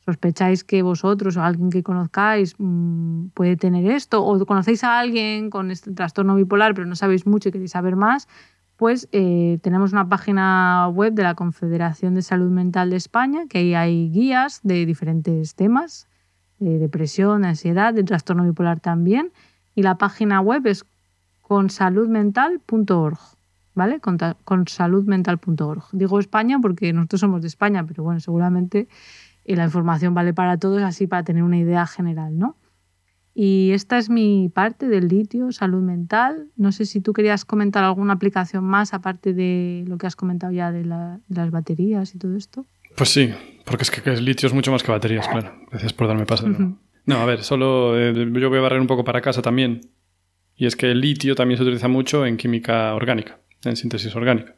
sospecháis 0.05 0.65
que 0.65 0.83
vosotros 0.83 1.37
o 1.37 1.43
alguien 1.43 1.71
que 1.71 1.83
conozcáis 1.83 2.55
mm, 2.59 3.29
puede 3.35 3.57
tener 3.57 3.91
esto, 3.91 4.25
o 4.25 4.45
conocéis 4.47 4.85
a 4.85 4.99
alguien 4.99 5.51
con 5.51 5.71
este 5.71 5.93
trastorno 5.93 6.35
bipolar 6.35 6.75
pero 6.75 6.87
no 6.87 6.97
sabéis 6.97 7.27
mucho 7.27 7.49
y 7.49 7.53
queréis 7.53 7.73
saber 7.73 7.97
más, 7.97 8.29
pues 8.77 9.09
eh, 9.13 9.59
tenemos 9.63 9.93
una 9.93 10.09
página 10.09 10.89
web 10.89 11.13
de 11.15 11.23
la 11.23 11.35
Confederación 11.35 12.15
de 12.15 12.23
Salud 12.23 12.51
Mental 12.51 12.91
de 12.91 12.97
España, 12.97 13.47
que 13.49 13.59
ahí 13.59 13.75
hay 13.75 14.11
guías 14.11 14.61
de 14.65 14.87
diferentes 14.87 15.55
temas, 15.55 16.09
de 16.59 16.79
depresión, 16.79 17.45
ansiedad, 17.45 17.95
de 17.95 18.03
trastorno 18.03 18.45
bipolar 18.45 18.81
también, 18.81 19.31
y 19.77 19.83
la 19.83 19.99
página 19.99 20.41
web 20.41 20.67
es 20.67 20.85
consaludmental.org. 21.43 23.19
¿Vale? 23.75 24.01
Con, 24.01 24.19
consaludmental.org. 24.45 25.85
Digo 25.93 26.19
España 26.19 26.59
porque 26.61 26.93
nosotros 26.93 27.21
somos 27.21 27.41
de 27.41 27.49
España, 27.49 27.87
pero 27.87 28.03
bueno, 28.03 28.21
seguramente 28.21 28.87
y 29.45 29.57
la 29.57 29.65
información 29.65 30.15
vale 30.15 30.33
para 30.35 30.57
todos, 30.59 30.83
así 30.83 31.07
para 31.07 31.25
tener 31.25 31.43
una 31.43 31.59
idea 31.59 31.87
general, 31.87 32.39
¿no? 32.39 32.57
Y 33.35 33.71
esta 33.73 33.97
es 33.97 34.11
mi 34.11 34.51
parte 34.51 34.89
del 34.89 35.09
litio, 35.09 35.53
salud 35.53 35.83
mental. 35.83 36.49
No 36.57 36.71
sé 36.71 36.85
si 36.85 37.01
tú 37.01 37.13
querías 37.15 37.45
comentar 37.45 37.83
alguna 37.83 38.13
aplicación 38.13 38.65
más 38.65 38.93
aparte 38.93 39.33
de 39.33 39.85
lo 39.87 39.97
que 39.97 40.07
has 40.07 40.17
comentado 40.17 40.53
ya 40.53 40.71
de, 40.71 40.85
las 40.85 41.51
baterías 41.51 42.15
y 42.15 42.19
todo 42.19 42.37
esto. 42.37 42.67
Pues 42.95 43.09
sí, 43.09 43.33
porque 43.65 43.85
es 43.85 43.91
que 43.91 44.11
el 44.11 44.25
litio 44.25 44.47
es 44.47 44.53
mucho 44.53 44.71
más 44.71 44.83
que 44.83 44.93
baterías, 44.93 45.27
claro. 45.29 45.55
Gracias 45.71 45.95
por 45.95 46.09
darme 46.09 46.27
paso. 46.27 46.47
No, 47.05 47.17
a 47.17 47.25
ver, 47.25 47.43
solo 47.43 47.99
eh, 47.99 48.13
yo 48.15 48.49
voy 48.51 48.59
a 48.59 48.63
barrer 48.63 48.81
un 48.81 48.87
poco 48.87 49.03
para 49.03 49.23
casa 49.23 49.41
también. 49.41 49.81
Y 50.55 50.67
es 50.67 50.77
que 50.77 50.91
el 50.91 51.01
litio 51.01 51.35
también 51.35 51.57
se 51.57 51.65
utiliza 51.65 51.89
mucho 51.89 52.27
en 52.27 52.37
química 52.37 52.95
orgánica, 52.95 53.41
en 53.65 53.77
síntesis 53.77 54.15
orgánica. 54.15 54.57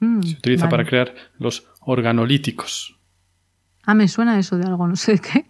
Mm, 0.00 0.22
se 0.22 0.36
utiliza 0.36 0.68
para 0.70 0.84
crear 0.84 1.14
los 1.38 1.68
organolíticos. 1.80 2.95
Ah, 3.86 3.94
me 3.94 4.08
suena 4.08 4.38
eso 4.38 4.58
de 4.58 4.66
algo, 4.66 4.86
no 4.86 4.96
sé 4.96 5.20
qué. 5.20 5.46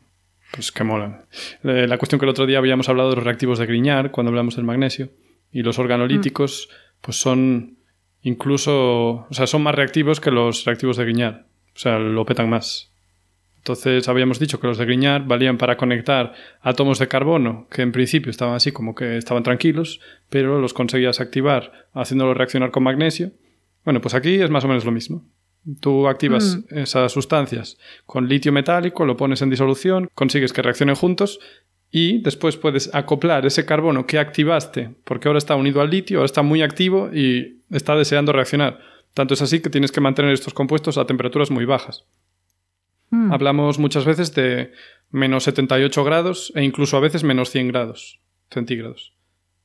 Pues 0.53 0.71
que 0.71 0.85
mola. 0.85 1.25
Eh, 1.65 1.87
la 1.89 1.99
cuestión 1.99 2.19
que 2.19 2.27
el 2.27 2.31
otro 2.31 2.47
día 2.47 2.59
habíamos 2.59 2.89
hablado 2.89 3.11
de 3.11 3.17
los 3.17 3.25
reactivos 3.25 3.59
de 3.59 3.67
Grignard 3.67 4.11
cuando 4.11 4.31
hablamos 4.31 4.57
del 4.57 4.65
magnesio. 4.65 5.11
Y 5.51 5.63
los 5.63 5.79
organolíticos, 5.79 6.69
pues 7.01 7.19
son 7.19 7.79
incluso. 8.23 9.27
O 9.29 9.29
sea, 9.31 9.47
son 9.47 9.63
más 9.63 9.75
reactivos 9.75 10.21
que 10.21 10.31
los 10.31 10.65
reactivos 10.65 10.99
de 10.99 11.05
Grignard. 11.05 11.47
O 11.75 11.79
sea, 11.79 11.99
lo 11.99 12.25
petan 12.27 12.51
más. 12.51 12.93
Entonces 13.57 14.09
habíamos 14.09 14.39
dicho 14.39 14.61
que 14.61 14.69
los 14.69 14.79
de 14.79 14.85
Grignard 14.85 15.27
valían 15.27 15.59
para 15.59 15.77
conectar 15.77 16.35
átomos 16.61 17.01
de 17.01 17.09
carbono, 17.09 17.67
que 17.69 17.83
en 17.83 17.91
principio 17.91 18.31
estaban 18.31 18.55
así 18.55 18.71
como 18.71 18.95
que 18.95 19.17
estaban 19.17 19.43
tranquilos, 19.43 20.01
pero 20.31 20.61
los 20.61 20.73
conseguías 20.73 21.21
activar 21.21 21.89
haciéndolos 21.93 22.37
reaccionar 22.37 22.71
con 22.71 22.85
magnesio. 22.85 23.33
Bueno, 23.85 24.01
pues 24.01 24.15
aquí 24.15 24.35
es 24.35 24.51
más 24.51 24.65
o 24.65 24.69
menos 24.69 24.85
lo 24.85 24.93
mismo. 24.93 25.25
Tú 25.81 26.07
activas 26.07 26.59
mm. 26.71 26.79
esas 26.79 27.13
sustancias 27.13 27.79
con 28.05 28.29
litio 28.29 28.53
metálico, 28.53 29.05
lo 29.05 29.17
pones 29.17 29.43
en 29.43 29.51
disolución, 29.51 30.09
consigues 30.15 30.53
que 30.53 30.63
reaccionen 30.63 30.95
juntos 30.95 31.41
y 31.91 32.19
después 32.23 32.57
puedes 32.57 32.95
acoplar 32.95 33.47
ese 33.47 33.65
carbono 33.65 34.07
que 34.07 34.19
activaste, 34.19 34.95
porque 35.05 35.29
ahora 35.29 35.39
está 35.39 35.57
unido 35.57 35.81
al 35.81 35.91
litio, 35.91 36.19
ahora 36.19 36.27
está 36.27 36.43
muy 36.43 36.63
activo 36.63 37.11
y 37.13 37.63
está 37.71 37.97
deseando 37.97 38.33
reaccionar. 38.33 38.81
Tanto 39.15 39.35
es 39.35 39.43
así 39.43 39.61
que 39.61 39.71
tienes 39.71 39.93
que 39.93 40.01
mantener 40.01 40.33
estos 40.33 40.55
compuestos 40.55 40.99
a 40.99 41.07
temperaturas 41.07 41.51
muy 41.51 41.65
bajas. 41.65 42.05
Mm. 43.11 43.33
Hablamos 43.33 43.79
muchas 43.79 44.05
veces 44.05 44.35
de 44.35 44.73
menos 45.11 45.45
78 45.45 46.05
grados 46.05 46.53
e 46.55 46.63
incluso 46.63 46.97
a 46.97 47.01
veces 47.01 47.25
menos 47.25 47.51
100 47.51 47.69
grados 47.69 48.21
centígrados. 48.51 49.15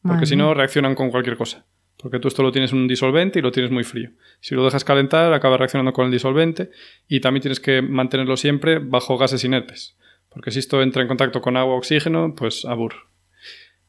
Porque 0.03 0.25
si 0.25 0.35
no, 0.35 0.53
reaccionan 0.55 0.95
con 0.95 1.11
cualquier 1.11 1.37
cosa. 1.37 1.65
Porque 2.01 2.19
tú 2.19 2.27
esto 2.27 2.41
lo 2.43 2.51
tienes 2.51 2.71
en 2.71 2.79
un 2.79 2.87
disolvente 2.87 3.39
y 3.39 3.41
lo 3.41 3.51
tienes 3.51 3.71
muy 3.71 3.83
frío. 3.83 4.09
Si 4.39 4.55
lo 4.55 4.63
dejas 4.65 4.83
calentar, 4.83 5.33
acaba 5.33 5.57
reaccionando 5.57 5.93
con 5.93 6.05
el 6.05 6.11
disolvente 6.11 6.71
y 7.07 7.19
también 7.19 7.41
tienes 7.41 7.59
que 7.59 7.81
mantenerlo 7.81 8.37
siempre 8.37 8.79
bajo 8.79 9.17
gases 9.17 9.43
inertes. 9.43 9.95
Porque 10.29 10.51
si 10.51 10.59
esto 10.59 10.81
entra 10.81 11.01
en 11.01 11.07
contacto 11.07 11.41
con 11.41 11.57
agua 11.57 11.75
o 11.75 11.77
oxígeno, 11.77 12.33
pues 12.35 12.65
abur. 12.65 12.93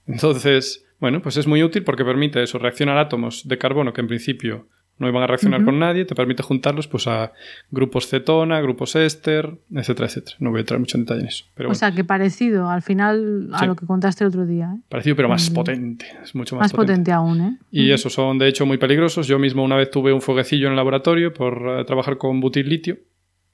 Entonces, 0.07 0.85
bueno, 0.99 1.23
pues 1.23 1.37
es 1.37 1.47
muy 1.47 1.63
útil 1.63 1.85
porque 1.85 2.05
permite 2.05 2.43
eso, 2.43 2.59
reaccionar 2.59 2.99
átomos 2.99 3.49
de 3.49 3.59
carbono 3.59 3.93
que 3.93 4.01
en 4.03 4.09
principio 4.09 4.69
no 4.99 5.09
iban 5.09 5.23
a 5.23 5.27
reaccionar 5.27 5.65
con 5.65 5.79
nadie, 5.79 6.05
te 6.05 6.15
permite 6.15 6.43
juntarlos 6.43 6.87
pues 6.87 7.09
a 7.09 7.33
grupos 7.71 8.07
cetona, 8.07 8.61
grupos 8.61 8.95
éster, 8.95 9.59
etcétera, 9.75 10.07
etcétera. 10.07 10.37
No 10.39 10.51
voy 10.51 10.59
a 10.59 10.61
entrar 10.61 10.79
mucho 10.79 10.97
en 10.97 11.05
detalle 11.05 11.23
en 11.23 11.27
eso. 11.27 11.45
o 11.67 11.75
sea, 11.75 11.93
que 11.93 12.05
parecido 12.05 12.71
al 12.71 12.83
final 12.83 13.51
a 13.53 13.67
lo 13.67 13.75
que 13.75 13.85
contaste 13.85 14.23
el 14.23 14.29
otro 14.29 14.47
día. 14.47 14.73
¿eh? 14.77 14.81
Parecido, 14.89 15.17
pero 15.17 15.29
más 15.29 15.51
potente. 15.51 16.07
Es 16.23 16.35
mucho 16.35 16.57
más, 16.57 16.65
más 16.65 16.73
potente. 16.73 17.11
aún, 17.11 17.41
¿eh? 17.41 17.59
Y 17.71 17.91
eso, 17.91 18.11
son 18.11 18.39
de 18.39 18.49
hecho 18.49 18.65
muy 18.65 18.79
peligrosos. 18.79 19.27
Yo 19.27 19.39
mismo 19.39 19.65
una 19.65 19.77
vez 19.77 19.91
tuve 19.91 20.13
un 20.13 20.21
fueguecillo 20.21 20.67
en 20.67 20.73
el 20.73 20.77
laboratorio 20.77 21.35
por 21.35 21.81
eh, 21.81 21.85
trabajar 21.85 22.17
con 22.19 22.41
butil 22.41 22.69
litio, 22.69 22.99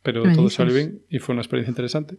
pero 0.02 0.22
todo 0.34 0.50
salió 0.50 0.74
bien 0.74 1.00
y 1.08 1.18
fue 1.18 1.32
una 1.32 1.42
experiencia 1.42 1.70
interesante. 1.70 2.18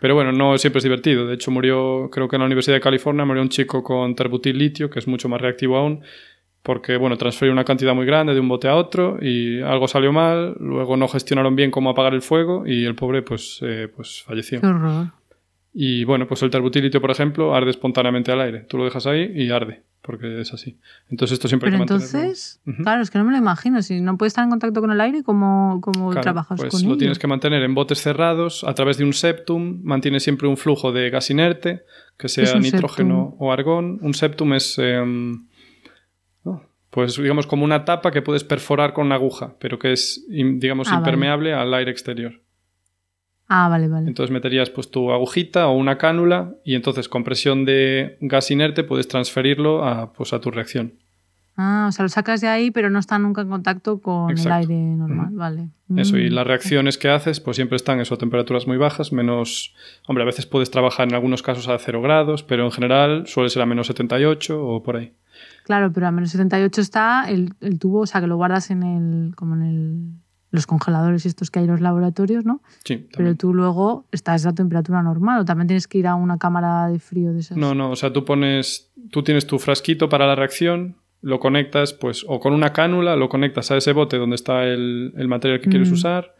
pero 0.00 0.14
bueno, 0.14 0.32
no 0.32 0.56
siempre 0.56 0.78
es 0.78 0.84
divertido. 0.84 1.26
De 1.26 1.34
hecho, 1.34 1.50
murió, 1.50 2.08
creo 2.10 2.28
que 2.28 2.36
en 2.36 2.40
la 2.40 2.46
Universidad 2.46 2.76
de 2.76 2.80
California, 2.80 3.26
murió 3.26 3.42
un 3.42 3.50
chico 3.50 3.82
con 3.82 4.14
terbutil 4.14 4.56
litio, 4.56 4.88
que 4.88 5.00
es 5.00 5.06
mucho 5.06 5.28
más 5.28 5.40
reactivo 5.40 5.76
aún 5.76 6.02
porque 6.62 6.96
bueno, 6.96 7.16
transferió 7.16 7.52
una 7.52 7.64
cantidad 7.64 7.94
muy 7.94 8.06
grande 8.06 8.34
de 8.34 8.40
un 8.40 8.48
bote 8.48 8.68
a 8.68 8.76
otro 8.76 9.18
y 9.20 9.60
algo 9.62 9.88
salió 9.88 10.12
mal, 10.12 10.56
luego 10.60 10.96
no 10.96 11.08
gestionaron 11.08 11.56
bien 11.56 11.70
cómo 11.70 11.90
apagar 11.90 12.14
el 12.14 12.22
fuego 12.22 12.66
y 12.66 12.84
el 12.84 12.94
pobre 12.94 13.22
pues, 13.22 13.60
eh, 13.62 13.88
pues 13.94 14.22
falleció. 14.22 14.60
Y 15.72 16.04
bueno, 16.04 16.26
pues 16.26 16.42
el 16.42 16.50
terbutilitio, 16.50 17.00
por 17.00 17.12
ejemplo, 17.12 17.54
arde 17.54 17.70
espontáneamente 17.70 18.32
al 18.32 18.40
aire. 18.40 18.60
Tú 18.68 18.76
lo 18.76 18.84
dejas 18.84 19.06
ahí 19.06 19.30
y 19.32 19.50
arde, 19.50 19.84
porque 20.02 20.40
es 20.40 20.52
así. 20.52 20.76
Entonces 21.08 21.34
esto 21.34 21.46
siempre 21.46 21.70
hay 21.70 21.76
que 21.76 21.82
entonces, 21.82 22.60
claro, 22.82 23.02
es 23.02 23.10
que 23.10 23.18
no 23.18 23.24
me 23.24 23.30
lo 23.30 23.38
imagino. 23.38 23.80
Si 23.80 24.00
no 24.00 24.18
puedes 24.18 24.32
estar 24.32 24.42
en 24.42 24.50
contacto 24.50 24.80
con 24.80 24.90
el 24.90 25.00
aire, 25.00 25.22
¿cómo, 25.22 25.78
cómo 25.80 26.10
trabajas 26.10 26.58
pues 26.58 26.72
con 26.72 26.88
lo 26.88 26.96
tienes 26.96 27.20
que 27.20 27.28
mantener 27.28 27.62
en 27.62 27.74
botes 27.74 28.02
cerrados 28.02 28.64
a 28.64 28.74
través 28.74 28.98
de 28.98 29.04
un 29.04 29.12
septum. 29.12 29.80
Mantiene 29.84 30.18
siempre 30.18 30.48
un 30.48 30.56
flujo 30.56 30.90
de 30.90 31.08
gas 31.08 31.30
inerte, 31.30 31.84
que 32.18 32.28
sea 32.28 32.58
nitrógeno 32.58 33.36
o 33.38 33.52
argón. 33.52 34.00
Un 34.02 34.12
septum 34.12 34.54
es... 34.54 34.76
Em, 34.78 35.46
pues 36.90 37.16
digamos 37.16 37.46
como 37.46 37.64
una 37.64 37.84
tapa 37.84 38.10
que 38.10 38.22
puedes 38.22 38.44
perforar 38.44 38.92
con 38.92 39.06
una 39.06 39.14
aguja, 39.14 39.54
pero 39.58 39.78
que 39.78 39.92
es, 39.92 40.26
digamos, 40.28 40.88
ah, 40.90 40.96
impermeable 40.96 41.54
al 41.54 41.72
aire 41.72 41.90
exterior. 41.90 42.40
Ah, 43.48 43.68
vale, 43.68 43.88
vale. 43.88 44.08
Entonces 44.08 44.32
meterías 44.32 44.70
pues 44.70 44.90
tu 44.90 45.10
agujita 45.10 45.66
o 45.68 45.76
una 45.76 45.98
cánula 45.98 46.54
y 46.64 46.74
entonces 46.76 47.08
con 47.08 47.24
presión 47.24 47.64
de 47.64 48.16
gas 48.20 48.50
inerte 48.50 48.84
puedes 48.84 49.08
transferirlo 49.08 49.84
a, 49.84 50.12
pues, 50.12 50.32
a 50.32 50.40
tu 50.40 50.50
reacción. 50.50 50.94
Ah, 51.56 51.86
o 51.88 51.92
sea, 51.92 52.04
lo 52.04 52.08
sacas 52.08 52.40
de 52.40 52.48
ahí, 52.48 52.70
pero 52.70 52.88
no 52.90 52.98
está 52.98 53.18
nunca 53.18 53.42
en 53.42 53.50
contacto 53.50 54.00
con 54.00 54.30
el 54.30 54.52
aire 54.52 54.74
normal, 54.74 55.28
vale. 55.32 55.68
Eso, 55.96 56.16
y 56.16 56.30
mm, 56.30 56.32
las 56.32 56.46
reacciones 56.46 56.96
que 56.96 57.08
haces, 57.08 57.40
pues 57.40 57.56
siempre 57.56 57.76
están 57.76 58.00
eso, 58.00 58.14
a 58.14 58.18
temperaturas 58.18 58.66
muy 58.66 58.76
bajas, 58.76 59.12
menos... 59.12 59.74
Hombre, 60.06 60.22
a 60.22 60.26
veces 60.26 60.46
puedes 60.46 60.70
trabajar 60.70 61.08
en 61.08 61.14
algunos 61.14 61.42
casos 61.42 61.68
a 61.68 61.78
0 61.78 62.00
grados, 62.00 62.42
pero 62.42 62.64
en 62.64 62.70
general 62.70 63.26
suele 63.26 63.50
ser 63.50 63.62
a 63.62 63.66
menos 63.66 63.88
78 63.88 64.64
o 64.64 64.82
por 64.82 64.96
ahí. 64.96 65.12
Claro, 65.64 65.92
pero 65.92 66.06
a 66.06 66.10
menos 66.10 66.30
78 66.30 66.80
está 66.80 67.28
el, 67.28 67.52
tubo, 67.78 68.00
o 68.00 68.06
sea, 68.06 68.20
que 68.20 68.26
lo 68.26 68.36
guardas 68.36 68.70
en 68.70 68.82
el, 68.82 69.34
como 69.36 69.54
en 69.54 69.62
el, 69.62 70.10
los 70.50 70.66
congeladores 70.66 71.26
estos 71.26 71.50
que 71.50 71.58
hay 71.58 71.64
en 71.66 71.72
los 71.72 71.80
laboratorios, 71.80 72.44
¿no? 72.44 72.62
Sí. 72.84 73.06
Pero 73.16 73.34
tú 73.36 73.54
luego 73.54 74.06
estás 74.12 74.46
a 74.46 74.54
temperatura 74.54 75.02
normal 75.02 75.40
o 75.40 75.44
también 75.44 75.68
tienes 75.68 75.86
que 75.86 75.98
ir 75.98 76.06
a 76.06 76.14
una 76.14 76.38
cámara 76.38 76.88
de 76.88 76.98
frío 76.98 77.32
de 77.32 77.40
esas. 77.40 77.56
No, 77.56 77.74
no, 77.74 77.90
o 77.90 77.96
sea, 77.96 78.12
tú 78.12 78.24
pones, 78.24 78.90
tú 79.10 79.22
tienes 79.22 79.46
tu 79.46 79.58
frasquito 79.58 80.08
para 80.08 80.26
la 80.26 80.34
reacción, 80.34 80.96
lo 81.22 81.40
conectas, 81.40 81.92
pues, 81.92 82.24
o 82.26 82.40
con 82.40 82.52
una 82.52 82.72
cánula, 82.72 83.16
lo 83.16 83.28
conectas 83.28 83.70
a 83.70 83.76
ese 83.76 83.92
bote 83.92 84.16
donde 84.16 84.36
está 84.36 84.64
el, 84.64 85.12
material 85.26 85.60
que 85.60 85.70
quieres 85.70 85.90
mm. 85.90 85.94
usar, 85.94 86.34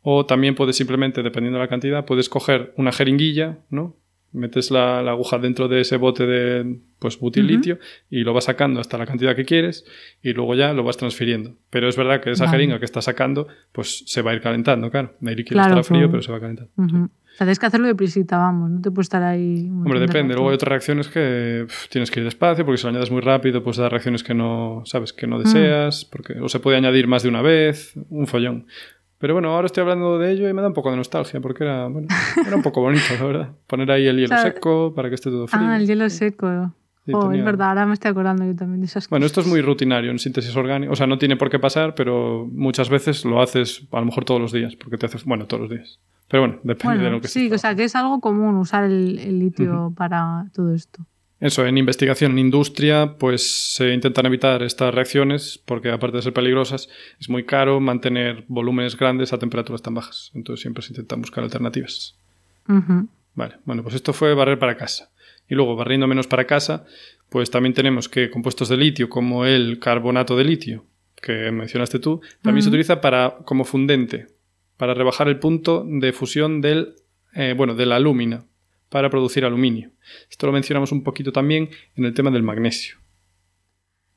o 0.00 0.26
también 0.26 0.54
puedes 0.54 0.76
simplemente, 0.76 1.22
dependiendo 1.22 1.58
de 1.58 1.64
la 1.64 1.68
cantidad, 1.68 2.04
puedes 2.04 2.28
coger 2.28 2.72
una 2.76 2.92
jeringuilla, 2.92 3.58
¿no? 3.70 3.96
metes 4.32 4.70
la, 4.70 4.98
aguja 5.00 5.38
dentro 5.38 5.68
de 5.68 5.80
ese 5.80 5.96
bote 5.96 6.26
de 6.26 6.80
pues 6.98 7.18
butilitio 7.18 7.78
y 8.10 8.24
lo 8.24 8.32
vas 8.32 8.44
sacando 8.44 8.80
hasta 8.80 8.96
la 8.96 9.06
cantidad 9.06 9.36
que 9.36 9.44
quieres 9.44 9.84
y 10.22 10.32
luego 10.32 10.54
ya 10.54 10.72
lo 10.72 10.84
vas 10.84 10.96
transfiriendo. 10.96 11.56
Pero 11.70 11.88
es 11.88 11.96
verdad 11.96 12.20
que 12.20 12.30
esa 12.30 12.48
jeringa 12.48 12.78
que 12.78 12.84
estás 12.84 13.04
sacando 13.04 13.48
pues 13.72 14.04
se 14.06 14.22
va 14.22 14.30
a 14.30 14.34
ir 14.34 14.40
calentando, 14.40 14.90
claro. 14.90 15.14
El 15.22 15.36
líquido 15.36 15.60
estará 15.60 15.82
frío, 15.82 16.10
pero 16.10 16.22
se 16.22 16.32
va 16.32 16.38
a 16.38 16.40
calentar. 16.40 16.68
Tienes 17.38 17.58
que 17.58 17.66
hacerlo 17.66 17.86
de 17.86 17.94
prisita, 17.94 18.38
vamos, 18.38 18.70
no 18.70 18.80
te 18.80 18.90
puedes 18.90 19.06
estar 19.06 19.22
ahí. 19.22 19.68
Hombre, 19.70 20.00
depende. 20.00 20.34
Luego 20.34 20.50
hay 20.50 20.54
otras 20.54 20.68
reacciones 20.68 21.08
que 21.08 21.66
tienes 21.90 22.10
que 22.10 22.20
ir 22.20 22.24
despacio 22.24 22.64
porque 22.64 22.78
si 22.78 22.84
lo 22.84 22.90
añades 22.90 23.10
muy 23.10 23.20
rápido 23.20 23.62
pues 23.62 23.76
da 23.76 23.88
reacciones 23.88 24.22
que 24.22 24.34
no, 24.34 24.82
sabes, 24.84 25.12
que 25.12 25.26
no 25.26 25.38
mm. 25.38 25.42
deseas, 25.42 26.04
porque 26.04 26.40
o 26.40 26.48
se 26.48 26.60
puede 26.60 26.76
añadir 26.76 27.06
más 27.06 27.22
de 27.22 27.28
una 27.28 27.42
vez, 27.42 27.94
un 28.10 28.26
follón. 28.26 28.66
Pero 29.18 29.34
bueno, 29.34 29.54
ahora 29.54 29.66
estoy 29.66 29.82
hablando 29.82 30.18
de 30.18 30.32
ello 30.32 30.48
y 30.48 30.52
me 30.52 30.62
da 30.62 30.68
un 30.68 30.74
poco 30.74 30.90
de 30.90 30.96
nostalgia 30.96 31.40
porque 31.40 31.62
era, 31.62 31.86
bueno, 31.86 32.08
era 32.44 32.56
un 32.56 32.62
poco 32.62 32.80
bonito, 32.80 33.04
la 33.18 33.24
verdad. 33.24 33.48
Poner 33.68 33.88
ahí 33.92 34.06
el 34.08 34.16
hielo 34.16 34.36
seco 34.38 34.92
para 34.94 35.08
que 35.08 35.14
esté 35.14 35.30
todo 35.30 35.46
frío. 35.46 35.62
Ah, 35.64 35.76
el 35.76 35.86
hielo 35.86 36.10
seco. 36.10 36.74
Oh, 37.12 37.32
es 37.32 37.44
verdad, 37.44 37.70
ahora 37.70 37.86
me 37.86 37.94
estoy 37.94 38.10
acordando 38.10 38.44
yo 38.44 38.54
también 38.54 38.80
de 38.80 38.86
esas 38.86 39.04
cosas. 39.04 39.10
Bueno, 39.10 39.26
esto 39.26 39.40
es 39.40 39.46
muy 39.46 39.60
rutinario 39.60 40.10
en 40.10 40.18
síntesis 40.18 40.54
orgánica. 40.56 40.92
O 40.92 40.96
sea, 40.96 41.06
no 41.06 41.18
tiene 41.18 41.36
por 41.36 41.50
qué 41.50 41.58
pasar, 41.58 41.94
pero 41.94 42.48
muchas 42.52 42.88
veces 42.88 43.24
lo 43.24 43.40
haces 43.40 43.86
a 43.90 44.00
lo 44.00 44.06
mejor 44.06 44.24
todos 44.24 44.40
los 44.40 44.52
días, 44.52 44.76
porque 44.76 44.98
te 44.98 45.06
haces, 45.06 45.24
bueno, 45.24 45.46
todos 45.46 45.62
los 45.62 45.70
días. 45.70 45.98
Pero 46.28 46.44
bueno, 46.44 46.60
depende 46.62 47.04
de 47.04 47.10
lo 47.10 47.20
que 47.20 47.28
Sí, 47.28 47.52
o 47.52 47.58
sea, 47.58 47.74
que 47.74 47.84
es 47.84 47.94
algo 47.94 48.20
común 48.20 48.56
usar 48.56 48.84
el, 48.84 49.38
litio 49.38 49.92
para 49.96 50.46
todo 50.54 50.74
esto. 50.74 51.04
Eso, 51.40 51.66
en 51.66 51.76
investigación 51.76 52.32
en 52.32 52.38
industria, 52.38 53.16
pues 53.18 53.74
se 53.74 53.92
intentan 53.92 54.26
evitar 54.26 54.62
estas 54.62 54.94
reacciones 54.94 55.60
porque 55.66 55.90
aparte 55.90 56.16
de 56.16 56.22
ser 56.22 56.32
peligrosas, 56.32 56.88
es 57.20 57.28
muy 57.28 57.44
caro 57.44 57.80
mantener 57.80 58.44
volúmenes 58.48 58.96
grandes 58.96 59.32
a 59.32 59.38
temperaturas 59.38 59.82
tan 59.82 59.92
bajas. 59.92 60.30
Entonces 60.34 60.62
siempre 60.62 60.82
se 60.82 60.92
intentan 60.92 61.20
buscar 61.20 61.44
alternativas. 61.44 62.16
Vale, 63.34 63.56
bueno, 63.64 63.82
pues 63.82 63.94
esto 63.94 64.12
fue 64.12 64.34
barrer 64.34 64.58
para 64.58 64.76
casa. 64.76 65.10
Y 65.48 65.54
luego, 65.54 65.76
barriendo 65.76 66.06
menos 66.06 66.26
para 66.26 66.46
casa, 66.46 66.86
pues 67.28 67.50
también 67.50 67.74
tenemos 67.74 68.08
que 68.08 68.30
compuestos 68.30 68.68
de 68.68 68.76
litio, 68.76 69.08
como 69.08 69.44
el 69.44 69.78
carbonato 69.78 70.36
de 70.36 70.44
litio, 70.44 70.86
que 71.20 71.50
mencionaste 71.50 71.98
tú, 71.98 72.20
también 72.42 72.62
se 72.62 72.68
utiliza 72.68 73.00
para, 73.00 73.38
como 73.44 73.64
fundente, 73.64 74.26
para 74.76 74.94
rebajar 74.94 75.28
el 75.28 75.38
punto 75.38 75.84
de 75.86 76.12
fusión 76.12 76.60
del, 76.60 76.94
eh, 77.34 77.54
bueno, 77.56 77.74
de 77.74 77.86
la 77.86 77.96
alúmina, 77.96 78.44
para 78.88 79.10
producir 79.10 79.44
aluminio. 79.44 79.90
Esto 80.30 80.46
lo 80.46 80.52
mencionamos 80.52 80.92
un 80.92 81.02
poquito 81.02 81.32
también 81.32 81.70
en 81.96 82.04
el 82.04 82.14
tema 82.14 82.30
del 82.30 82.42
magnesio. 82.42 83.01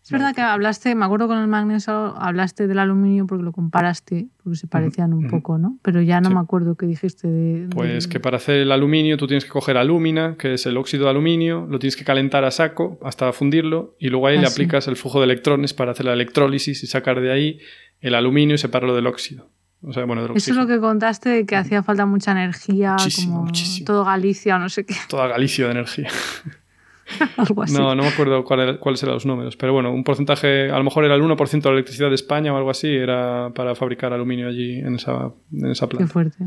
Es 0.05 0.11
verdad 0.11 0.35
que 0.35 0.41
hablaste, 0.41 0.93
me 0.93 1.03
acuerdo 1.03 1.27
con 1.27 1.39
el 1.39 1.47
magnesio, 1.47 2.15
hablaste 2.15 2.67
del 2.67 2.77
aluminio 2.77 3.25
porque 3.25 3.43
lo 3.43 3.51
comparaste, 3.51 4.27
porque 4.43 4.55
se 4.55 4.67
parecían 4.67 5.13
un 5.13 5.27
poco, 5.29 5.57
¿no? 5.57 5.79
Pero 5.81 5.99
ya 5.99 6.21
no 6.21 6.29
me 6.29 6.39
acuerdo 6.39 6.75
qué 6.75 6.85
dijiste 6.85 7.27
de, 7.27 7.67
Pues 7.69 8.07
que 8.07 8.19
para 8.19 8.37
hacer 8.37 8.57
el 8.57 8.71
aluminio 8.71 9.17
tú 9.17 9.25
tienes 9.25 9.45
que 9.45 9.49
coger 9.49 9.77
alúmina, 9.77 10.35
que 10.37 10.53
es 10.53 10.67
el 10.67 10.77
óxido 10.77 11.05
de 11.05 11.09
aluminio, 11.09 11.65
lo 11.67 11.79
tienes 11.79 11.95
que 11.95 12.03
calentar 12.03 12.45
a 12.45 12.51
saco 12.51 12.99
hasta 13.03 13.33
fundirlo 13.33 13.95
y 13.99 14.09
luego 14.09 14.27
ahí 14.27 14.37
le 14.37 14.45
ah, 14.45 14.49
aplicas 14.51 14.87
el 14.87 14.95
flujo 14.95 15.19
de 15.19 15.25
electrones 15.25 15.73
para 15.73 15.93
hacer 15.93 16.05
la 16.05 16.13
electrólisis 16.13 16.83
y 16.83 16.87
sacar 16.87 17.19
de 17.19 17.31
ahí 17.31 17.59
el 17.99 18.13
aluminio 18.13 18.53
y 18.53 18.57
separarlo 18.59 18.95
del 18.95 19.07
óxido. 19.07 19.49
O 19.81 19.91
sea, 19.91 20.05
bueno, 20.05 20.23
Eso 20.35 20.51
es 20.51 20.57
lo 20.57 20.67
que 20.67 20.79
contaste 20.79 21.29
de 21.29 21.45
que 21.47 21.55
hacía 21.55 21.81
falta 21.81 22.05
mucha 22.05 22.31
energía, 22.31 22.95
como 23.15 23.47
todo 23.85 24.05
Galicia 24.05 24.55
o 24.55 24.59
no 24.59 24.69
sé 24.69 24.85
qué. 24.85 24.95
Toda 25.09 25.27
Galicia 25.27 25.65
de 25.65 25.71
energía. 25.71 26.09
No, 27.71 27.95
no 27.95 28.03
me 28.03 28.09
acuerdo 28.09 28.43
cuáles 28.43 29.03
eran 29.03 29.15
los 29.15 29.25
números, 29.25 29.55
pero 29.57 29.73
bueno, 29.73 29.91
un 29.91 30.03
porcentaje, 30.03 30.69
a 30.71 30.77
lo 30.77 30.83
mejor 30.83 31.05
era 31.05 31.15
el 31.15 31.21
1% 31.21 31.61
de 31.61 31.69
la 31.69 31.73
electricidad 31.73 32.09
de 32.09 32.15
España 32.15 32.53
o 32.53 32.57
algo 32.57 32.69
así, 32.69 32.87
era 32.87 33.51
para 33.53 33.75
fabricar 33.75 34.13
aluminio 34.13 34.47
allí 34.47 34.79
en 34.79 34.95
esa, 34.95 35.31
en 35.51 35.71
esa 35.71 35.87
planta. 35.87 36.05
Qué 36.05 36.11
fuerte. 36.11 36.45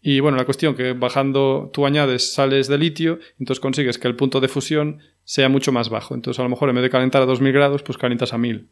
Y 0.00 0.20
bueno, 0.20 0.36
la 0.36 0.44
cuestión 0.44 0.74
que 0.74 0.92
bajando 0.92 1.70
tú 1.72 1.84
añades 1.84 2.32
sales 2.32 2.68
de 2.68 2.78
litio, 2.78 3.18
entonces 3.38 3.60
consigues 3.60 3.98
que 3.98 4.06
el 4.06 4.14
punto 4.14 4.40
de 4.40 4.48
fusión 4.48 5.00
sea 5.24 5.48
mucho 5.48 5.72
más 5.72 5.88
bajo. 5.88 6.14
Entonces 6.14 6.38
a 6.38 6.44
lo 6.44 6.48
mejor 6.48 6.68
en 6.68 6.76
vez 6.76 6.82
de 6.82 6.90
calentar 6.90 7.22
a 7.22 7.26
2000 7.26 7.52
grados, 7.52 7.82
pues 7.82 7.98
calientas 7.98 8.32
a 8.32 8.38
1000. 8.38 8.68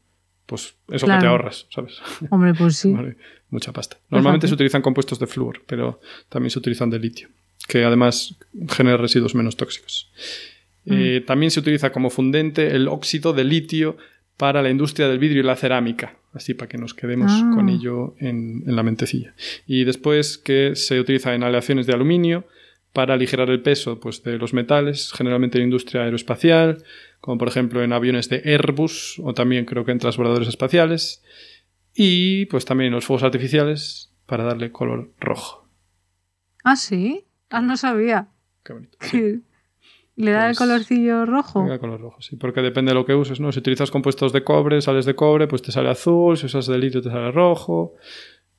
Pues 0.46 0.76
eso 0.88 1.06
que 1.06 1.18
te 1.18 1.26
ahorras, 1.26 1.66
¿sabes? 1.70 2.00
Hombre, 2.30 2.54
pues 2.54 2.76
sí. 2.76 2.94
mucha 3.50 3.72
pasta. 3.72 3.98
Normalmente 4.10 4.46
se 4.46 4.54
utilizan 4.54 4.80
compuestos 4.80 5.18
de 5.18 5.26
flúor, 5.26 5.62
pero 5.66 6.00
también 6.28 6.50
se 6.50 6.60
utilizan 6.60 6.88
de 6.88 7.00
litio, 7.00 7.28
que 7.66 7.84
además 7.84 8.36
genera 8.68 8.96
residuos 8.96 9.34
menos 9.34 9.56
tóxicos. 9.56 10.12
Eh, 10.86 11.24
también 11.26 11.50
se 11.50 11.60
utiliza 11.60 11.90
como 11.90 12.10
fundente 12.10 12.74
el 12.74 12.86
óxido 12.86 13.32
de 13.32 13.44
litio 13.44 13.96
para 14.36 14.62
la 14.62 14.70
industria 14.70 15.08
del 15.08 15.18
vidrio 15.18 15.40
y 15.40 15.44
la 15.44 15.56
cerámica, 15.56 16.16
así 16.32 16.54
para 16.54 16.68
que 16.68 16.78
nos 16.78 16.94
quedemos 16.94 17.32
ah. 17.34 17.50
con 17.54 17.68
ello 17.68 18.14
en, 18.18 18.62
la 18.66 18.82
mentecilla. 18.82 19.34
Y 19.66 19.84
después 19.84 20.38
que 20.38 20.76
se 20.76 21.00
utiliza 21.00 21.34
en 21.34 21.42
aleaciones 21.42 21.86
de 21.86 21.94
aluminio 21.94 22.46
para 22.92 23.14
aligerar 23.14 23.50
el 23.50 23.62
peso 23.62 23.98
pues, 23.98 24.22
de 24.22 24.38
los 24.38 24.54
metales, 24.54 25.12
generalmente 25.12 25.58
en 25.58 25.62
la 25.62 25.66
industria 25.66 26.02
aeroespacial, 26.02 26.84
como 27.20 27.38
por 27.38 27.48
ejemplo 27.48 27.82
en 27.82 27.92
aviones 27.92 28.28
de 28.28 28.42
Airbus 28.44 29.20
o 29.22 29.34
también 29.34 29.64
creo 29.64 29.84
que 29.84 29.92
en 29.92 29.98
transbordadores 29.98 30.48
espaciales, 30.48 31.22
y 31.94 32.46
pues 32.46 32.64
también 32.64 32.88
en 32.88 32.94
los 32.94 33.06
fuegos 33.06 33.22
artificiales 33.22 34.12
para 34.26 34.44
darle 34.44 34.70
color 34.70 35.12
rojo. 35.18 35.66
Ah, 36.62 36.76
sí, 36.76 37.24
ah, 37.50 37.62
no 37.62 37.76
sabía. 37.76 38.28
Qué 38.64 38.72
bonito. 38.72 38.98
¿Le 40.16 40.30
da 40.30 40.46
el 40.46 40.50
pues, 40.50 40.58
colorcillo 40.58 41.26
rojo? 41.26 41.62
Le 41.64 41.70
da 41.70 41.78
color 41.78 42.00
rojo, 42.00 42.20
sí, 42.22 42.36
porque 42.36 42.62
depende 42.62 42.90
de 42.90 42.94
lo 42.94 43.04
que 43.04 43.14
uses, 43.14 43.38
¿no? 43.38 43.52
Si 43.52 43.58
utilizas 43.58 43.90
compuestos 43.90 44.32
de 44.32 44.42
cobre, 44.42 44.80
sales 44.80 45.04
de 45.04 45.14
cobre, 45.14 45.46
pues 45.46 45.60
te 45.60 45.72
sale 45.72 45.90
azul, 45.90 46.38
si 46.38 46.46
usas 46.46 46.66
de 46.66 46.78
litio 46.78 47.02
te 47.02 47.10
sale 47.10 47.30
rojo. 47.32 47.94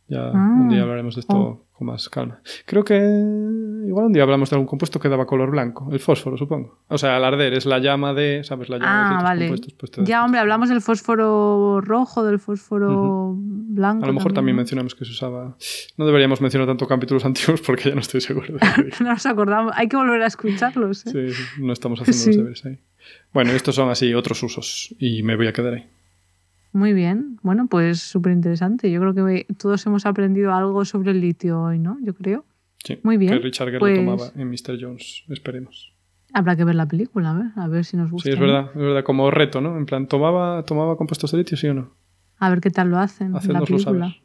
Ya 0.09 0.31
un 0.31 0.69
día 0.69 0.79
ah. 0.79 0.83
hablaremos 0.83 1.15
de 1.15 1.21
esto 1.21 1.35
oh. 1.35 1.65
con 1.73 1.87
más 1.87 2.07
calma. 2.07 2.39
Creo 2.65 2.85
que 2.85 2.95
igual 2.95 4.05
un 4.05 4.13
día 4.13 4.23
hablamos 4.23 4.49
de 4.49 4.55
algún 4.55 4.67
compuesto 4.67 4.99
que 4.99 5.09
daba 5.09 5.25
color 5.25 5.51
blanco, 5.51 5.89
el 5.91 5.99
fósforo, 5.99 6.37
supongo. 6.37 6.79
O 6.87 6.97
sea, 6.97 7.17
al 7.17 7.25
arder 7.25 7.53
es 7.53 7.65
la 7.65 7.79
llama 7.79 8.13
de, 8.13 8.43
¿sabes? 8.45 8.69
La 8.69 8.77
llama 8.77 9.19
ah, 9.19 9.23
vale. 9.23 9.49
Pues 9.49 9.91
ya, 10.03 10.23
hombre, 10.23 10.39
hablamos 10.39 10.69
del 10.69 10.81
fósforo 10.81 11.81
rojo, 11.81 12.23
del 12.23 12.39
fósforo 12.39 13.35
blanco. 13.37 14.05
A 14.05 14.07
lo 14.07 14.13
mejor 14.13 14.31
también. 14.31 14.55
mencionamos 14.55 14.95
que 14.95 15.03
se 15.03 15.11
usaba. 15.11 15.57
No 15.97 16.05
deberíamos 16.05 16.39
mencionar 16.39 16.67
tanto 16.67 16.87
capítulos 16.87 17.25
antiguos 17.25 17.61
porque 17.61 17.89
ya 17.89 17.95
no 17.95 18.01
estoy 18.01 18.21
seguro. 18.21 18.53
De 18.53 18.59
no 19.01 19.09
nos 19.09 19.25
acordamos. 19.25 19.73
Hay 19.75 19.89
que 19.89 19.97
volver 19.97 20.21
a 20.21 20.27
escucharlos. 20.27 21.05
¿eh? 21.07 21.33
Sí, 21.33 21.61
no 21.61 21.73
estamos 21.73 21.99
haciendo 21.99 22.27
los 22.27 22.37
deberes 22.37 22.65
ahí. 22.65 22.79
Bueno, 23.33 23.51
estos 23.51 23.75
son 23.75 23.89
así 23.89 24.13
otros 24.13 24.41
usos 24.43 24.95
y 24.99 25.23
me 25.23 25.35
voy 25.35 25.47
a 25.47 25.53
quedar 25.53 25.73
ahí. 25.73 25.87
Muy 26.71 26.93
bien, 26.93 27.39
bueno, 27.43 27.67
pues 27.67 27.99
súper 27.99 28.33
interesante. 28.33 28.91
Yo 28.91 28.99
creo 28.99 29.13
que 29.13 29.45
todos 29.57 29.85
hemos 29.85 30.05
aprendido 30.05 30.53
algo 30.53 30.85
sobre 30.85 31.11
el 31.11 31.21
litio 31.21 31.61
hoy, 31.61 31.79
¿no? 31.79 31.97
Yo 32.01 32.13
creo. 32.13 32.45
Sí, 32.83 32.99
Muy 33.03 33.17
bien. 33.17 33.33
Que 33.33 33.39
Richard 33.39 33.67
Gere 33.67 33.77
lo 33.77 33.79
pues 33.79 33.95
tomaba 33.97 34.31
en 34.35 34.49
Mr. 34.49 34.77
Jones, 34.79 35.23
esperemos. 35.29 35.93
Habrá 36.33 36.55
que 36.55 36.63
ver 36.63 36.75
la 36.75 36.87
película, 36.87 37.31
a 37.31 37.33
ver, 37.33 37.47
a 37.55 37.67
ver 37.67 37.85
si 37.85 37.97
nos 37.97 38.11
gusta. 38.11 38.29
Sí, 38.29 38.33
es 38.33 38.39
verdad, 38.39 38.69
es 38.69 38.81
verdad, 38.81 39.03
como 39.03 39.31
reto, 39.31 39.61
¿no? 39.61 39.77
En 39.77 39.85
plan, 39.85 40.07
¿tomaba, 40.07 40.63
tomaba 40.63 40.97
compuestos 40.97 41.31
de 41.31 41.39
litio, 41.39 41.57
sí 41.57 41.67
o 41.67 41.73
no? 41.73 41.93
A 42.37 42.49
ver 42.49 42.61
qué 42.61 42.69
tal 42.69 42.89
lo 42.89 42.99
hacen 42.99 43.33
en 43.35 43.53
la 43.53 43.61
película. 43.61 44.15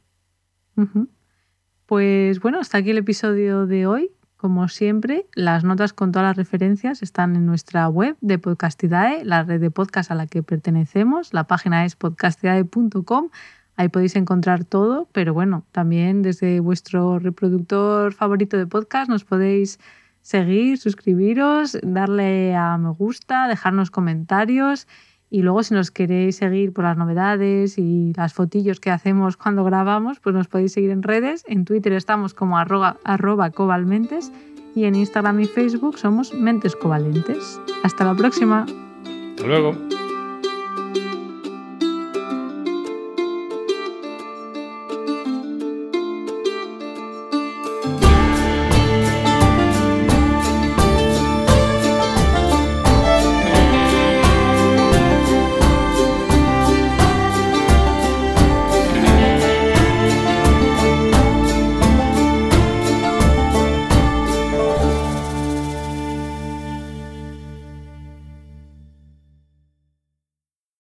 Pues 1.87 2.41
bueno, 2.41 2.59
hasta 2.59 2.79
aquí 2.79 2.91
el 2.91 2.99
episodio 2.99 3.67
de 3.67 3.87
hoy. 3.87 4.11
Como 4.43 4.67
siempre, 4.67 5.27
las 5.37 5.63
notas 5.63 5.93
con 5.93 6.11
todas 6.11 6.31
las 6.31 6.37
referencias 6.37 7.01
están 7.05 7.37
en 7.37 7.47
nuestra 7.47 7.89
web 7.89 8.17
de 8.21 8.41
Podcastidae, 8.41 9.25
la 9.25 9.45
red 9.45 9.61
de 9.61 9.71
podcast 9.71 10.11
a 10.11 10.17
la 10.17 10.27
que 10.27 10.43
pertenecemos. 10.43 11.33
La 11.33 11.45
página 11.45 11.85
es 11.85 11.95
podcastidae.com. 11.95 13.29
Ahí 13.77 13.89
podéis 13.89 14.17
encontrar 14.17 14.65
todo, 14.65 15.07
pero 15.13 15.33
bueno, 15.33 15.65
también 15.71 16.23
desde 16.23 16.59
vuestro 16.59 17.21
reproductor 17.21 18.15
favorito 18.15 18.57
de 18.57 18.67
podcast 18.67 19.09
nos 19.09 19.23
podéis 19.23 19.79
seguir, 20.23 20.77
suscribiros, 20.77 21.79
darle 21.81 22.57
a 22.57 22.77
me 22.79 22.91
gusta, 22.91 23.47
dejarnos 23.47 23.93
comentarios 23.93 24.89
y 25.33 25.41
luego 25.41 25.63
si 25.63 25.73
nos 25.73 25.91
queréis 25.91 26.37
seguir 26.37 26.75
por 26.75 26.85
las 26.85 26.99
novedades 26.99 27.79
y 27.79 28.13
las 28.15 28.35
fotillos 28.35 28.81
que 28.81 28.91
hacemos 28.91 29.39
cuando 29.39 29.65
grabamos, 29.65 30.21
pues 30.21 30.35
nos 30.35 30.47
podéis 30.47 30.73
seguir 30.73 30.91
en 30.91 31.03
redes. 31.03 31.43
En 31.49 31.65
Twitter 31.65 31.95
estamos 31.95 32.35
como 32.35 32.59
arroba, 32.59 33.51
cobalmentes 33.51 34.31
y 34.75 34.85
en 34.85 34.95
Instagram 34.95 35.41
y 35.41 35.47
Facebook 35.47 35.99
somos 35.99 36.35
Mentes 36.35 36.77
Covalentes. 36.77 37.59
Hasta 37.83 38.05
la 38.05 38.15
próxima. 38.15 38.67
Hasta 38.67 39.47
luego. 39.47 40.02